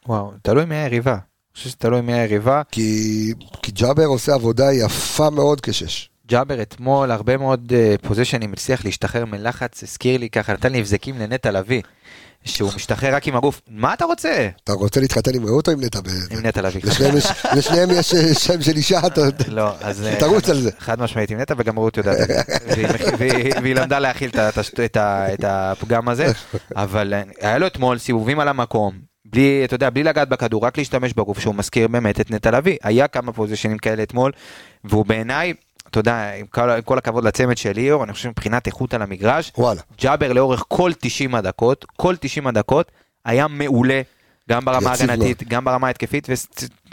[0.08, 1.14] וואו, תלוי מי היריבה.
[1.14, 2.62] אני חושב שתלוי מי היריבה.
[2.72, 6.10] כי, כי ג'אבר עושה עבודה יפה מאוד כשש.
[6.28, 11.52] ג'אבר אתמול הרבה מאוד פוזיישנים הצליח להשתחרר מלחץ, הזכיר לי ככה, נתן לי הבזקים לנטע
[11.52, 11.82] לביא,
[12.44, 13.62] שהוא משתחרר רק עם הגוף.
[13.70, 14.50] מה אתה רוצה?
[14.64, 16.00] אתה רוצה להתחתן עם רעות או עם נטע?
[16.32, 16.82] עם נטע לביא.
[17.56, 19.00] לשניהם יש- אה, שם של אישה.
[19.48, 20.04] לא, אז...
[20.06, 20.72] אה, תרוץ על זה.
[20.80, 22.18] חד משמעית עם נטע וגם רות יודעת.
[23.18, 24.32] והיא- למדה להכיל
[24.98, 26.28] את הפגם הזה,
[26.76, 28.94] אבל אה, היה לו אתמול סיבובים על המקום.
[29.26, 32.78] בלי, אתה יודע, בלי לגעת בכדור, רק להשתמש בגוף, שהוא מזכיר באמת את נטע לביא.
[32.84, 34.32] היה כמה position ים כאלה אתמול,
[34.84, 35.54] והוא בעיניי,
[35.90, 39.02] אתה יודע, עם כל, עם כל הכבוד לצמד של ליאור, אני חושב מבחינת איכות על
[39.02, 39.82] המגרש, וואלה.
[40.02, 42.92] ג'אבר לאורך כל 90 הדקות, כל 90 הדקות,
[43.26, 44.02] היה מעולה,
[44.50, 46.28] גם ברמה ההגנתית, גם ברמה ההתקפית,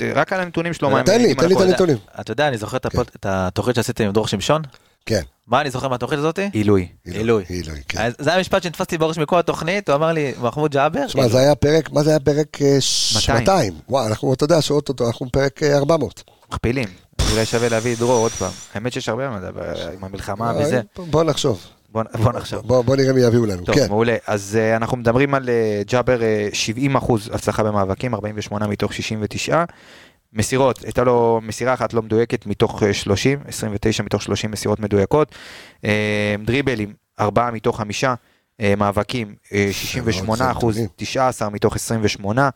[0.01, 1.97] ורק על הנתונים שלו, תן לי, תן לי את הנתונים.
[2.21, 4.63] אתה יודע, אני זוכר את הפוד- את התוכנית שעשיתם עם דרור שמשון?
[5.07, 5.21] כן.
[5.47, 6.39] מה אני זוכר מהתוכנית הזאת?
[6.53, 6.89] עילוי.
[7.05, 7.45] עילוי.
[7.49, 7.99] עילוי, כן.
[8.01, 11.55] אז זה המשפט שנתפסתי בראש מכל התוכנית, הוא אמר לי, מחמוד ג'אבר, שמע, זה היה
[11.55, 13.39] פרק, מה זה היה פרק אה, ש- 200.
[13.41, 13.73] 200?
[13.89, 16.23] וואו, אנחנו, אתה יודע, שאו-טו-טו, אנחנו פרק אה, 400.
[16.53, 16.89] מכפילים.
[17.33, 18.51] אולי שווה להביא את דרור עוד פעם.
[18.75, 20.77] האמת שיש הרבה מה לדבר עם המלחמה וזה.
[20.77, 21.67] אה, בוא נחשוב.
[21.89, 22.67] בוא בוא נחשוב.
[22.67, 23.65] בוא בוא נראה מי יביאו לנו.
[23.65, 23.87] טוב, כן.
[23.89, 24.17] מעולה.
[24.27, 29.65] אז אה, אנחנו מדברים על אה, ג'אבר אה, 70 אחוז הצלחה במאבקים, 48 מתוך 69.
[30.33, 35.35] מסירות, הייתה לו מסירה אחת לא מדויקת מתוך אה, 30, 29 מתוך 30 מסירות מדויקות.
[35.85, 38.05] אה, דריבלים, 4 מתוך 5.
[38.77, 40.89] מאבקים, אה, 68 אחוז, נתונים.
[40.97, 42.49] 19 מתוך 28.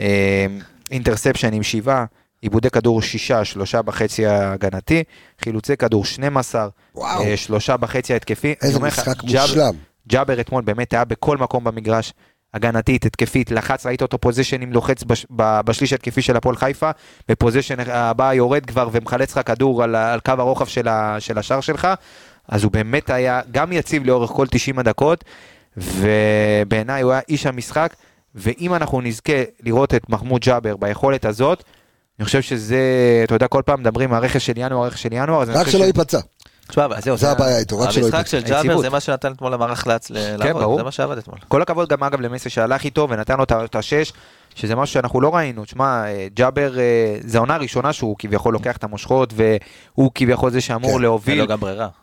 [0.00, 0.46] אה,
[0.90, 2.04] אינטרספשנים, 7.
[2.42, 5.04] עיבודי כדור 6, 3 בחצי ההגנתי.
[5.44, 7.22] חילוצי כדור 12, וואו.
[7.22, 8.54] אה, שלושה בחצי ההתקפי.
[8.62, 9.74] איזה משחק ג'אבר- מושלם.
[10.08, 12.12] ג'אבר אתמול באמת היה בכל מקום במגרש,
[12.54, 16.90] הגנתית, התקפית, לחץ, ראית אותו פוזיישנים לוחץ בש, בשליש התקפי של הפועל חיפה,
[17.28, 21.60] בפוזיישן הבא יורד כבר ומחלץ לך כדור על, על קו הרוחב של, ה, של השער
[21.60, 21.88] שלך,
[22.48, 25.24] אז הוא באמת היה גם יציב לאורך כל 90 הדקות,
[25.76, 27.94] ובעיניי הוא היה איש המשחק,
[28.34, 29.32] ואם אנחנו נזכה
[29.62, 31.64] לראות את מחמוד ג'אבר ביכולת הזאת,
[32.18, 32.78] אני חושב שזה,
[33.24, 36.18] אתה יודע, כל פעם מדברים על הרכש של ינואר, רכש של ינואר, רק שלא ייפצע.
[37.16, 38.30] זה הבעיה איתו, רק שלא המשחק ייפצע.
[38.40, 38.80] של ג'אבר.
[38.80, 39.96] זה מה שנתן אתמול למערך ל-
[40.36, 40.78] לעבוד.
[40.78, 41.38] זה מה שעבד אתמול.
[41.48, 44.12] כל הכבוד גם אגב למסי שהלך איתו ונתן לו את השש,
[44.54, 45.64] שזה משהו שאנחנו לא ראינו.
[45.64, 46.84] תשמע, אה, ג'אבר, אה,
[47.26, 51.46] זו העונה הראשונה שהוא כביכול לוקח את המושכות, והוא כביכול זה שאמור כן, להוביל.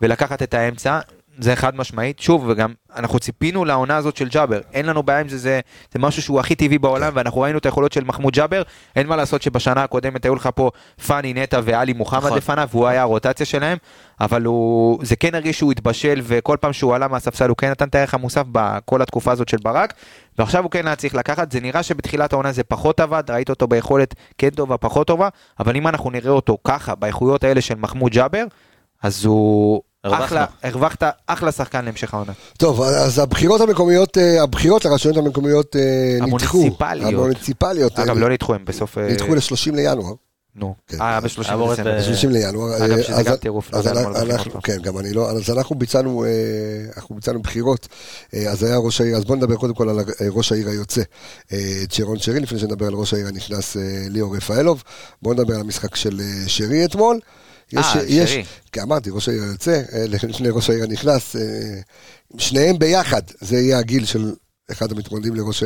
[0.02, 1.00] ולקחת את האמצע.
[1.40, 5.30] זה חד משמעית, שוב, וגם אנחנו ציפינו לעונה הזאת של ג'אבר, אין לנו בעיה עם
[5.30, 5.60] זה, זה,
[5.94, 8.62] זה משהו שהוא הכי טבעי בעולם, ואנחנו ראינו את היכולות של מחמוד ג'אבר,
[8.96, 10.72] אין מה לעשות שבשנה הקודמת היו לך פה
[11.08, 12.38] פאני נטע ואלי מוחמד נכון.
[12.38, 13.78] לפניו, והוא היה הרוטציה שלהם,
[14.22, 17.88] אבל הוא, זה כן הרגיש שהוא התבשל, וכל פעם שהוא עלה מהספסל הוא כן נתן
[17.88, 19.94] את הערך המוסף בכל התקופה הזאת של ברק,
[20.40, 23.68] ועכשיו הוא כן היה צריך לקחת, זה נראה שבתחילת העונה זה פחות עבד, ראית אותו
[23.68, 25.30] ביכולת כן טובה, פחות טובה,
[25.60, 28.44] אבל אם אנחנו נראה אותו ככה, באיכויות האלה של מחמוד ג'אבר,
[29.04, 29.82] אז הוא...
[30.14, 32.32] אחלה, הרווחת אחלה שחקן להמשך העונה.
[32.58, 35.82] טוב, אז הבחירות המקומיות, אה, הבחירות לרשויות המקומיות אה,
[36.28, 36.58] נדחו.
[36.58, 37.14] המוניציפליות.
[37.14, 38.00] המוניציפליות.
[38.00, 38.98] אה, אגב, לא נדחו, הם בסוף...
[38.98, 40.14] אה, נדחו ל-30 לינואר.
[40.58, 40.76] נו.
[40.88, 41.02] כן.
[41.02, 42.00] אה, ב-30 אמורת בדצמבר.
[42.00, 42.78] ב- 30 לינואר.
[42.86, 43.80] אגב, אה, שזה אז- גם טירוף, לא
[44.24, 44.60] לא אותו.
[44.64, 46.30] כן, גם אני לא, אז אנחנו ביצענו, אה,
[46.98, 47.88] אנחנו ביצענו בחירות,
[48.34, 51.02] אה, אז היה ראש העיר, אז בואו נדבר קודם כל על אה, ראש העיר היוצא,
[51.54, 51.58] אה,
[51.90, 54.84] צ'רון שרי, לפני שנדבר על ראש העיר הנכנס אה, ליאור רפאלוב,
[55.22, 57.20] בואו נדבר על המשחק של אה, שרי אתמול.
[57.74, 58.44] יש- אה, יש- שרי.
[58.72, 61.42] כן, אמרתי, ראש העיר היוצא, אה, לפני ראש העיר הנכנס, אה,
[62.38, 64.34] שניהם ביחד, זה יהיה הגיל של
[64.72, 65.64] אחד המתמודדים לראש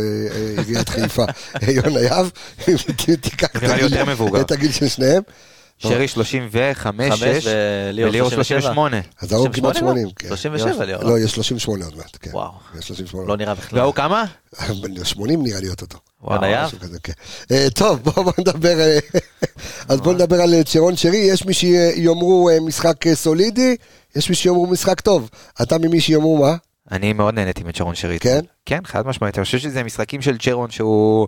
[0.57, 1.25] עיריית חיפה,
[1.75, 2.27] יונה יהב,
[3.21, 3.47] תיקח
[3.79, 4.41] יותר מבוגר.
[4.41, 5.21] את הגיל של שניהם.
[5.79, 8.61] שרי 35, חמש 6, וליאור וליאור 37.
[8.61, 8.97] 38.
[9.21, 10.27] אז ההוא כמעט 38 80, כן.
[10.27, 11.03] 37 ליאור.
[11.03, 12.31] לא, יש 38 עוד מעט, כן.
[12.33, 12.51] וואו.
[12.79, 13.27] יש 38.
[13.27, 13.79] לא נראה בכלל.
[13.79, 14.25] והוא כמה?
[14.81, 15.67] בן 80 נראה לי?
[16.65, 17.13] משהו כזה, כן.
[17.51, 18.99] אה, טוב, בואו בוא נדבר, אה,
[19.89, 23.75] אז בואו נדבר על אה, צ'רון שרי, יש מי שיאמרו משחק סולידי,
[24.15, 25.29] יש מי שיאמרו משחק טוב.
[25.61, 26.55] אתה ממי שיאמרו מה?
[26.91, 28.19] אני מאוד נהניתי מצ'רון שרי.
[28.19, 28.39] כן?
[28.65, 29.37] כן, חד משמעית.
[29.37, 31.27] אני חושב שזה משחקים של צ'רון שהוא...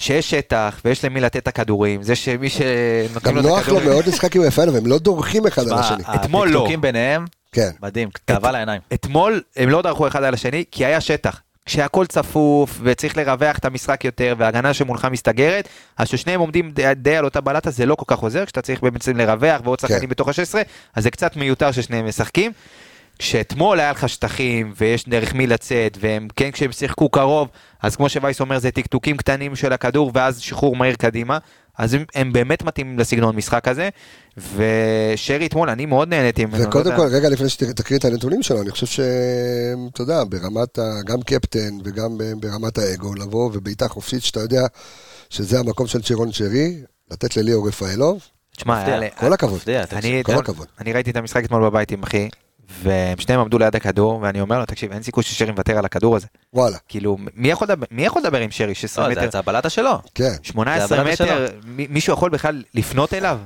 [0.00, 3.80] שיש שטח ויש למי לתת את הכדורים, זה שמי שנותנים גם לו את נוח לו.
[3.80, 6.02] מאוד לשחק עם רפאלוב, הם לא דורכים אחד על השני.
[6.14, 6.58] אתמול לא.
[6.58, 7.70] הטקטוקים ביניהם, כן.
[7.82, 8.80] מדהים, תאווה לעיניים.
[8.94, 11.40] אתמול הם לא דרכו אחד על השני כי היה שטח.
[11.66, 17.16] כשהכל צפוף וצריך לרווח את המשחק יותר וההגנה שמולך מסתגרת, אז כששניהם עומדים די, די
[17.16, 20.08] על אותה בלטה זה לא כל כך עוזר, כשאתה צריך בעצם לרווח ועוד שחקנים כן.
[20.08, 20.54] בתוך ה-16,
[20.94, 22.52] אז זה קצת מיותר ששניהם משחקים.
[23.20, 27.48] כשאתמול היה לך שטחים ויש דרך מי לצאת והם כן כשהם שיחקו קרוב
[27.82, 31.38] אז כמו שווייס אומר זה טקטוקים קטנים של הכדור ואז שחרור מהיר קדימה
[31.78, 33.88] אז הם, הם באמת מתאימים לסגנון משחק הזה
[34.36, 36.58] ושרי אתמול אני מאוד נהניתי ממנו.
[36.58, 36.96] לא וקודם יודע.
[36.96, 40.82] כל, רגע לפני שתקריא את הנתונים שלו, אני חושב שאתה יודע, ברמת ה...
[41.06, 44.66] גם קפטן וגם ברמת האגו, לבוא ובעיטה חופשית, שאתה יודע
[45.30, 48.22] שזה המקום של צ'רון שרי, לתת לליאור רפאלוב,
[48.56, 48.84] תשמע,
[49.16, 49.60] כל הכבוד.
[50.22, 50.66] כל הכבוד.
[50.80, 52.28] אני ראיתי את המשחק אתמול בבית עם אחי,
[52.82, 56.16] והם שניהם עמדו ליד הכדור, ואני אומר לו, תקשיב, אין סיכוי ששרי מוותר על הכדור
[56.16, 56.26] הזה.
[56.54, 59.38] וואלה, כאילו, מי יכול לדבר, מי יכול לדבר עם שרי, 16 לא, זה- מטר, זה
[59.38, 59.92] הבלטה שלו.
[60.14, 60.32] כן.
[60.42, 63.38] 18 זה הבלטה מטר, מי- מישהו יכול בכלל לפנות אליו?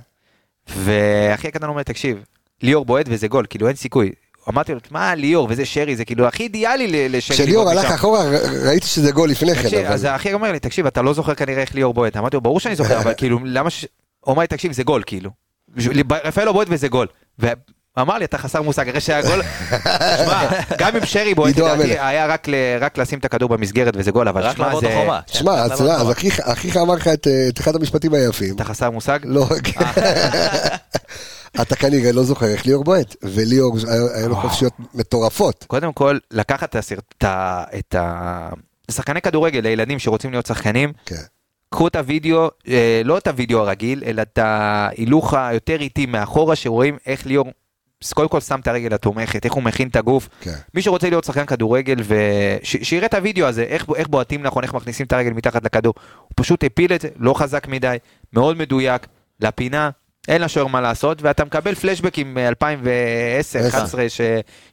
[0.76, 2.24] ואחי הקטן אומר, תקשיב,
[2.62, 4.12] ליאור בועט וזה גול, כאילו אין סיכוי.
[4.48, 7.36] אמרתי לו, מה ליאור וזה שרי, זה כאילו הכי אידיאלי ל- לשרי.
[7.36, 8.24] כשליאור הלך משם." אחורה,
[8.66, 9.86] ראיתי שזה גול לפני כן.
[9.86, 12.16] אז האחי אומר לי, תקשיב, אתה לא זוכר כנראה איך ליאור בועט.
[12.16, 13.86] אמרתי לו, ברור שאני זוכר, אבל כאילו, למה ש...
[14.20, 15.30] הוא אמר לי, תקשיב, זה גול, כאילו.
[16.24, 17.06] רפאלו בועט וזה גול.
[17.96, 19.42] ואמר לי, אתה חסר מושג, אחרי שהיה גול,
[20.24, 21.98] שמע, גם אם שרי בועט, לדעתי.
[22.00, 22.26] היה
[22.80, 24.86] רק לשים את הכדור במסגרת וזה גול, אבל שמע, זה...
[25.26, 25.82] שמע, כן, אז.
[26.40, 28.54] אחיך- אמר לך את אה, אחד המשפטים היפים.
[28.56, 29.18] אתה חסר מושג?
[29.24, 29.46] לא,
[31.62, 34.36] אתה כנראה לא זוכר איך ליאור בועט, וליאור, היה- היה לו.
[34.36, 35.64] חופשיות מטורפות.
[35.68, 36.76] קודם כל, לקחת
[37.24, 38.48] ה- את ה...
[38.90, 41.16] שחקני כדורגל לילדים שרוצים להיות שחקנים, כן.
[41.70, 46.96] קחו את הוידאו, אה, לא את הוידאו הרגיל, אלא את ההילוך היותר איטי מאחורה, שרואים
[47.06, 47.46] איך ליאור,
[48.14, 50.28] קודם כל שם את הרגל התומכת, איך הוא מכין את הגוף.
[50.40, 50.54] כן.
[50.74, 54.74] מי שרוצה להיות שחקן כדורגל, וש- שיראה את הוידאו הזה, איך, איך בועטים נכון, איך
[54.74, 55.94] מכניסים את הרגל מתחת לכדור.
[56.18, 57.96] הוא פשוט הפיל את זה, לא חזק מדי,
[58.32, 59.06] מאוד מדויק,
[59.40, 59.90] לפינה,
[60.28, 63.94] אין לשוער מה לעשות, ואתה מקבל פלשבקים מ-2010-2011,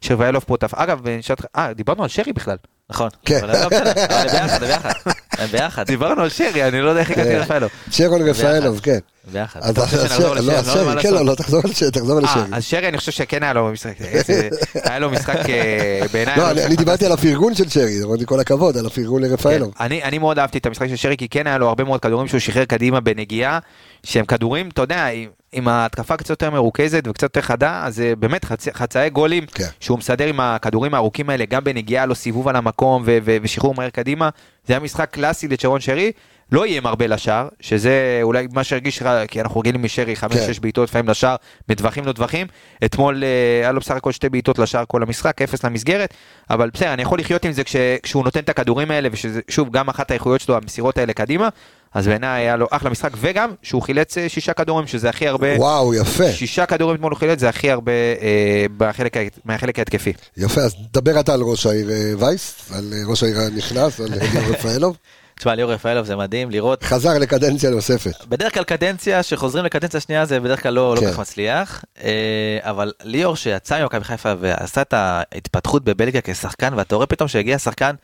[0.00, 0.74] שרוויילוב פה תפ...
[0.74, 2.56] אגב, אשאל אותך, אה, דיברנו על שרי בכלל.
[2.92, 3.08] נכון.
[3.24, 3.40] כן.
[3.44, 4.92] אבל לא משנה, אבל הם ביחד, הם ביחד.
[5.38, 5.86] הם ביחד.
[5.86, 7.34] דיברנו על שרי, אני לא יודע איך הגעתי כן.
[7.38, 7.70] לרפאלוב.
[7.90, 8.98] שרון רפאלוב, כן.
[9.32, 9.60] ביחד.
[9.62, 10.46] אז שנחזור שרי-?
[10.46, 11.14] לא, לא שרי, כן.
[11.14, 12.42] לא, לא, תחזור על שרי, תחזור על אה, שרי.
[12.52, 14.48] אז שרי, אני חושב שכן היה לו משחק, איזה-
[14.90, 16.36] היה לו משחק אה, בעיניי.
[16.36, 19.74] לא, אני- דיברתי על הפרגון של שרי, אמרתי כל הכבוד, על הפרגון לרפאלוב.
[19.78, 22.28] כן, אני מאוד אהבתי את המשחק של שרי, כי כן היה לו הרבה מאוד כדורים
[22.28, 23.58] שהוא שחרר קדימה בנגיעה,
[24.04, 25.06] שהם כדורים, אתה יודע,
[25.52, 29.64] עם, ההתקפה קצת יותר מרוכזת וקצת יותר חדה, אז זה באמת חצ, חצאי גולים, כן.
[29.80, 33.74] שהוא מסדר עם הכדורים הארוכים האלה, גם בנגיעה, לו סיבוב על המקום ו, ו, ושחרור
[33.74, 34.28] מהר קדימה,
[34.66, 36.12] זה היה משחק קלאסי לצ'רון שרי.
[36.52, 40.46] לא איים הרבה לשער, שזה אולי מה שהרגיש לך, כי אנחנו רגילים משרי, חמש, כן.
[40.46, 41.36] שש בעיטות לפעמים לשער,
[41.68, 42.46] בטווחים לא טווחים.
[42.84, 46.14] אתמול אה, היה לו בסך הכל שתי בעיטות לשער כל המשחק, אפס למסגרת,
[46.50, 49.70] אבל בסדר, אני יכול לחיות עם זה כש, כשהוא נותן את הכדורים האלה, ושזה, שוב,
[49.70, 51.48] גם אחת האיכויות שלו, המסירות האלה קדימה,
[51.94, 55.56] אז בעיניי היה לו אחלה משחק, וגם שהוא חילץ אה, שישה כדורים, שזה הכי הרבה,
[55.58, 56.32] וואו, יפה.
[56.32, 60.12] שישה כדורים אתמול הוא חילץ, זה הכי הרבה אה, בחלק, מהחלק ההתקפי.
[60.36, 64.06] יפה, אז דבר אתה על ראש העיר אה, וייס, על אה, ראש העיר הנכנס, על
[64.08, 64.96] ליאור רפאלוב.
[65.38, 66.82] תשמע, ליאור רפאלוב זה מדהים לראות.
[66.82, 68.26] חזר לקדנציה נוספת.
[68.28, 71.06] בדרך כלל קדנציה, שחוזרים לקדנציה שנייה זה בדרך כלל לא לא כן.
[71.06, 71.84] כל כך מצליח.
[72.02, 77.58] אה, אבל ליאור שיצא ממכבי חיפה ועשה את ההתפתחות בבלגיה כשחקן, ואתה רואה פתאום שהגיע
[77.58, 77.94] שחקן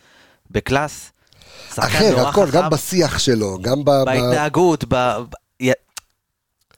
[0.50, 1.12] בקלאס.
[1.78, 2.58] אחר, הכל, חכם.
[2.58, 3.90] גם בשיח שלו, גם ב...
[4.04, 4.94] בהתנהגות, ב...
[4.94, 5.68] ב...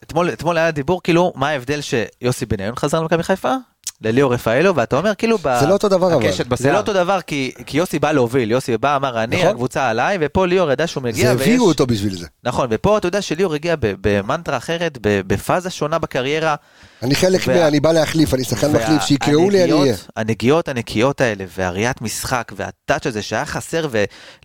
[0.03, 3.55] אתמול, אתמול היה דיבור כאילו מה ההבדל שיוסי בניון חזר למכבי חיפה
[4.01, 5.59] לליאור רפאלו ואתה אומר כאילו ב...
[5.59, 6.23] זה לא אותו דבר אבל.
[6.57, 6.77] זה לא.
[6.77, 9.49] אותו דבר כי, כי יוסי בא להוביל יוסי בא אמר אני נכון.
[9.49, 11.47] הקבוצה עליי ופה ליאור ידע שהוא מגיע זה ויש...
[11.47, 12.27] הביאו אותו בשביל זה.
[12.43, 16.55] נכון ופה אתה יודע שליאור הגיע ב- במנטרה אחרת ב- בפאזה שונה בקריירה.
[17.03, 17.67] אני חלק וה- מה...
[17.67, 19.95] אני בא להחליף, אני שחקן וה- מחליף, שיקראו לי, אני אהיה.
[20.15, 23.87] הנגיעות הנקיות האלה והראיית משחק והטאץ' הזה שהיה חסר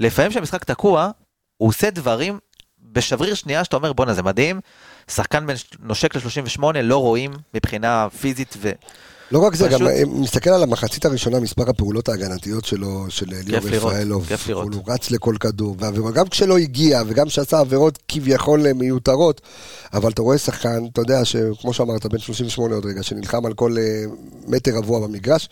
[0.00, 1.10] ולפעמים כשהמשחק תקוע
[1.56, 2.38] הוא עושה דברים
[2.92, 4.60] בשבריר שנייה שאתה אומר בואנה זה מדהים.
[5.10, 8.70] שחקן בין נושק ל-38 לא רואים מבחינה פיזית ו...
[9.32, 13.26] לא רק זה, פשוט- גם אם נסתכל על המחצית הראשונה, מספר הפעולות ההגנתיות שלו, של
[13.46, 14.74] ליאור רפאלוב, כיף לראות.
[14.74, 19.40] הוא רץ לכל כדור, וגם כשלא הגיע, וגם כשעשה עבירות כביכול מיותרות,
[19.94, 23.76] אבל אתה רואה שחקן, אתה יודע, שכמו שאמרת, בן 38 עוד רגע, שנלחם על כל
[23.78, 24.04] אה,
[24.48, 25.48] מטר רבוע במגרש,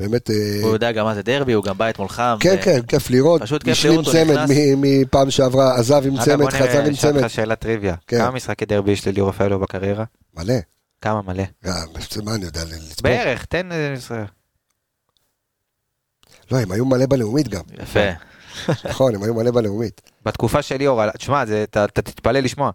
[0.00, 2.36] באמת, אה, הוא יודע גם מה זה דרבי, הוא גם בא אתמול חם.
[2.40, 4.50] כן, כן, כיף לראות, פשוט כיף לראות, הוא צמד נכנס.
[4.50, 7.94] מ- מפעם שעברה, עזב עם אגב, צמד, בוא חזר עם נשאל צמד, אותך שאלת טריוויה.
[8.06, 8.18] כן.
[8.18, 10.04] כמה משחקי דרבי יש לליאור רפאלו בקריירה?
[10.38, 10.54] מלא,
[11.06, 11.44] כמה מלא?
[12.10, 13.72] זה מה אני יודע לצפות, בערך, תן...
[13.72, 13.94] אה.
[16.50, 18.00] לא, הם היו מלא בלאומית גם, יפה.
[18.90, 22.70] נכון, הם היו מלא בלאומית, בתקופה של ליאור, תשמע, זה- אתה תתפלא לשמוע.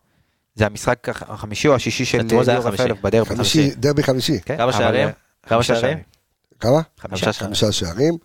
[0.55, 2.43] זה המשחק הח- החמישי או השישי של ליאור.
[2.43, 3.35] רפאלוב בדרבי.
[3.35, 5.07] חמישי, דרבי חמישי, כן, כמה שערים?
[5.07, 5.13] אה,
[5.43, 5.97] כמה שערים?
[6.59, 6.81] כמה?
[7.31, 8.17] חמישה שערים.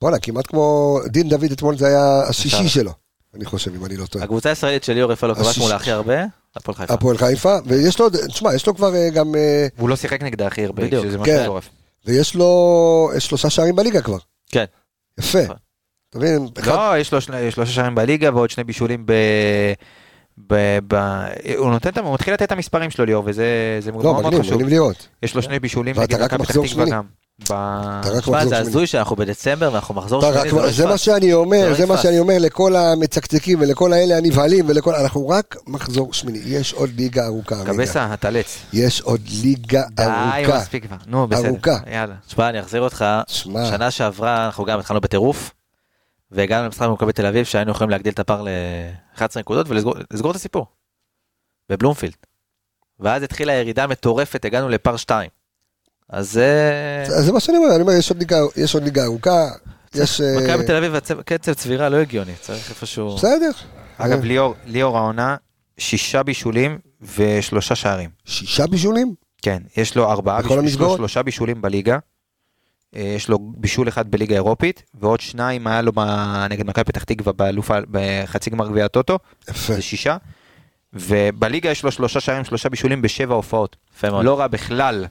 [0.00, 2.68] בואנה, כמעט כמו דין דוד אתמול זה היה השישי.
[2.68, 2.92] שלו,
[3.34, 4.24] אני חושב, אם אני לא טועה.
[4.24, 5.60] הקבוצה הישראלית של ליאור רפאלו כבש השישי.
[5.60, 6.14] מולה הכי הרבה,
[6.56, 6.94] הפועל חיפה.
[6.94, 10.46] הפועל חיפה, ויש לו, תשמע, יש לו כבר אה, גם, אה, והוא לא שיחק נגדה
[10.46, 11.04] הכי הרבה, בדיוק.
[11.06, 11.22] שזה כן.
[11.22, 11.68] משהו מטורף.
[12.06, 14.18] ויש לו שלושה שערים בליגה כבר.
[14.50, 14.64] כן.
[15.20, 15.42] יפה.
[15.42, 15.56] נכון.
[16.10, 16.48] אתה מבין?
[16.58, 19.12] אחד- לא, יש לו שני- שלושה שערים בליגה ועוד שני בישולים ב...
[20.46, 20.54] ב...
[20.88, 20.94] ב...
[21.56, 23.46] הוא נותן, את ה- הוא מתחיל לתת את המספרים שלו ליאור, וזה
[23.80, 24.54] זה מאוד לא, מאוד מגניב, חשוב.
[24.54, 25.08] מגניב לראות.
[25.22, 26.90] יש לו שני בישולים ואתה נגד רק מכבי פתח מחזור תקווה שמיני.
[26.96, 27.04] גם.
[27.40, 28.58] תשמע, זה.
[28.58, 30.98] הזוי שאנחנו בדצמבר ואנחנו מחזור שמיני, רק- לא זה מה.
[30.98, 32.02] שאני זה אומר, לא זה מה נתפס.
[32.02, 37.26] שאני אומר לכל המצקצקים ולכל האלה הנבהלים ולכל, אנחנו רק מחזור שמיני, יש עוד ליגה
[37.26, 37.64] ארוכה.
[37.64, 38.58] קבסה, הטלץ.
[38.72, 40.58] יש עוד ליגה די, ארוכה.
[40.58, 40.96] מספיק כבר.
[41.06, 41.48] נו, בסדר.
[41.48, 41.76] ארוכה.
[41.92, 42.14] יאללה.
[42.26, 45.50] תשמע, אני אחזיר אותך, שמע, שנה שעברה אנחנו גם התחלנו בטירוף,
[46.30, 50.36] והגענו למשחק במכבי תל אביב שהיינו יכולים להגדיל את הפער ל-11 נקודות ולסגור לסגור את
[50.36, 50.66] הסיפור.
[51.70, 52.14] בבלומפילד.
[53.00, 55.30] ואז התחילה ירידה מטורפת, הגענו לפער 2.
[56.10, 57.04] אז זה...
[57.18, 59.48] זה מה שאני אומר, אני אומר, יש עוד ליגה- יש עוד ליגה ארוכה,
[59.94, 60.20] יש...
[60.20, 63.16] אה, מכבי תל אביב, קצב צבירה לא הגיוני, צריך איפשהו...
[63.16, 63.50] בסדר.
[63.98, 65.36] אגב, אה, ליאור, ליאור העונה,
[65.78, 66.78] שישה בישולים
[67.16, 68.10] ושלושה שערים.
[68.24, 69.14] שישה בישולים?
[69.42, 70.96] כן, יש לו ארבעה, בכל בישול- יש לו?
[70.96, 71.98] שלושה בישולים בליגה.
[72.96, 75.92] אה, יש לו בישול אחד בליגה האירופית, ועוד שניים היה לו
[76.50, 79.18] נגד מכבי פתח תקווה באלוף בחצי גמר גביע הטוטו,
[79.50, 79.74] יפה.
[79.74, 80.16] זה שישה.
[80.92, 83.76] ובליגה יש לו שלושה שערים, שלושה בישולים בשבע הופעות.
[83.96, 84.24] יפה מאוד.
[84.24, 85.06] לא רע בכלל.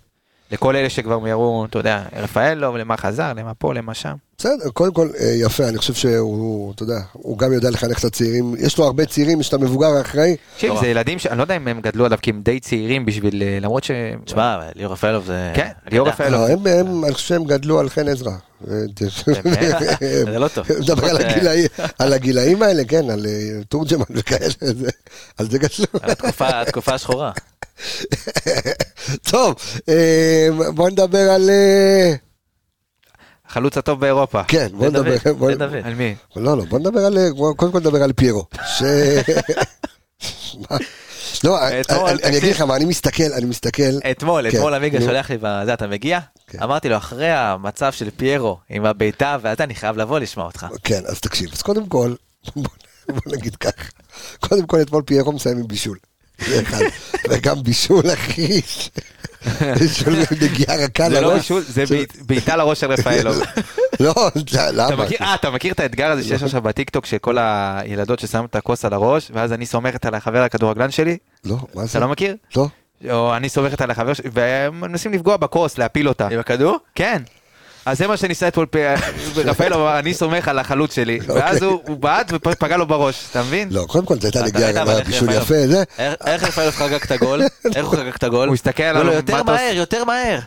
[0.54, 4.16] לכל אלה שכבר יראו, אתה יודע, רפאלוב, למה חזר, למה פה, למה שם.
[4.38, 8.04] בסדר, קודם כל, אה, יפה, אני חושב שהוא, אתה יודע, הוא גם יודע לחנך את
[8.04, 10.74] הצעירים, יש לו הרבה צעירים, יש את המבוגר האחראי, תקשיב.
[10.82, 11.28] זה ילדים ש...
[11.28, 13.44] אני לא יודע אם הם גדלו עליו, כי הם די צעירים בשביל...
[13.44, 13.92] אה, למרות ש...
[14.26, 15.52] תשמע, ליאור רפאלוב זה...
[15.56, 16.08] כן, ליאור.
[16.08, 16.42] רפאלוב.
[16.42, 18.32] לא, הם, הם, אני חושב שהם גדלו על חן עזרא.
[20.26, 20.66] זה לא טוב.
[20.80, 24.54] מדבר על אה, הגילאים- האלה, כן, על אה, תורג'מן וכאלה,
[25.38, 25.86] על זה גדלו.
[26.04, 27.32] התקופה- השחורה.
[29.32, 29.56] טוב,
[29.90, 31.50] אה, בוא נדבר על...
[33.54, 34.44] החלוץ הטוב באירופה.
[34.44, 35.16] כן, בוא נדבר...
[35.38, 35.50] בוא-.
[35.84, 36.16] על מי?
[36.36, 37.18] לא, לא, בוא נדבר על...
[37.56, 38.46] קודם כל נדבר על פיירו.
[38.78, 38.84] ש...
[41.44, 43.84] לא, אתמול, אני- אגיד לך מה, אני מסתכל, אני מסתכל...
[44.12, 45.02] אתמול, כן, אתמול עמיגה.
[45.02, 46.20] שולח לי בזה, אתה מגיע?
[46.48, 46.64] כן.
[46.64, 50.66] אמרתי לו, אחרי המצב של פיירו עם הבעיטה, ואתה, אני חייב לבוא לשמוע אותך.
[50.84, 52.14] כן, אז תקשיב, אז קודם כל,
[52.56, 52.64] בוא,
[53.16, 53.92] בוא נגיד כך,
[54.40, 55.98] קודם כל אתמול פיירו מסיים עם בישול.
[56.38, 56.80] זה אחד,
[57.30, 58.62] וגם בישול אחי,
[59.80, 61.38] בישול נגיעה רכה זה לא לראש.
[61.38, 63.38] בישול, זה בעיט- בעיטה לראש של רפאלוב.
[64.00, 65.04] לא, אתה למה?
[65.22, 68.86] אה, אתה מכיר את האתגר הזה שיש עכשיו בטיקטוק של כל הילדות ששמות את הכוס
[68.86, 71.18] על הראש, ואז אני סומכת על החבר הכדורגלן שלי?
[71.46, 71.90] לא, מה זה?
[71.92, 72.36] אתה לא מכיר?
[72.56, 72.68] לא.
[73.12, 76.28] או אני סומכת על החבר שלי, והם מנסים לפגוע בכוס, להפיל אותה.
[76.28, 76.78] עם הכדור?
[76.96, 77.22] כן.
[77.86, 78.66] אז זה מה שניסה אתמול
[79.74, 81.20] אמר, אני סומך על החלוץ שלי.
[81.28, 83.68] ואז הוא בעט ופגע לו בראש, אתה מבין?
[83.72, 85.84] לא, קודם כל, זו הייתה נגיעה, בישול יפה, זה.
[86.26, 87.42] איך- רפאלוב חגג את הגול?
[87.76, 88.48] איך הוא חגג את הגול?
[88.48, 89.74] הוא הסתכל לא, עליו, לא, יותר מה אתה מהר?
[89.76, 90.40] יותר מהר.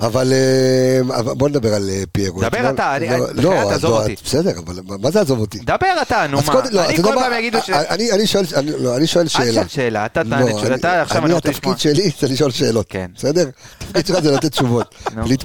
[0.00, 2.42] אבל אה, אבל בוא נדבר על אה, פיירו.
[2.42, 4.16] דבר אתה, אני- לא, לא, תעזוב אותי.
[4.24, 5.58] בסדר, אבל מה זה עזוב אותי?
[5.58, 6.52] דבר אתה, נו מה.
[6.88, 7.14] אני כל?
[7.14, 7.70] פעם יגידו ש...
[7.70, 8.44] אני שואל,
[8.78, 9.62] לא, אני שואל אל שאלה.
[9.68, 11.74] שאלה, אתה תענה אני- אתה עכשיו אני רוצה לשמוע.
[11.74, 13.06] התפקיד שלי זה לשאול שאלות, כן.
[13.16, 13.48] בסדר?
[13.80, 14.94] התפקיד שלך זה לתת תשובות.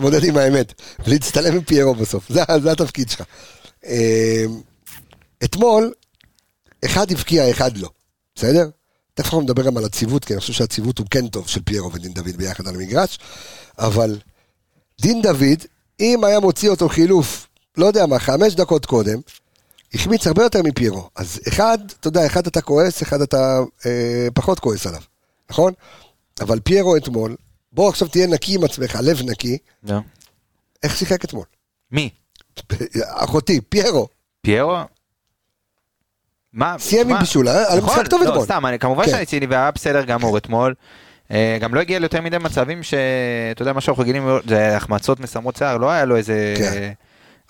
[0.09, 0.73] להתמודד עם האמת,
[1.05, 3.21] ולהצטלם עם פיירו בסוף, זה זה התפקיד שלך.
[3.85, 4.45] אה,
[5.43, 5.93] אתמול,
[6.85, 7.89] אחד הבקיע, אחד לא,
[8.35, 8.69] בסדר?
[9.13, 11.93] תכף אנחנו נדבר גם על הציוות, כי אני חושב שהציוות הוא כן טוב של פיירו
[11.93, 13.19] ודין דוד ביחד על המגרש,
[13.79, 14.19] אבל
[15.01, 15.63] דין דוד,
[15.99, 19.19] אם היה מוציא אותו חילוף, לא יודע מה, חמש דקות קודם,
[19.93, 21.09] החמיץ הרבה יותר מפיירו.
[21.15, 25.01] אז אחד, אתה יודע, אחד אתה כועס, אחד אתה אה, פחות כועס עליו,
[25.49, 25.73] נכון?
[26.41, 27.35] אבל פיירו אתמול,
[27.75, 30.01] בוא עכשיו תהיה נקי עם עצמך, לב נקי, נו.
[30.83, 31.45] איך שיחק אתמול?
[31.91, 32.09] מי?
[33.09, 34.07] אחותי, פיירו,
[34.41, 34.77] פיירו?
[36.53, 36.75] מה?
[36.79, 37.19] סיים עם?
[37.19, 38.45] בישול, היה לו נכון, משחק טוב לא, אתמול.
[38.45, 39.11] סתם, אני- כמובן כן.
[39.11, 40.73] שאני ציני והיה בסדר גמור אתמול.
[41.31, 45.55] אה, גם לא הגיע ליותר מדי מצבים שאתה יודע מה שאנחנו רגילים, זה החמצות מסמרות
[45.55, 46.91] שיער, לא היה לו איזה כן.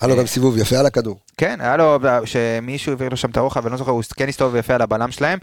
[0.00, 1.16] היה לו גם סיבוב יפה על הכדור.
[1.36, 4.56] כן, היה לו, שמישהו העביר לו שם את הרוחב, ואני לא זוכר, הוא כן הסתובב
[4.56, 5.38] יפה על הבלם שלהם.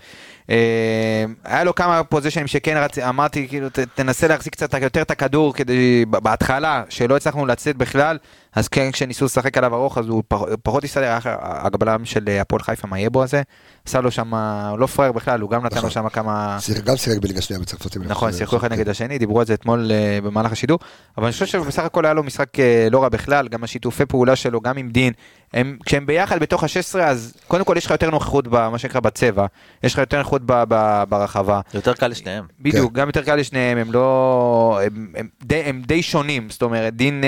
[0.49, 2.97] אה, היה לו כמה פוזיישנים שכן רצ...
[2.97, 8.17] אמרתי, כאילו, תנסה להחזיק קצת יותר את הכדור כדי, בהתחלה, שלא הצלחנו לצאת בכלל,
[8.55, 12.87] אז כן, כשניסו לשחק עליו ארוך, אז הוא פח, פחות הסתדר, הבלם של הפועל חיפה,
[12.87, 13.41] מייבו הזה,
[13.87, 15.89] עשה לו שם, הוא לא פראייר בכלל, הוא גם נתן נכון.
[15.89, 16.57] לו שם כמה...
[16.85, 17.97] גם שיחק בליגה שנייה בצרפת.
[17.97, 20.79] נכון, שיחקו אחד נגד השני, דיברו על זה אתמול אה, במהלך השידור,
[21.17, 24.35] אבל אני חושב שבסך הכל היה לו משחק אה, לא רע בכלל, גם השיתופי פעולה
[24.35, 25.13] שלו, גם עם דין,
[25.53, 29.45] הם, כשהם ביחד בתוך ה-16, אז קודם כל יש לך יותר נוכחות במה שנקרא בצבע,
[29.83, 31.61] יש לך יותר נוכחות ב- ב- ברחבה.
[31.73, 32.45] יותר קל לשניהם.
[32.59, 34.79] בדיוק, גם יותר קל לשניהם, הם לא...
[34.85, 37.23] הם, הם, די, הם די שונים, זאת אומרת, דין...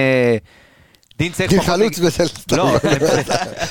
[1.18, 1.66] דין צריך פחות...
[1.66, 2.24] חלוץ נג- וסל.
[2.58, 2.78] לא,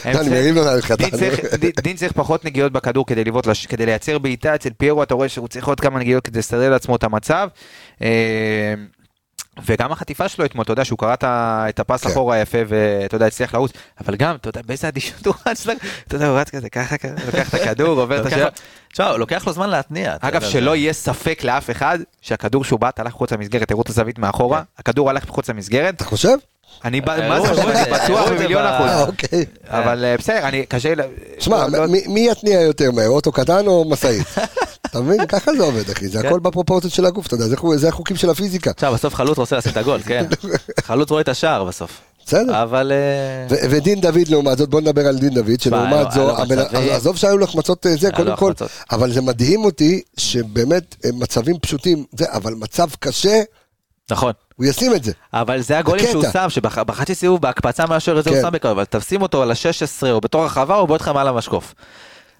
[0.04, 0.90] אני מרים לך.
[0.90, 5.02] דין צריך- דין- דין צריך פחות נגיעות בכדור כדי לבעוט, כדי לייצר בעיטה, אצל פיירו
[5.02, 7.48] אתה רואה שהוא צריך עוד כמה נגיעות כדי לסדר לעצמו את המצב.
[8.02, 8.74] אה,
[9.66, 12.10] וגם החטיפה שלו אתמול, אתה יודע שהוא קרא את הפס כן.
[12.10, 15.66] אחורה יפה ואתה יודע, הצליח לעוץ, אבל גם, אתה יודע, באיזה אדישות הוא רץ,
[16.08, 18.48] אתה יודע, הוא רץ כזה, ככה, ככה, לוקח את הכדור, עובר את השאלה.
[18.92, 20.16] תשמע, לוקח לו זמן להתניע.
[20.20, 23.88] אגב, שלא זה- יהיה ספק לאף אחד שהכדור שהוא בעט הלך מחוץ למסגרת, תראו את
[23.88, 26.34] הזווית מאחורה, הכדור הלך מחוץ למסגרת, אתה חושב?
[26.84, 28.86] אני אה, אני זה, בטוח במיליון ב- אחוז.
[28.90, 29.44] אה, אוקיי.
[29.68, 31.02] אבל אה, בסדר, אני קשה לי...
[31.38, 34.22] שמע, לא- לא- מי- יתניע יותר מהר, אוטו קטן או משאית?
[34.86, 35.26] אתה מבין?
[35.32, 36.26] ככה זה עובד, אחי, זה כן.
[36.28, 38.70] הכל בפרופורציות של הגוף, אתה יודע, זה חו- זה החוקים של הפיזיקה.
[38.70, 40.24] עכשיו, בסוף חלוץ רוצה לשים את הגול, כן.
[40.86, 41.90] חלוץ רואה את השער בסוף.
[42.26, 42.62] בסדר.
[42.62, 42.92] אבל...
[43.70, 46.30] ודין דוד לעומת זאת, בוא נדבר על דין דוד, שלעומת זו.
[46.90, 48.52] עזוב שהיו לו החמצות זה, קודם כל.
[48.92, 53.42] אבל זה מדהים אותי, שבאמת מצבים פשוטים, אבל מצב קשה,
[54.10, 54.32] נכון.
[54.56, 55.12] הוא ישים את זה.
[55.32, 56.06] אבל זה הגולים.
[56.10, 58.42] שהוא שם, שבחצי סיבוב בהקפצה מהשוער הזה הוא כן.
[58.42, 61.74] שם בקרוב, אבל תשים אותו על ה-16 או בתור הרחבה, הוא בועט לך מעל המשקוף.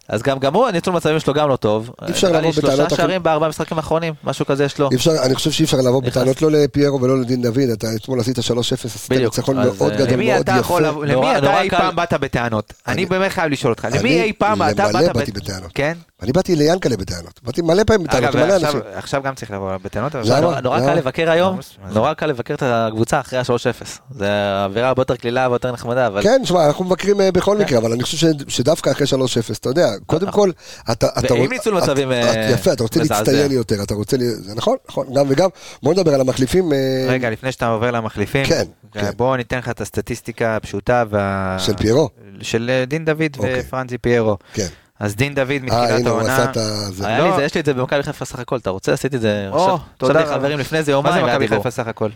[0.08, 1.90] אז גם גם הוא, הניצול מצבים שלו גם לא טוב.
[2.10, 4.90] אפשר נראה לי לבוא בטענות שלושה שערים בארבעה משחקים האחרונים, משהו כזה יש לו.
[4.90, 6.02] אי אפשר, אני חושב שאי אפשר לבוא.
[6.02, 8.42] בטענות לא לפיירו ולא לדין דוד, אתה אתמול עשית 3-0,
[8.72, 10.80] עשית ניצחון מאוד אה, גדול, מאוד יפה.
[10.80, 11.70] למי אתה אי.
[11.70, 12.72] פעם באת בטענות?
[12.88, 15.30] אני באמת חייב לשאול אותך, למי אי פעם אתה באת...
[15.34, 15.70] בטענות.
[15.74, 15.94] כן?
[16.22, 18.80] אני באתי ליאנקלה בטענות, באתי מלא פעמים בטענות, עכשיו- אנשים.
[18.94, 20.60] עכשיו גם צריך לבוא בטענות, אבל...
[20.60, 20.80] נורא-?
[20.80, 21.94] קל לבקר היום, זה?
[21.94, 23.86] נורא קל לבקר את הקבוצה אחרי ה-3-0.
[24.10, 24.28] זה
[24.64, 26.22] אווירה הרבה יותר קלילה והרבה יותר נחמדה, אבל...
[26.22, 27.58] כן, שמע, אנחנו מבקרים אה, בכל.
[27.58, 29.12] מקרה, אבל אני חושב שדווקא אחרי 3-0,
[29.60, 30.50] אתה יודע, קודם כל,
[30.90, 31.06] אתה...
[31.18, 33.00] אתה ועם ניצול מצבים, אה, יפה, אתה רוצה.
[33.00, 34.16] להצטיין יותר, אתה רוצה...
[34.16, 35.48] ל- זה נכון, נכון, גם וגם.
[35.82, 36.72] בוא נדבר על המחליפים.
[36.72, 36.78] אה,
[37.08, 39.10] רגע, לפני שאתה עובר למחליפים, כן, כן.
[39.16, 41.04] בוא ניתן לך את הסטטיסטיקה הפשוטה.
[41.58, 42.08] של פיירו?
[42.40, 43.60] של דין דוד אוקיי.
[43.60, 44.36] ופרנזי פיירו.
[44.54, 44.66] כן.
[45.00, 46.50] אז דין דוד אה, מתחילת הנה, הוא עשה העונה...
[46.50, 46.60] את ה...
[46.92, 47.06] זה.
[47.06, 47.30] היה לא.
[47.30, 48.92] לי זה, יש לי את זה במכבי חיפה סך הכל, אתה רוצה?
[48.92, 49.78] עשיתי את זה עכשיו.
[49.96, 50.40] תודה עכשיו רבה.
[50.40, 51.48] חברים לפני זה מה יומיים, זה היה מכבי.
[51.56, 52.10] חיפה סך הכל?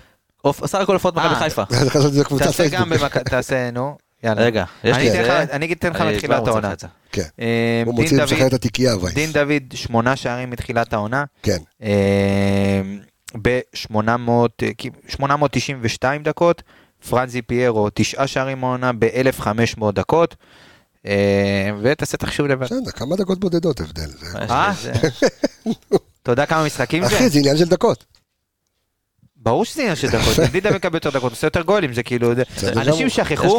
[0.52, 1.38] סך הכל הופעות מכבי אה.
[1.38, 1.62] חיפה.
[2.38, 3.12] תעשה גם פייסבוק.
[3.14, 3.18] במכ...
[3.18, 3.96] תעשה, נו.
[4.24, 4.42] יאללה.
[4.42, 5.32] רגע, יש אני אתן את
[5.96, 6.04] זה.
[6.04, 6.72] לך- מתחילת העונה.
[6.78, 6.86] זה.
[7.12, 7.22] כן.
[7.40, 9.14] אה, הוא מוציא, משחרר דוד- את התיקייה, וייס.
[9.14, 11.24] דין דוד, שמונה שערים מתחילת העונה.
[11.42, 11.56] כן.
[13.42, 16.62] ב-892 דקות,
[17.10, 19.52] פרנזי פיירו, תשעה שערים העונה ב-1500
[19.92, 20.36] דקות.
[21.06, 21.12] אה,
[21.82, 22.64] ותעשה תחשוב לבד.
[22.66, 24.10] בסדר, כמה דקות בודדות הבדל.
[24.34, 24.72] אה?
[26.22, 27.16] אתה יודע כמה משחקים זה?
[27.16, 28.04] אחי, זה עניין של דקות.
[29.42, 32.32] ברור שזה עניין של דקות, דין דוד מקבל יותר דקות, עושה יותר גולים, זה כאילו.
[32.76, 33.58] אנשים שכחו,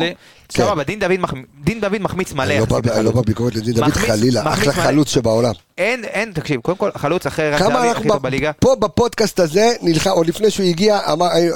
[0.52, 1.34] סבבה, דין דוד מח-
[1.64, 3.16] דין דוד מחמיץ מלא אני לא בא- לא בקלות.
[3.16, 4.74] בביקורת לדין דוד, חלילה, אחלה.
[4.74, 5.54] חלוץ שבעולם.
[5.78, 8.52] אין, אין, תקשיב, קודם כל, חלוץ אחרי רן כמה זהבי אנחנו הכי טוב בליגה.
[8.54, 11.00] פה בפודקאסט הזה נלחם, עוד לפני שהוא הגיע,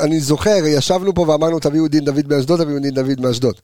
[0.04, 3.56] אני זוכר, ישבנו פה ואמרנו תביאו דין דוד מאשדוד, תביאו דין דוד מאשדוד.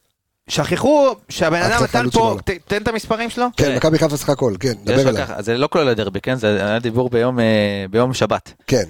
[0.50, 2.38] שכחו שהבן אדם נתן פה.
[2.46, 3.46] ת- תן את המספרים שלו.
[3.58, 3.76] כן, כן.
[3.76, 5.18] מכבי חיפה סך הכל, כן, דבר.
[5.18, 6.36] ככה, זה לא כולל הדרבי, כן?
[6.36, 7.46] זה היה דיבור ביום, אה,
[7.90, 8.54] ביום שבת.
[8.68, 8.84] כן,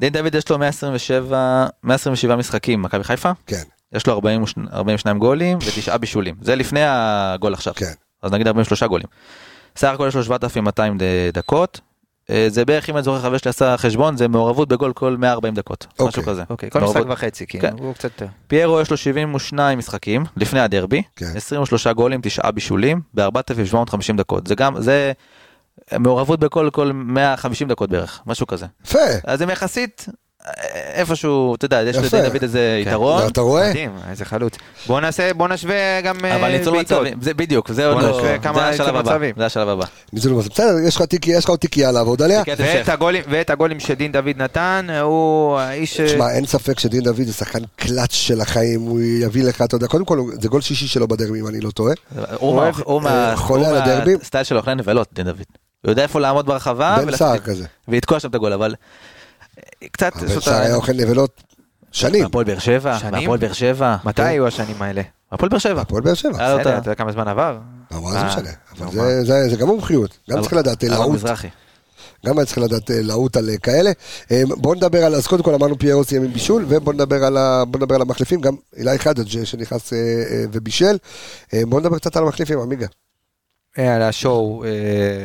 [0.00, 3.62] דין דוד יש לו 127, 127 משחקים, מכבי חיפה, כן,
[3.92, 6.34] יש לו 40 42 גולים ותשעה בישולים.
[6.42, 7.74] זה לפני הגול עכשיו.
[7.76, 7.92] כן.
[8.22, 9.06] אז נגיד 43 גולים.
[9.76, 11.80] סך הכל יש לו 7,200 ד- דקות.
[12.30, 15.54] אה, זה בערך, אם אני זוכר, חבר שלי עשה חשבון, זה מעורבות בגול כל 140
[15.54, 15.86] דקות.
[15.94, 16.24] משהו אוקיי.
[16.24, 16.42] כזה.
[16.50, 17.74] אוקיי, כל משחק מעורבות- וחצי, כאילו, כן.
[17.78, 18.22] הוא קצת...
[18.46, 21.32] פיירו יש לו 72 משחקים לפני הדרבי, כן.
[21.36, 24.46] 23 גולים, 9 בישולים, ב-4,750 דקות.
[24.46, 25.12] זה גם, זה
[25.98, 28.66] מעורבות בכל כל 150 דקות בערך, משהו כזה.
[28.84, 28.98] יפה.
[29.24, 30.06] אז הם יחסית
[30.94, 31.96] איפשהו, אתה יודע, יש.
[31.96, 32.90] לדין דוד איזה כן.
[32.90, 33.26] יתרון.
[33.26, 33.70] אתה רואה?
[33.70, 34.54] מדהים, איזה חלוץ.
[34.86, 37.02] בוא נעשה, בוא נשווה גם אה, אבל ניצול בעיטות.
[37.02, 39.34] מצבים, זה בדיוק, זה עוד לא, נשווה כמה זה השלב הבא, מצבים.
[39.38, 39.84] זה השלב הבא.
[40.12, 40.48] ניצול מצב.
[40.48, 42.42] בסדר, יש לך תיקייה, יש לך עוד תיקייה לעבוד עליה.
[42.58, 42.88] ואת.
[42.88, 45.96] הגולים, ואת הגולים שדין דוד נתן, הוא האיש...
[45.96, 49.76] ש- תשמע, אין ספק שדין דוד זה שחקן קלאץ' של החיים, הוא יביא לך, אתה
[49.76, 51.94] יודע, קודם כל, זה גול שישי שלו בדרבי, אם אני לא טועה.
[52.38, 54.18] הוא הוא אה, חולה הוא על הדרבים.
[54.18, 55.36] מהסטייל שלו אוכלי נבלות, דין דוד.
[55.84, 57.64] הוא יודע איפה לעמוד ברחבה בן סער כזה.
[57.88, 58.76] ולתקוע שם את הגול, אבל אה,
[59.92, 61.42] קצת, זאת סער היה אוכל נבלות
[61.92, 62.22] שנים.
[62.22, 63.12] מהפועל באר שבע, שנים?
[63.12, 65.02] מהפועל באר שבע, מתי היו השנים האלה?
[65.32, 65.80] מהפועל באר שבע.
[65.80, 66.60] הפועל באר שבע.
[66.60, 67.58] אתה יודע כמה זמן עבר?
[67.90, 68.50] אבל מה זה אה, משנה?
[68.80, 70.18] אבל זה- גם מומחיות.
[70.30, 71.14] גם צריך לדעת לעוט.
[71.14, 71.48] מזרחי.
[72.26, 73.90] גם היה צריך לדעת אה, לעוט על אה, כאלה.
[74.30, 77.36] אה, בואו נדבר על, אז קודם כל אמרנו פיירו סיים עם בישול, ובואו נדבר על,
[77.76, 80.96] נדבר המחליפים, גם אילי חדד שנכנס אה, אה, ובישל.
[81.54, 82.86] אה, בואו נדבר קצת על המחליפים, עמיגה.
[83.78, 84.64] אה, על השואו,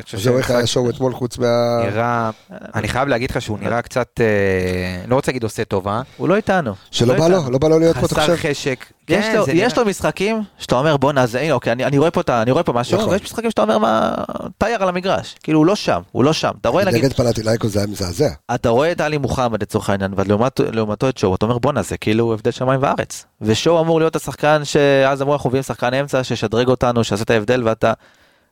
[0.04, 1.82] חושב זהו, איך היה השואו אתמול חוץ מה...
[1.86, 2.30] נראה,
[2.76, 6.36] אני חייב להגיד לך שהוא נראה קצת, אה, לא רוצה להגיד עושה טובה, הוא לא
[6.36, 6.74] איתנו.
[6.92, 7.52] שלא לא בא לו.
[7.52, 8.50] לא בא לו להיות פה, אתה חסר חושב?
[8.50, 8.86] חשק.
[9.10, 9.26] יש
[9.74, 12.52] כן, לו, משחקים שאתה אומר בואנה זה הנה אוקיי אני, רואה פה את ה- אני
[12.52, 13.10] רואה פה משהו נכון.
[13.10, 14.14] ויש משחקים שאתה אומר מה
[14.58, 17.68] טייר על המגרש כאילו הוא לא שם הוא לא שם אתה רואה נגיד נגד פנטילאיקו
[17.68, 18.30] זה היה מזעזע.
[18.56, 22.34] אתה רואה את עלי מוחמד לצורך העניין ולעומתו את שואו אתה אומר בואנה זה כאילו
[22.34, 27.04] הבדל שמיים וארץ ושואו אמור להיות השחקן שאז אמרו אנחנו מביאים שחקן אמצע שישדרג אותנו
[27.04, 27.94] שיעשה את ההבדל ואתה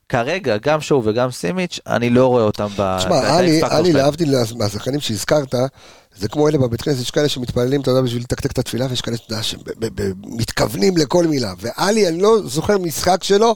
[0.10, 2.98] כרגע גם שואו וגם סימיץ' אני לא רואה אותם ב...
[2.98, 3.38] תשמע,
[3.70, 3.94] עלי.
[3.94, 5.56] להבדיל מהשחקנים שהזכרת,
[6.16, 9.02] זה כמו אלה בבית כנסת, יש כאלה שמתפללים, אתה יודע, בשביל לתקתק את התפילה, ויש
[9.02, 11.54] כאלה, שמתכוונים לכל מילה.
[11.60, 13.56] ועלי, אני לא זוכר משחק שלו,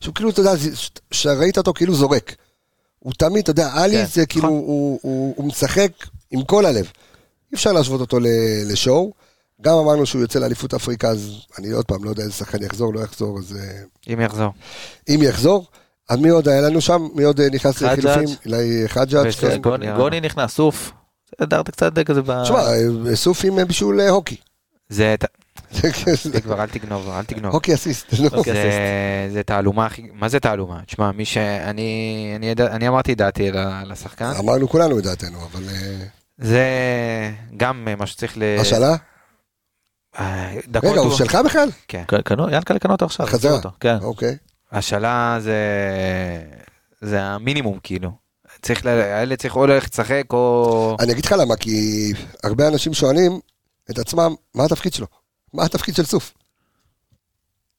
[0.00, 0.52] שהוא כאילו, אתה יודע,
[1.10, 2.34] שראית אותו כאילו זורק.
[2.98, 4.58] הוא תמיד, אתה יודע, עלי כן, זה כאילו, נכון.
[4.58, 5.90] הוא, הוא, הוא משחק
[6.30, 6.84] עם כל הלב.
[7.52, 8.18] אי אפשר להשוות אותו
[8.66, 9.12] לשואו.
[9.60, 12.94] גם אמרנו שהוא יוצא לאליפות אפריקה, אז אני עוד פעם לא יודע איזה שחקן יחזור,
[12.94, 14.50] לא יחזור, אז אה, אם יחזור.
[15.08, 15.66] אם יחזור.
[16.08, 17.08] אז מי עוד היה לנו שם?
[17.14, 17.82] מי עוד אה, נכנס.
[17.82, 18.36] לחילופים?
[18.86, 19.22] חג'אג'.
[19.50, 19.62] כן.
[19.62, 20.92] גוני- נכנס סוף.
[21.40, 22.42] דרת קצת כזה ב...
[22.44, 22.58] תשמע,
[23.10, 24.36] אה, סוף עם אה, בישול אה, הוקי.
[24.88, 25.14] זה
[25.74, 25.88] זה
[26.32, 27.52] זה כבר אל תגנוב, אל תגנוב.
[27.52, 28.06] הוקי אסיסט.
[29.28, 30.80] זה- זה תעלומה הכי, מה זה תעלומה?
[30.86, 33.50] תשמע, מי שאני, אני אמרתי את דעתי
[33.90, 35.62] השחקן, אמרנו כולנו את דעתנו, אבל...
[35.68, 36.04] אה,
[36.38, 36.62] זה
[37.56, 38.42] גם אה, מה שצריך ל...
[38.60, 38.96] השאלה?
[40.18, 40.54] אה,
[40.90, 41.68] רגע, הוא שלך בכלל?
[41.88, 42.02] כן.
[42.52, 43.26] ינקלה קנו אותו עכשיו.
[43.26, 43.52] חזרה.
[43.80, 43.96] כן.
[44.02, 44.36] אוקיי.
[44.74, 45.56] השאלה זה,
[47.00, 48.10] זה המינימום כאילו.
[48.62, 50.96] צריך, ל- הילד צריך או ללכת לשחק או...
[51.00, 52.12] אני אגיד לך למה, כי
[52.44, 53.40] הרבה אנשים שואלים
[53.90, 55.06] את עצמם, מה התפקיד שלו?
[55.54, 56.34] מה התפקיד של סוף?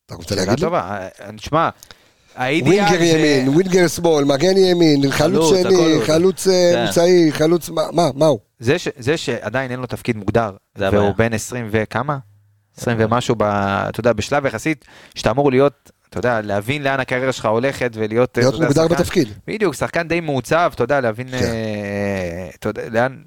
[0.05, 0.65] אתה רוצה שאלה להגיד לי?
[0.65, 0.80] טובה.
[1.22, 1.69] אה, תשמע,
[2.35, 6.05] האידיאל ווינגר ימין, ווינגר שמאל, מגן ימין, חלוץ שני.
[6.05, 6.85] חלוץ אה, כן.
[6.88, 7.69] אמצעי, חלוץ...
[7.69, 8.39] מה- מה הוא?
[8.59, 10.51] זה, שעדיין אין לו תפקיד מוגדר.
[10.76, 12.17] והוא בן 20 וכמה?
[12.77, 14.85] 20 ומשהו, אתה יודע, בשלב יחסית,
[15.15, 18.83] שאתה אמור להיות, אתה יודע, להבין לאן הקריירה שלך הולכת ולהיות, להיות אתה יודע, מוגדר
[18.83, 19.27] שחקן- בתפקיד.
[19.47, 21.35] בדיוק, שחקן די מעוצב, אתה יודע, להבין, כן.
[21.37, 23.17] אה, אתה יודע, לאן,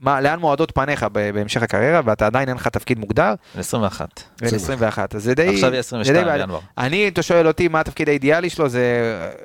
[0.00, 4.22] מה, לאן מועדות פניך ב- בהמשך הקריירה, ואתה עדיין אין לך תפקיד מוגדר, 21.
[4.40, 6.38] בן 21, אז זה די, עכשיו יהיה זה די 22 בעיה.
[6.46, 6.60] בינואר.
[6.78, 8.82] אני, אתה שואל אותי מה התפקיד האידיאלי שלו, זה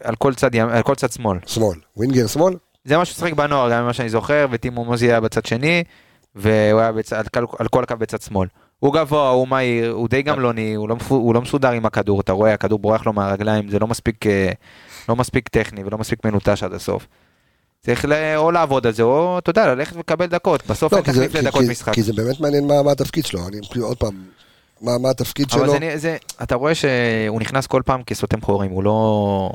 [0.03, 1.37] על כל צד, על כל צד שמאל.
[1.45, 1.77] שמאל.
[1.97, 2.53] ווינגר שמאל?
[2.85, 5.83] זה מה שהוא שיחק בנוער, גם ממה שאני זוכר, וטימו מוזי היה בצד שני,
[6.35, 8.47] והוא היה בצד, על, כל- על כל הקו בצד שמאל.
[8.83, 12.31] הוא גבוה, הוא מהיר, הוא די גמלוני, הוא לא, הוא לא מסודר עם הכדור, אתה
[12.31, 14.49] רואה, הכדור בורח לו מהרגליים, זה לא מספיק, אה,
[15.09, 17.07] לא מספיק טכני ולא מספיק מנוטש עד הסוף.
[17.85, 21.05] צריך ל- או לעבוד על זה, או, אתה יודע, ללכת ולקבל דקות, בסוף לא, אין
[21.05, 21.93] תחליף כי- לדקות כי- משחק.
[21.93, 23.47] כי זה באמת מעניין מה מה התפקיד שלו.
[23.47, 24.23] אני כאילו, עוד פעם,
[24.81, 25.71] מה מה התפקיד אבל שלו?
[25.79, 29.49] זה, זה, אתה רואה שהוא נכנס כל פעם כסותם חורים, הוא לא...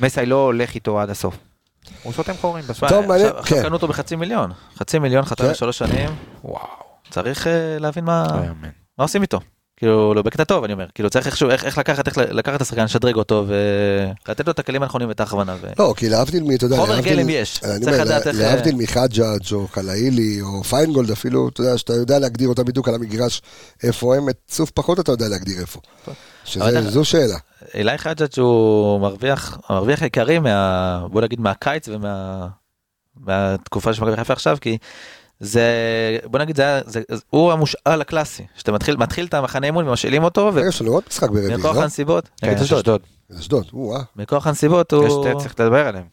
[0.00, 1.36] מסי לא הולך איתו עד הסוף.
[2.02, 2.88] הוא סותם חורים בסוף.
[2.88, 3.64] טוב, מעניין, עכשיו- עכשיו כן.
[3.64, 4.50] קנו אותו בחצי מיליון.
[4.76, 5.50] חצי מיליון חתם כן.
[5.50, 6.10] לשלוש שנים.
[6.44, 6.91] וואו.
[7.12, 8.26] צריך אה, להבין מה.
[8.98, 9.40] מה עושים איתו.
[9.76, 12.62] כאילו לא בקטע טוב אני אומר כאילו צריך איכשהו איך איך לקחת איך לקחת את
[12.62, 15.56] השחקן לשדרג אותו ולתת לו את הכלים הנכונים ואת ההכוונה.
[15.60, 16.50] ו- לא, כי להבדיל מ...
[16.54, 20.64] אתה יודע, חומר להבדיל- גלם יש, אני צריך לדעת איך- להבדיל מחג'אג' או חלאילי או
[20.64, 23.42] פיינגולד אפילו, אתה יודע, שאתה יודע להגדיר אותם בדיוק על המגרש
[23.82, 25.80] איפה הם, את סוף פחות אתה יודע להגדיר איפה.
[26.06, 26.14] אבל
[26.44, 27.36] שזה- אתה- זו שאלה.
[27.74, 32.46] אילי חג'אג' הוא מרוויח המרוויח העיקרי מה בוא נגיד מהקיץ ומה
[33.20, 34.78] מהתקופה של מכבי חיפה עכשיו כי
[35.40, 35.62] זה
[36.24, 37.00] בוא נגיד זה, היה- זה
[37.30, 41.02] הוא המושאל הקלאסי שאתה מתחיל מתחיל את המחנה אימון ומשאילים אותו רגע, יש לנו עוד
[41.10, 41.82] משחק ברביעי, ומכוח לא?
[41.82, 43.00] הנסיבות כן, נגד יש אשדוד
[43.38, 43.66] אשדוד.
[44.16, 46.04] מכוח הנסיבות יש הוא צריך לדבר עליהם.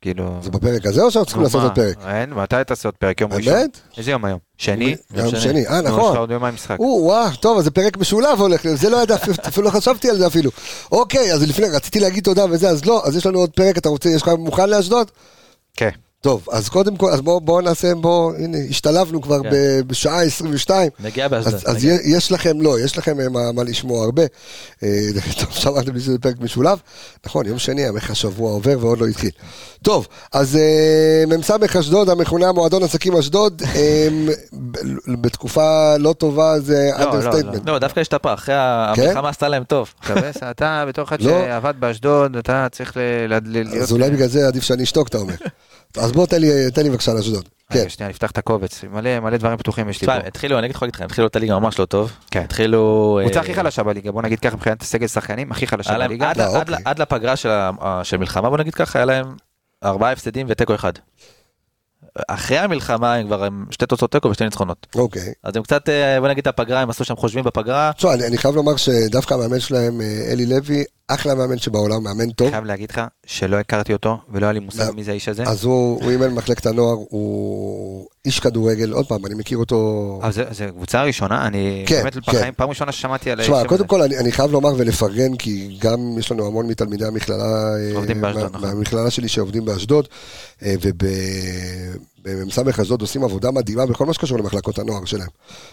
[0.00, 0.38] כאילו...
[0.42, 1.62] זה בפרק הזה או שאנחנו צריכים לעשות?
[1.62, 1.96] עוד פרק?
[2.06, 3.20] אין, מתי תעשה עוד פרק?
[3.20, 3.52] יום ראשון.
[3.52, 3.80] באמת?
[3.98, 4.38] איזה יום היום?
[4.58, 4.96] שני?
[5.14, 5.66] יום שני.
[5.66, 6.16] אה נו, יש לך נכון.
[6.16, 6.76] עוד יומיים משחק.
[6.78, 9.16] או-אה, טוב, אז זה פרק משולב הולך, זה לא ידע,
[9.48, 10.50] אפילו לא חשבתי על זה אפילו.
[10.92, 13.88] אוקיי, אז לפני, רציתי להגיד תודה וזה, אז לא, אז יש לנו עוד פרק, אתה
[13.88, 15.10] רוצה, יש לך מוכן לאשדוד?
[15.74, 15.90] כן.
[16.20, 19.50] טוב, אז קודם כל, אז בואו בוא נעשה, בואו, הנה, השתלבנו כבר כן.
[19.52, 20.90] ב- בשעה 22.
[21.00, 21.54] נגיע באשדוד.
[21.54, 21.96] אז, אז נגיע.
[22.04, 24.22] יש לכם, לא, יש לכם אה, מה, מה לשמוע הרבה.
[24.82, 24.88] אה,
[25.40, 26.78] טוב, שמעתם לי שזה פרק משולב.
[27.26, 29.30] נכון, יום שני, איך השבוע עובר ועוד לא התחיל.
[29.82, 33.62] טוב, אז אה, מ"ס אשדוד, המכונה מועדון עסקים אשדוד,
[34.72, 37.68] ב- בתקופה לא טובה זה לא, לא, understatement.
[37.68, 38.54] לא, דווקא השתפר, אחרי
[38.94, 39.02] כן?
[39.02, 39.92] המלחמה עשתה להם טוב.
[40.50, 41.30] אתה בתור אחד לא.
[41.30, 42.96] שעבד באשדוד, אתה צריך
[43.28, 43.42] להיות...
[43.82, 45.34] אז אולי בגלל זה עדיף שאני אשתוק, אתה אומר.
[45.98, 47.48] אז בוא תן לי, תן לי בבקשה על אשדוד.
[47.72, 47.88] כן.
[47.88, 48.84] שנייה, נפתח את הקובץ.
[48.92, 50.26] מלא מלא דברים פתוחים יש לי תשמע, פה.
[50.28, 52.12] התחילו, אני אגיד לך, להגיד לך, התחילו את הליגה ממש לא טוב.
[52.30, 52.40] כן.
[52.40, 53.18] התחילו...
[53.22, 56.30] קבוצה אה, הכי חלשה בליגה, בוא נגיד ככה מבחינת הסגל שחקנים, הכי חלשה בליגה.
[56.30, 56.94] עד, לא, עד, אוקיי.
[56.98, 59.26] לפגרה של, ה- של מלחמה בוא נגיד ככה היה להם
[59.84, 60.92] ארבעה הפסדים ותיקו אחד.
[62.28, 64.86] אחרי המלחמה הם כבר הם שתי תוצאות תיקו ושתי ניצחונות.
[64.94, 65.32] אוקיי.
[65.42, 67.90] אז הם קצת, אה, בוא נגיד את הפגרה, הם עשו שם חושבים בפגרה.
[67.96, 72.30] תשמע, אני, אני חייב לומר שדווקא המאמן שלהם, אה, אלי לוי, אחלה מאמן שבעולם, מאמן
[72.30, 72.50] טוב.
[72.50, 74.92] חייב להגיד לך שלא הכרתי אותו ולא היה לי מושג לא.
[74.94, 75.42] מי זה האיש הזה.
[75.42, 80.18] אז הוא, הוא אימן מחלקת הנוער, הוא איש כדורגל, עוד פעם, אני מכיר אותו...
[80.22, 82.50] אבל זה- זה קבוצה ראשונה, אני כן, באמת כן.
[82.56, 83.64] פעם ראשונה ששמעתי על האיש תשמע.
[83.68, 87.44] קודם כל אני, אני חייב לומר ולפרגן, כי גם יש לנו המון מתלמידי המכללה,
[87.76, 88.68] אה, עובדים באשדוד, נכון.
[88.70, 90.08] מהמכללה שלי שעובדים באשדוד,
[90.62, 95.28] אה, ובמ"ס אשדוד עושים עבודה מדהימה בכל מה שקשור למחלקות הנוער שלהם.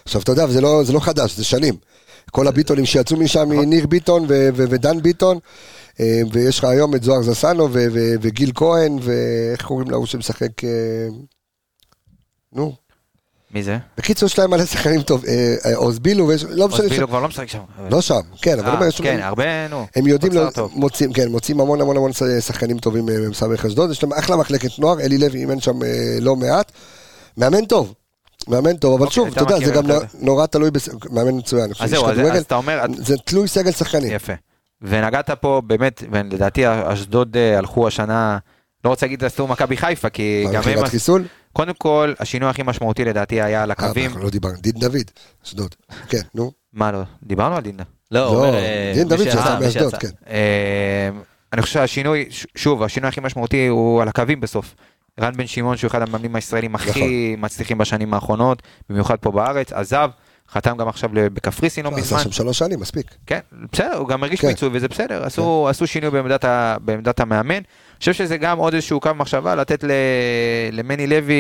[0.06, 1.74] עכשיו, אתה יודע, זה לא, זה לא חדש, זה שנים.
[2.32, 3.66] כל הביטונים שיצאו משם נכון.
[3.66, 4.26] מניר ביטון
[4.56, 5.38] ודן ביטון,
[6.00, 7.68] אה, ויש לך היום את זוהר זסנו
[8.22, 10.64] וגיל כהן, ואיך קוראים להוא שמשחק...
[10.64, 10.70] אה,
[12.54, 12.74] נו,
[13.52, 13.78] מי זה?
[13.98, 15.78] בקיצור, יש להם מלא שחקנים טוב, אה, אה,
[16.28, 17.60] ויש- לא משנה, אוסבילו כבר לא משחק שם.
[17.90, 19.86] לא שם, כן, אבל יש- כן, הרבה, נו.
[19.96, 20.34] הם יודעים.
[20.74, 25.00] מוצאים, כן, מוצאים המון המון המון שחקנים טובים ממס"ב אשדוד, יש להם אחלה מחלקת נוער,
[25.00, 25.80] אלי לוי אימן שם
[26.22, 26.72] לא מעט,
[27.38, 27.94] מאמן טוב,
[28.48, 29.94] מאמן טוב, אבל אוקיי, שוב, אתה יודע, זה גם זה.
[30.20, 34.34] נורא תלוי, בס- מאמן מצוין, אז זהו, אז- אתה אומר, זה תלוי סגל שחקנים, יפה.
[34.82, 38.38] ונגעת פה באמת, ולדעתי אשדוד אה, הלכו השנה,
[38.86, 41.24] לא רוצה להגיד עשו מכבי חיפה, כי גם הם, חיסול,
[41.54, 44.06] קודם כל, השינוי הכי משמעותי לדעתי היה על אה, הקווים.
[44.10, 45.12] אנחנו לא דיברנו, דין דוד,
[45.46, 45.76] אשדוד,
[46.10, 47.64] כן, נו, מה לא, דיברנו על.
[48.12, 49.96] לא, הוא לא, אומר, אה, דין דוד שיצא, מי מאשדוד.
[49.96, 51.10] כן, אה,
[51.54, 54.76] אני חושב שהשינוי, שוב, השינוי הכי משמעותי הוא על הקווים בסוף.
[55.20, 57.46] רן בן שמעון, שהוא אחד המאמנים הישראלים הכי נכון.
[57.46, 60.10] מצליחים בשנים האחרונות, במיוחד פה בארץ, עזב,
[60.50, 62.20] חתם גם עכשיו בקפריסין לא עשה מזמן.
[62.20, 63.40] שם שלוש שנים, מספיק, כן,
[63.72, 64.54] בסדר, הוא גם הרגיש כן.
[64.72, 67.56] וזה בסדר, עשו, עשו שינוי בעמדת, ה, בעמדת המאמן.
[67.56, 67.64] אני
[68.00, 69.92] חושב שזה גם עוד איזשהו קו מחשבה לתת ל,
[70.72, 71.36] למני לוי,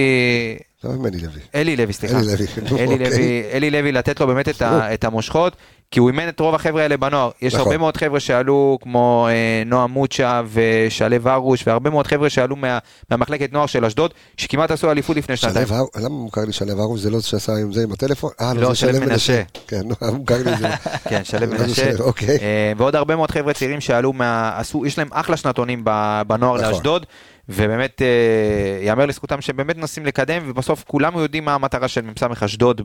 [0.83, 2.19] לא ממני לוי, אלי לוי, סליחה.
[2.19, 2.97] אלי לוי, אלי אוקיי.
[2.97, 5.55] לוי, אלי לוי לתת לו באמת את, ה, את המושכות,
[5.93, 7.31] כי הוא אימן את רוב החבר'ה האלה בנוער.
[7.41, 7.65] יש נכון.
[7.67, 12.77] הרבה מאוד חבר'ה שעלו, כמו אה, נועה מוצ'ה ושלו הרוש, והרבה מאוד חבר'ה שעלו מה,
[13.11, 15.67] מהמחלקת נוער של אשדוד, שכמעט עשו אליפות לפני שנתיים.
[15.67, 18.31] שלו, הר- למה מוכר לי שלו הרוש, זה לא זה שעשה עם זה, עם הטלפון?
[18.41, 19.41] אה, לא, זה שלו מנשה.
[19.67, 20.67] כן, נו, מוכר לי זה,
[21.09, 21.91] כן, שלו מנשה.
[21.99, 22.37] אוקיי.
[22.41, 24.51] אה, ועוד הרבה מאוד חבר'ה צעירים שעלו מה...
[24.57, 25.83] עשו, יש להם אחלה שנתונים
[26.27, 26.69] בנוער נכון.
[26.71, 27.05] לאשדוד,
[27.49, 32.43] ובאמת אה, יאמר לזכותם שהם באמת מנסים לקדם, ובסוף כולנו יודעים מה המטרה של מ"ס
[32.43, 32.81] אשדוד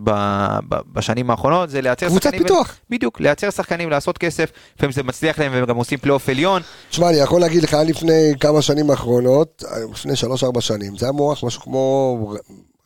[0.92, 2.42] בשנים האחרונות, זה לייצר קבוצת שחקנים...
[2.42, 2.76] פיתוח.
[2.90, 6.62] בדיוק, לייצר שחקנים, לעשות כסף, לפעמים זה מצליח להם והם גם עושים פלייאוף עליון.
[6.90, 10.12] תשמע, אני יכול להגיד לך, לפני כמה שנים האחרונות, לפני
[10.56, 12.34] 3-4 שנים, זה היה מוערך משהו כמו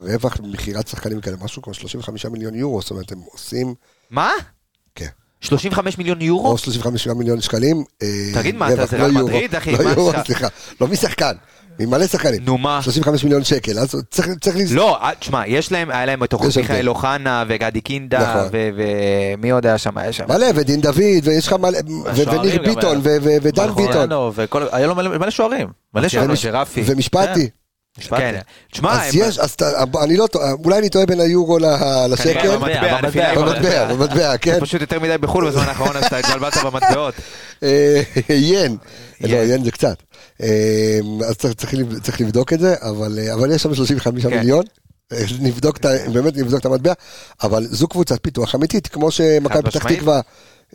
[0.01, 3.75] רווח מכירת שחקנים כאלה, משהו כמו 35 מיליון יורו, זאת אומרת, הם עושים,
[4.11, 4.31] מה?
[5.43, 6.51] כן, 35 מיליון יורו?
[6.51, 7.85] או 35 מיליון שקלים.
[8.03, 9.73] אה, תגיד, מה, אתה- זה לא ריאל יורו, מדריד, אחי?
[9.73, 10.13] לא יורו?
[10.27, 10.47] סליחה,
[10.81, 11.33] לא משחקן,
[11.81, 12.45] ממלא שחקנים.
[12.45, 12.83] נו מה?
[12.83, 14.75] 35 מיליון שקל, אז צריך צריך לז...
[14.75, 16.89] לא, אה, תשמע, יש להם, היה להם את יש מיכאל הבדל.
[16.89, 18.49] אוחנה וגדי קינדה, נכון.
[18.53, 18.71] ו-
[19.37, 19.99] ומי עוד היה שם?
[19.99, 20.25] היה שם.
[20.29, 21.79] מלא, ודין דוד, ויש לך מלא,
[22.15, 22.99] וניר ביטון, היה.
[23.03, 25.69] ו- ו- ודן נכון, ביטון, וכל- היה לו מלא מלא שוערים.
[25.95, 26.31] מלא שוערים.
[26.31, 26.83] ומש- ג'רפי.
[26.87, 27.49] ומשפטי.
[28.01, 28.41] כן,
[28.73, 29.71] תשמע, אז הם- יש, אז אתה-
[30.05, 31.65] אני לא טועה, אולי אני טועה בין היורו ל-
[32.11, 32.35] לשקל.
[32.35, 34.37] כנראה במטבע, במטבע, במטבע, במטבע.
[34.37, 34.61] כן.
[34.61, 37.15] פשוט יותר מדי בחו"ל בזמן האחרון, אז אתה התבלבלת במטבעות.
[37.63, 38.77] אה, ין,
[39.21, 39.65] לא, ין.
[39.65, 39.97] זה קצת.
[40.43, 40.49] אה,
[41.29, 44.39] אז צריך- צריך לב- צריך לבדוק את זה, אבל אה, אבל יש שם 35 כן.
[44.39, 44.65] מיליון.
[45.13, 46.93] אה, נבדוק את ה- באמת נבדוק את המטבע,
[47.43, 49.87] אבל זו קבוצת פיתוח אמיתית, כמו שמכבי פתח.
[49.89, 50.21] תקווה אה,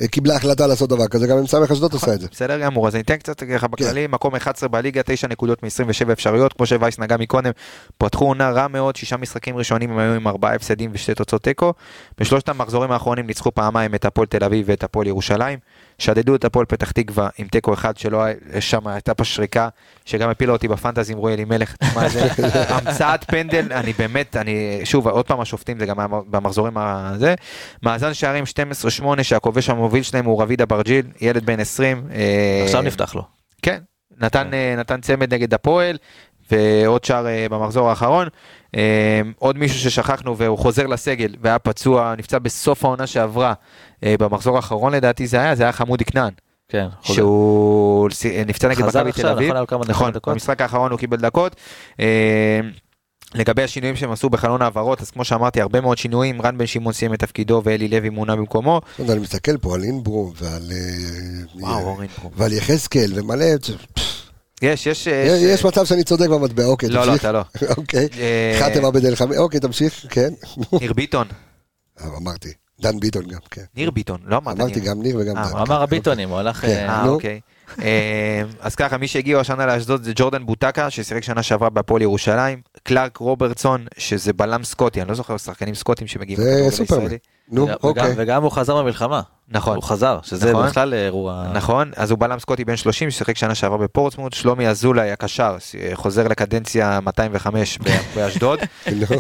[0.06, 2.28] קיבלה החלטה לעשות דבר כזה, גם סמך אשדוד עושה את זה.
[2.32, 3.58] בסדר גמור, אז אני אתן קצת כן.
[3.58, 7.52] ככה בכללי, מקום 11 בליגה, 9 נקודות מ-27 אפשריות, כמו שווייס נגע מקודם,
[7.98, 11.74] פתחו עונה רע מאוד, שישה משחקים ראשונים הם היו עם ארבעה הפסדים ושתי תוצאות תיקו,
[12.18, 15.60] בשלושת המחזורים האחרונים ניצחו פעמיים את הפועל תל אביב ואת הפועל ירושלים,
[16.00, 19.70] שדדו את הפועל פתח תקווה עם תיקו אחד שלא היה, שם הייתה פה שריקה,
[20.06, 25.08] שגם הפילה אותי בפנטזי עם רועי אלימלך, תשמע זה המצאת פנדל, אני באמת, אני, שוב,
[25.08, 25.98] עוד פעם השופטים, זה גם
[26.30, 27.36] במחזורים הזה,
[27.84, 28.44] מאזן שערים
[29.04, 32.08] 12-8 שהכובש המוביל שלהם הוא רביד אברג'יל, ילד בן 20.
[32.12, 33.24] אה, עכשיו נפתח לו.
[33.62, 33.80] כן,
[34.18, 35.98] נתן, אה, נתן צמד נגד הפועל,
[36.52, 38.28] ועוד שער אה, במחזור האחרון.
[39.40, 43.54] עוד מישהו ששכחנו והוא חוזר לסגל והיה פצוע, נפצע בסוף העונה שעברה,
[44.06, 46.34] במחזור האחרון לדעתי זה היה, זה היה חמודי כנען.
[46.70, 46.88] כן.
[47.02, 49.50] שהוא ס- נפצע נגד חזר מכבי עכשיו, תל אביב.
[49.50, 50.34] נכון, לו כמה נכון, דקות.
[50.34, 51.56] במשחק האחרון הוא קיבל דקות.
[52.00, 52.60] אה,
[53.36, 56.94] לגבי השינויים שהם עשו בחלון העברות, אז כמו שאמרתי, הרבה מאוד שינויים, רן בן שמעון
[56.94, 58.82] סיים את תפקידו ואלי לוי מונה במקומו.
[59.00, 63.46] אני מסתכל פה על אינברו ועל אה, אה, יחזקאל ומלא,
[64.62, 65.08] יש, יש, יש
[65.44, 67.22] יש מצב שאני צודק במטבע, אוקיי, לא, לא, תמשיך.
[67.22, 67.42] אתה לא.
[67.78, 70.34] אוקיי, אה, חתם עבד אל חמיד, אוקיי, תמשיך, כן.
[70.82, 71.28] ניר ביטון,
[72.02, 73.62] אה, אמרתי, דן ביטון גם, כן.
[73.76, 74.90] ניר ביטון, לא אמרת אמרתי ניר.
[74.90, 75.52] גם ניר וגם אה, דן.
[75.52, 76.62] הוא אמר הביטונים, הוא הלך...
[76.62, 76.68] כן.
[76.68, 77.14] אה, אה, נו.
[77.14, 77.40] אוקיי.
[77.82, 82.62] אה, אז ככה, מי שהגיעו השנה לאשדוד זה ג'ורדן בוטקה, ששיחק שנה שעברה בהפועל ירושלים,
[82.84, 87.10] קלארק רוברטסון, שזה בלם סקוטי, אני לא זוכר שחקנים סקוטים שמגיעים זה סופרמן.
[87.52, 88.14] נו, וגם- אוקיי.
[88.18, 89.22] וגם הוא חזר במלחמה.
[89.50, 89.76] נכון.
[89.76, 90.68] הוא חזר, שזה נכון.
[90.68, 91.46] בכלל אירוע...
[91.54, 95.90] נכון, אז הוא בלם סקוטי בן 30 ששיחק שנה שעברה בפורטסמוט, שלומי אזולאי הקשר אה,
[95.94, 98.60] חוזר לקדנציה 205 ב- באשדוד.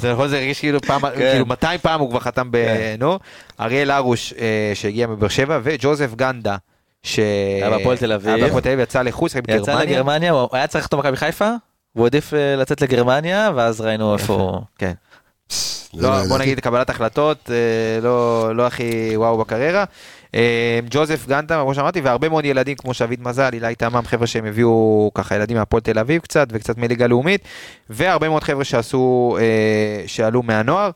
[0.02, 2.58] זה נכון, זה הרגיש כאילו פעם, כאילו 200 פעם הוא כבר חתם ב...
[2.99, 3.20] נו,
[3.60, 6.56] אריאל הרוש אה, שהגיע מבאר שבע וג'וזף גנדה.
[7.04, 7.20] ש...
[7.62, 8.36] היה בהפועל תל אביב.
[8.36, 9.86] היה בהפועל תל אביב, יצא לחוץ, שיחק יצא בגרמניה.
[9.86, 11.52] לגרמניה, הוא היה צריך לחתום במכבי חיפה,
[11.95, 14.62] והוא העדיף אה, לצאת לגרמניה, ואז ראינו איפה הוא...
[14.78, 14.91] כן.
[15.94, 16.28] לא, ידעתי.
[16.28, 19.84] בוא נגיד קבלת החלטות אה, לא, לא הכי וואו בקריירה.
[20.36, 24.45] אה, ג'וזף גנטה, כמו שאמרתי, והרבה מאוד ילדים כמו שביט מזל, אילי תמם, חבר'ה שהם
[24.45, 27.41] הביאו ככה ילדים מהפועל תל אביב קצת, וקצת מליגה לאומית,
[27.90, 30.91] והרבה מאוד חבר'ה שעשו, אה, שעלו מהנוער.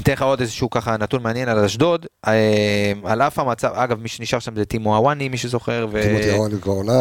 [0.00, 4.08] אתן לך עוד איזשהו ככה נתון מעניין על אשדוד, אה, על אף המצב, אגב מי
[4.08, 6.02] שנשאר שם זה טימו הוואני, מי שזוכר, ו...
[6.02, 6.92] טימותי אהרון כבר עונה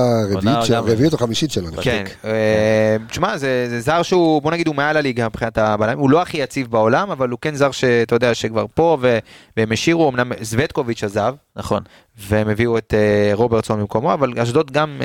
[0.72, 1.68] רביעית או חמישית שלו.
[1.76, 1.82] חושב.
[1.82, 6.10] כן, אה, תשמע, זה, זה זר שהוא, בוא נגיד, הוא מעל הליגה מבחינת הבלמים, הוא
[6.10, 9.20] לא הכי יציב בעולם, אבל הוא כן זר שאתה יודע, שכבר פה, ו-
[9.58, 11.84] והם השאירו, אמנם סווטקוביץ' עזב, נכון.
[12.18, 15.02] והם הביאו את אה, רוברטסון במקומו, אבל אשדוד גם,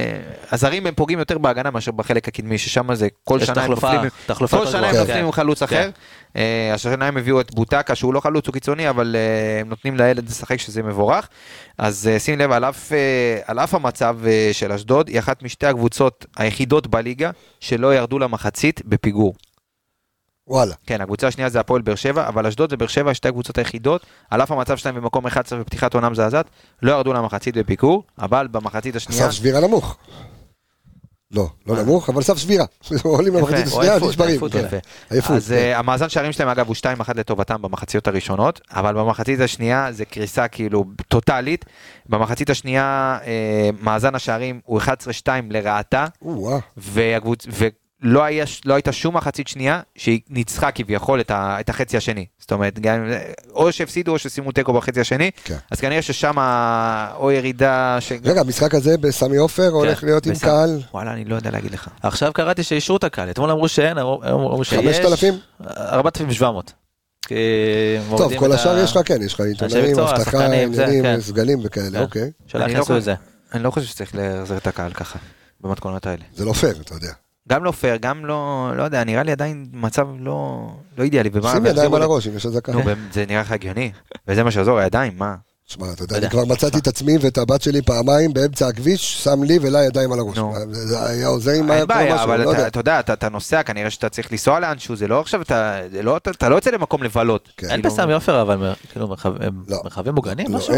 [0.51, 4.01] הזרים הם פוגעים יותר בהגנה מאשר בחלק הקדמי, ששם זה כל שנה הם נופלים,
[4.37, 4.97] כל שנה הם.
[4.97, 5.25] נופלים כן.
[5.25, 5.91] עם חלוץ אחר.
[6.37, 9.97] אה, השנה הם הביאו את בוטקה, שהוא לא חלוץ, הוא קיצוני, אבל אה, הם נותנים
[9.97, 11.29] לילד לשחק שזה מבורך.
[11.79, 15.43] אז אה, שים לב, על אף, אה, על אף המצב אה, של אשדוד, היא אחת
[15.43, 17.31] משתי הקבוצות היחידות בליגה
[17.61, 19.35] שלא ירדו למחצית בפיגור.
[20.49, 20.75] וואלה.
[20.87, 24.43] כן, הקבוצה השנייה זה הפועל באר שבע, אבל אשדוד ובאר שבע שתי הקבוצות היחידות, על
[24.43, 26.47] אף המצב שלהם במקום 11 בפתיחת עונה מזעזעת,
[26.83, 29.23] לא ירדו למחצית בפיגור, אבל במחצית השנייה...
[29.23, 29.97] סף שבירה נמוך.
[31.33, 31.83] לא, לא מה?
[31.83, 32.65] נמוך, אבל סף שבירה.
[33.05, 34.41] עולים למחצית השנייה, נשברים.
[34.51, 34.79] כן.
[35.11, 35.73] אז כן.
[35.75, 40.49] uh, המאזן שערים שלהם אגב הוא 2-1 לטובתם במחציות הראשונות, אבל במחצית השנייה זה קריסה
[40.49, 41.65] כאילו טוטאלית.
[42.09, 43.27] במחצית השנייה uh,
[43.81, 44.87] מאזן השערים הוא 11-2
[45.51, 46.07] לרעתה,
[48.03, 51.57] ולא היה, לא הייתה שום מחצית שנייה שהיא ניצחה כביכול את, ה...
[51.61, 52.27] את החצי השני.
[52.39, 53.11] זאת אומרת, גם...
[53.51, 55.57] או שהפסידו או שסיימו תיקו בחצי השני, כן.
[55.71, 56.35] אז כנראה ששם
[57.17, 57.97] או ירידה...
[58.01, 58.13] ש...
[58.25, 60.51] רגע, המשחק הזה בסמי עופר הולך להיות עם בסדר.
[60.51, 61.89] קהל וואלה, אני לא יודע להגיד לך.
[62.03, 64.97] עכשיו קראתי שאישרו את הקהל, אתמול אמרו שאין, אמרו שיש.
[64.97, 65.35] 5,000?
[65.77, 66.73] 4,700.
[67.27, 67.35] כי
[68.17, 71.21] טוב, כל השאר ה- יש לך, כן, יש לך עיתונאים, אבטחה, עניינים, כן.
[71.21, 72.01] סגלים וכאלה, כן.
[72.03, 72.31] אוקיי.
[72.55, 73.15] אני לא זה.
[73.55, 75.19] אני לא חושב שצריך להחזיר את הקהל ככה,
[75.61, 76.23] במתכונות האלה.
[76.35, 77.13] זה לא פייר, אתה יודע.
[77.51, 80.67] גם לא פייר, גם לא, לא יודע, נראה לי עדיין מצב לא,
[80.99, 81.31] לא אידיאלי.
[81.53, 82.73] שים ידיים על הראש אם יש אזעקה.
[82.73, 82.81] נו,
[83.13, 83.93] זה נראה לך הגיוני,
[84.29, 85.35] וזה מה שעזור, הידיים, מה?
[85.67, 86.31] שמע, אתה יודע, לא אני.
[86.31, 90.19] כבר מצאתי את עצמי ואת הבת שלי פעמיים באמצע הכביש, שם לי ולה ידיים על
[90.19, 90.39] הראש.
[90.71, 92.67] זה היה עוזר אם היה אין קורה בעיה, משהו, אבל לא אתה- יודע.
[92.67, 96.19] אתה יודע, אתה- נוסע, כנראה שאתה צריך לנסוע לאנשהו, זה לא עכשיו, אתה לא-
[96.49, 97.49] לא יוצא למקום לבלות.
[97.57, 97.71] כן.
[97.71, 99.15] אין בסמי עופר אבל כאילו
[99.69, 99.81] לא.
[99.85, 100.53] מרחבים מוגנים?
[100.53, 100.75] משהו?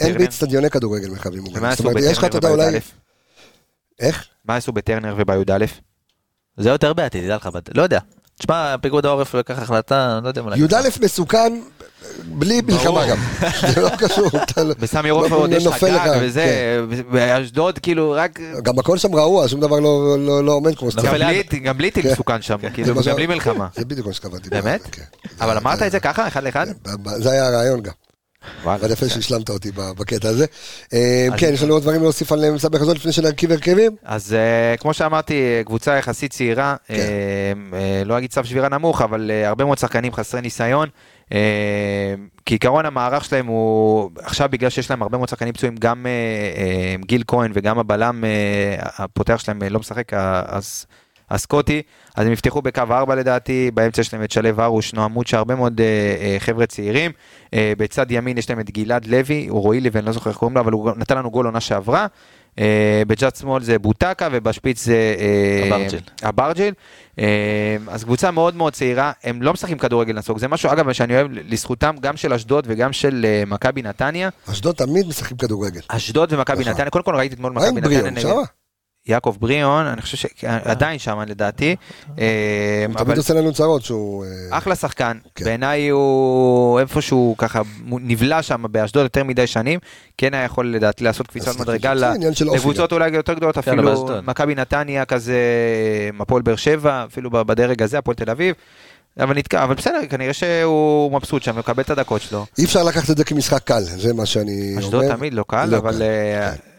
[0.00, 0.18] אין?
[0.18, 1.70] באצטדיוני כדורגל מרחבים מוגנים.
[1.70, 2.76] זאת עשו אומרת, יש לך, אתה יודע, בטרנר אולי...
[2.76, 2.80] ובי"א?
[4.00, 4.24] איך?
[4.44, 5.64] מה עשו בטרנר ובי"א?
[6.60, 7.98] זה יותר בעייתי, תדע לך, לא יודע.
[8.38, 10.56] תשמע, פיקוד העורף לקח החלטה, לא יודע מה.
[10.56, 11.60] י"א מסוכן
[12.24, 13.16] בלי מלחמה גם.
[13.74, 14.30] זה לא קשור.
[14.56, 16.80] לא- בסמי לא עופר עוד יש לך גג וזה,
[17.10, 18.30] באשדוד כאילו רק...
[18.38, 18.52] כן.
[18.62, 21.12] גם הכל שם רעוע, שום דבר לא- לא לא עומד כמו שצריך.
[21.62, 22.12] גם בלי טיל כן.
[22.12, 23.66] מסוכן שם, זה כאילו, גם בלי מלחמה.
[23.76, 24.50] זה בדיוק מה שקבעתי.
[24.50, 24.80] באמת?
[24.92, 25.02] כן.
[25.40, 26.66] אבל אמרת את זה ככה, אחד לאחד?
[27.16, 27.92] זה היה הרעיון גם.
[28.64, 29.08] אבל יפה.
[29.08, 30.46] שהשלמת אותי בקטע הזה.
[30.92, 33.96] אה, כן, יש לנו עוד דברים להוסיף על מסבך הזאת לפני שנרכיב הרכבים?
[34.04, 36.94] אז אה, כמו שאמרתי, קבוצה יחסית צעירה, כן.
[37.74, 40.88] אה, לא אגיד סף שבירה נמוך, אבל הרבה מאוד שחקנים חסרי ניסיון.
[42.46, 46.06] כעיקרון המערך שלהם הוא, עכשיו בגלל שיש להם הרבה מאוד שחקנים פצועים, גם
[47.06, 48.24] גיל כהן וגם הבלם
[48.82, 50.12] הפותח שלהם לא משחק,
[50.46, 50.86] אז-
[51.30, 51.82] הסקוטי,
[52.16, 55.54] אז הם יפתחו בקו 4 לדעתי, באמצע יש להם את שלו הרוש, נועם מוצ'ה, הרבה
[55.54, 57.10] מאוד אה, אה, חבר'ה צעירים.
[57.54, 60.38] אה, בצד ימין יש להם את גלעד לוי, הוא רועי לוי, אני לא זוכר איך
[60.38, 62.06] קוראים לו, אבל הוא נתן לנו גול עונה שעברה.
[62.58, 66.72] אה, בצד שמאל זה בוטקה ובשפיץ זה אה, אברג'יל.
[67.18, 71.14] אה, אז קבוצה מאוד מאוד צעירה, הם לא משחקים כדורגל נסוג, זה משהו אגב שאני
[71.16, 74.28] אוהב לזכותם גם של אשדוד וגם של אה, מכבי נתניה.
[74.50, 75.80] אשדוד תמיד משחקים כדורגל.
[75.88, 76.72] אשדוד ומכבי נכון.
[76.72, 78.34] נתניה, קודם כל ראיתי אתמול מכבי נתניה?
[79.06, 81.76] יעקב בריאון, אני חושב שעדיין שם לדעתי.
[82.18, 82.24] אה,
[82.88, 84.24] הוא אבל- תמיד עושה לנו צרות שהוא...
[84.24, 85.44] אה, אחלה שחקן, כן.
[85.44, 89.78] בעיניי הוא איפשהו ככה נבלע שם באשדוד יותר מדי שנים,
[90.18, 94.08] כן היה יכול לדעתי לעשות קפיצת מדרגה לקבוצות אולי יותר גדולות, כן, אפילו.
[94.22, 95.38] מכבי נתניה כזה,
[96.20, 98.54] הפועל באר שבע, אפילו בדרג הזה, הפועל תל אביב.
[99.20, 102.46] אבל נתקע, אבל בסדר, כנראה שהוא מבסוט שם, מקבל את הדקות שלו.
[102.58, 104.78] אי אפשר לקחת את זה כמשחק קל, זה מה שאני אומר.
[104.86, 106.02] אשדוד תמיד לא קל, לא אבל...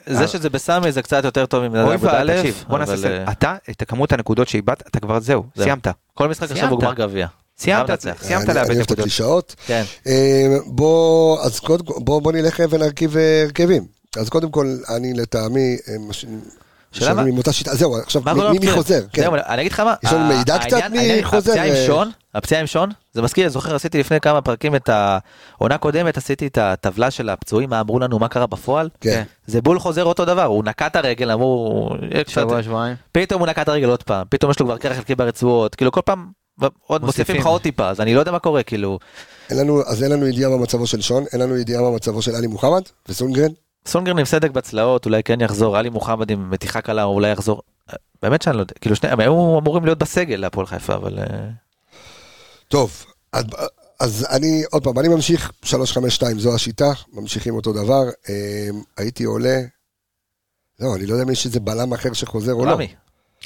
[0.06, 2.78] קל, אה, זה שזה בסמי זה קצת יותר טוב אוי ממדד ואבוי, א', תקשיב, בוא
[2.80, 3.23] נעשה סדר.
[3.28, 5.44] אה, אתה, את כמות הנקודות שאיבדת, אתה כבר זהו.
[5.57, 5.88] סיימת.
[6.14, 6.69] כל משחק עכשיו.
[6.69, 7.28] הוא גמר גביע.
[7.57, 7.90] סיימת.
[8.22, 8.99] סיימת אני- לאבד אני אוהב את נקודות.
[8.99, 9.56] הקלישאות.
[9.68, 9.84] כן.
[10.07, 13.15] אה, בוא, אז קודם כל, בוא נלך ונרכיב
[13.45, 13.86] הרכבים.
[14.18, 16.26] אז קודם כל, אני לטעמי, מש-
[16.91, 18.72] שאלה עם אותה שיטה, זהו, עכשיו, מה מי- מי מי?
[18.72, 18.99] חוזר?
[19.13, 19.22] כן.
[19.22, 21.51] זהו, אני אגיד לך מה, יש לנו מידע קצת מי חוזר?
[21.51, 24.76] הפציעה אה, עם שון, הפציעה עם שון, זה מזכיר, אני זוכר, עשיתי לפני כמה פרקים
[24.76, 28.89] את העונה קודמת, עשיתי את הטבלה של הפצועים, מה אמרו לנו, מה קרה בפועל.
[29.01, 29.23] כן.
[29.45, 31.89] זה בול חוזר אותו דבר, הוא נקע את הרגל, אמרו,
[32.22, 32.95] קצת- שבוע, שבועיים.
[33.11, 35.91] פתאום הוא נקע את הרגל עוד פעם, פתאום יש לו כבר קרח חלקי ברצועות, כאילו
[35.91, 36.26] כל פעם
[36.59, 36.69] עוד
[37.01, 37.35] מוסיפים מוסיפים.
[37.35, 38.99] לך עוד טיפה, אז אני לא יודע מה קורה, כאילו,
[39.49, 42.22] אין לנו, אז אין לנו ידיעה מה מצבו של שון, אין לנו ידיעה מה מצבו
[42.22, 43.49] של עלי מוחמד וסונגרן.
[43.86, 47.62] סונגרן עם סדק בצלעות, אולי כן יחזור, עלי מוחמד עם מתיחה קלה, אולי יחזור.
[48.22, 51.20] באמת שאני לא יודע, כאילו שניהם, הם היו אמורים להיות בסגל להפועל חיפה, אבל...
[51.20, 51.26] אה,
[52.68, 53.44] טוב, אז,
[53.99, 58.03] אז אני, עוד פעם, אני ממשיך 352, זו השיטה, ממשיכים אותו דבר.
[58.30, 59.58] אה, הייתי עולה,
[60.78, 62.72] זהו, אני לא יודע אם יש איזה בלם אחר שחוזר או לא.
[62.72, 62.94] רמי.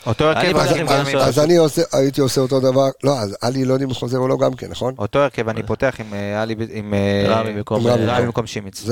[0.06, 3.86] אותו אני הרכב, אז אני עושה, הייתי עושה אותו דבר, לא, אז עלי לא יודע
[3.86, 4.96] אם חוזר או לא גם כן, נכון?
[4.98, 6.94] אותו הרכב אני פותח עם אה, עלי, עם
[7.28, 8.86] רמי במקום- שימיץ.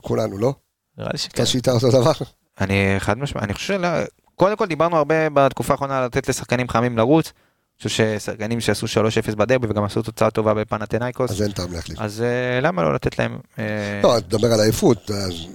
[0.00, 0.54] כולנו, לא?
[0.98, 1.30] נראה לי שכן.
[1.42, 2.12] אותה שיטה אותו דבר?
[2.60, 4.04] אני חד משמעית, אני חושב, של-
[4.36, 7.32] קודם כל דיברנו הרבה בתקופה האחרונה על לתת לשחקנים חמים לרוץ.
[7.84, 11.98] אני חושב ששחקנים שעשו 3-0 בדרבי וגם עשו תוצאה טובה בפנתנאיקוס, אז אין טעם להחליף.
[12.00, 13.38] אז אה, למה לא לתת להם...
[13.58, 13.64] אה,
[14.02, 15.10] לא, אתה מדבר על עייפות,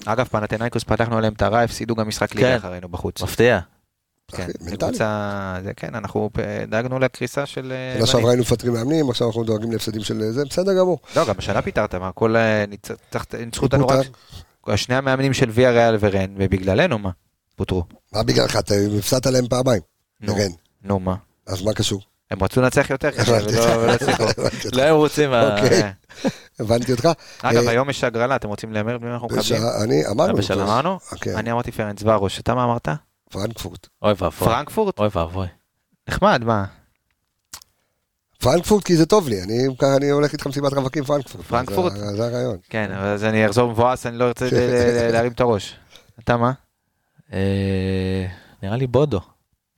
[0.06, 2.56] אגב, פנתנאיקוס פתחנו עליהם את הרע, הפסידו גם משחק ליגה כן.
[2.56, 3.22] אחרינו בחוץ.
[3.22, 3.60] מפתיע.
[4.32, 4.78] כן, מנטלי.
[4.90, 6.30] קבוצה, זה כן, אנחנו
[6.70, 7.72] דאגנו לקריסה של...
[7.72, 8.30] אה, שנה שעברה.
[8.32, 11.00] היינו מפטרים מאמנים, עכשיו אנחנו דואגים להפסדים של זה, בסדר גמור.
[11.16, 12.36] לא, גם השנה פיטרת, מה, כל...
[13.40, 13.88] ניצחו אותנו.
[13.88, 14.08] רק...
[14.76, 17.10] שני המאמנים של ויה ריאל ורן, ובגללנו מה?
[17.56, 17.84] פוטרו.
[18.14, 19.82] מה בגללך, אתה הפסדת להם פעמיים,
[20.22, 20.36] נו.
[20.84, 21.16] נו, מה?
[21.48, 22.02] אז מה קשור?
[22.32, 24.24] הם רצו לנצח יותר קשה ולא הצליחו.
[24.74, 25.34] לא הם רוצים...
[25.34, 25.70] ה- אוקיי.
[25.82, 25.92] כן.
[26.60, 27.10] הבנתי אותך.
[27.42, 29.62] אגב, אה, היום יש הגרלה, אתם רוצים להמר במי אנחנו מקבלים?
[29.84, 30.38] אני, אמרנו.
[30.54, 31.00] אמרנו?
[31.22, 32.88] כן, אני אמרתי פרנץ ורוש, אתה מה אמרת?
[33.32, 33.88] פרנקפורט.
[34.02, 34.48] אוי ואבוי.
[34.48, 35.00] פרנקפורט?
[35.00, 35.48] אוי ואבוי.
[36.10, 36.66] נחמד, מה?
[38.52, 41.46] פרנקפורט כי זה טוב לי, אני ככה אני הולך איתך מסיבת רווקים פרנקפורט.
[41.46, 41.94] פרנקפורט?
[41.96, 42.58] זה- זה הרעיון.
[42.70, 45.76] כן, אבל אז אני אחזור מבואס, אני לא ארצה ל- ל- להרים את הראש.
[46.24, 46.52] אתה מה?
[47.34, 48.26] אה,
[48.64, 49.20] נראה לי בודו.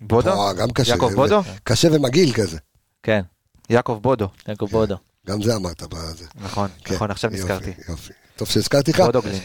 [0.02, 0.30] בודו?
[0.30, 0.92] וואו, גם קשה.
[0.92, 1.42] יעקב בודו?
[1.64, 2.58] קשה ומגעיל כזה.
[3.04, 3.22] כן,
[3.70, 4.28] יעקב בודו.
[4.48, 4.96] יעקב בודו.
[5.28, 6.26] גם זה אמרת בזה.
[6.36, 7.72] נכון, כן, נכון, עכשיו יופי, נזכרתי.
[7.90, 8.14] יופי.
[8.36, 9.04] טוב שהזכרתי לך.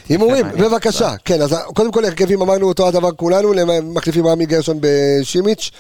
[0.09, 0.47] הימורים.
[0.49, 1.15] בבקשה.
[1.25, 3.53] כן, אז קודם כל הרכבים אמרנו אותו הדבר כולנו,
[3.83, 5.71] מחליפים רמי גרשון בשימיץ'.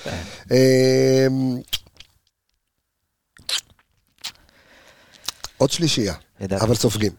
[5.56, 6.14] עוד שלישייה.
[6.60, 7.12] אבל סופגים.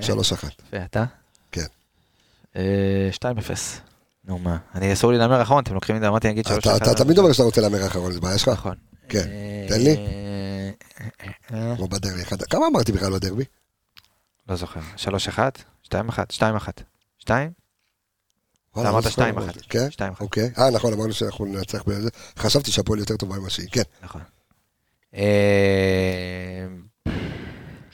[0.00, 0.62] שלוש אחת.
[0.72, 1.04] ואתה?
[2.56, 3.20] אה, 2-0.
[4.24, 6.76] נו מה, אני אסור לי להמר אחרון, אתם לוקחים את זה, אמרתי נגיד שלוש אתה
[6.76, 8.48] אתה תמיד אומר שאתה רוצה להמר אחרון, זה בעיה שלך?
[8.48, 8.74] נכון.
[9.08, 9.96] כן, אה, תן לי.
[9.96, 10.70] אה,
[11.52, 12.22] אה, כמו בדרבי.
[12.50, 13.44] כמה אמרתי בכלל בדרבי?
[14.48, 14.80] לא זוכר.
[14.96, 15.62] שלוש אחת?
[15.82, 16.30] שתיים אחת?
[16.30, 16.82] שתיים אחת.
[17.18, 17.50] שתיים?
[18.76, 19.58] וואלה, אמרת לא זוכר, שתיים אמרתי.
[19.60, 19.68] אחת.
[19.68, 19.90] כן?
[19.90, 20.20] שתיים אחת.
[20.20, 20.50] אוקיי.
[20.58, 22.10] אה, נכון, אמרנו שאנחנו ננצח בזה.
[22.38, 23.68] חשבתי שהפועל יותר טובה ממה שהיא.
[23.72, 23.82] כן.
[24.02, 24.22] נכון.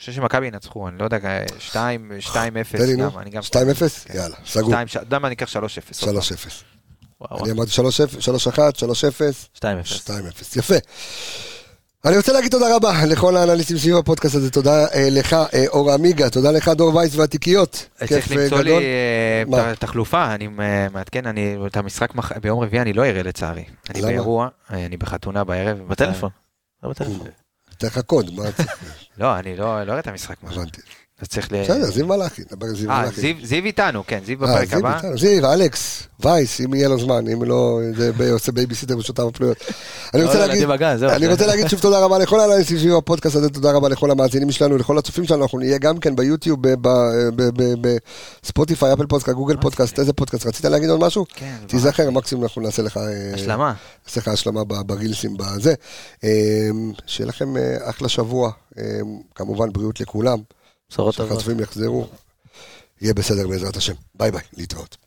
[0.03, 1.17] אה, חושב שמכבי ינצחו, אני לא יודע,
[1.59, 3.11] שתיים, שתיים אפס, תן לי, נו.
[3.11, 3.41] גם, אני גם...
[3.41, 3.49] 2-0?
[4.05, 4.17] כן.
[4.17, 4.73] יאללה, סגור.
[4.83, 6.03] אתה יודע מה, אני אקח שלוש אפס.
[6.03, 6.07] 3-0.
[7.21, 7.75] וואו, אני אמרתי 3-1,
[9.55, 9.57] 3-0.
[9.57, 9.61] 2-0.
[9.61, 10.09] 2-0,
[10.55, 10.75] יפה.
[12.05, 15.91] אני רוצה להגיד תודה רבה לכל האנליסטים סביב הפודקאסט הזה, תודה אה, לך אה, אור
[15.91, 17.85] עמיגה, תודה לך דור וייס והתיקיות.
[17.95, 18.83] צריך כיף אה, למצוא לי גדול.
[18.83, 19.71] אה, מה?
[19.71, 22.09] את תחלופה, אני אה, מעדכן, אני את המשחק
[22.41, 23.63] ביום רביעי אני לא אראה לצערי.
[23.89, 24.01] אני?
[24.01, 25.77] באירוע, אה, אני בחתונה בערב.
[25.87, 26.29] בטלפון.
[28.35, 28.63] מה אתה...
[29.17, 30.35] לא, אני לא לא אראה את המשחק.
[30.43, 30.81] הבנתי.
[31.23, 31.63] אז צריך ל...
[31.63, 33.21] בסדר, זיו מלאכי, נדבר זיו אה, מלאכי.
[33.21, 34.99] זיו- זיו איתנו, כן, זיו אה, בפרק זיו הבא.
[35.17, 39.57] זיו, אלכס, וייס, אם יהיה לו זמן, אם לא, זה עושה בייביסיטר בשעותיו הפנויות.
[40.13, 40.67] אני רוצה לא, להגיד,
[40.97, 41.09] זהו.
[41.09, 44.51] אני רוצה להגיד שוב תודה רבה לכל האנליסטים סביב הפודקאסט הזה, תודה רבה לכל המאזינים
[44.51, 46.59] שלנו, לכל הצופים שלנו, אנחנו נהיה גם כן ביוטיוב,
[48.43, 51.25] בספוטיפיי, אפל פודקאסט, גוגל פודקאסט, איזה פודקאסט, רצית להגיד עוד משהו?
[51.35, 52.97] כן, תיזכר, מקסימום אנחנו נעשה לך...
[52.97, 53.73] אה, השלמה.
[54.07, 55.73] נעשה לך השלמה ברילסים בזה.
[57.05, 58.51] שיהיה לכם אחלה שבוע,
[59.35, 60.37] כמובן בריאות לכולם,
[60.93, 61.31] בשורות טובות.
[61.31, 62.07] שהחצופים יחזרו,
[63.01, 63.93] יהיה בסדר בעזרת השם.
[64.15, 64.97] ביי ביי, להתראות.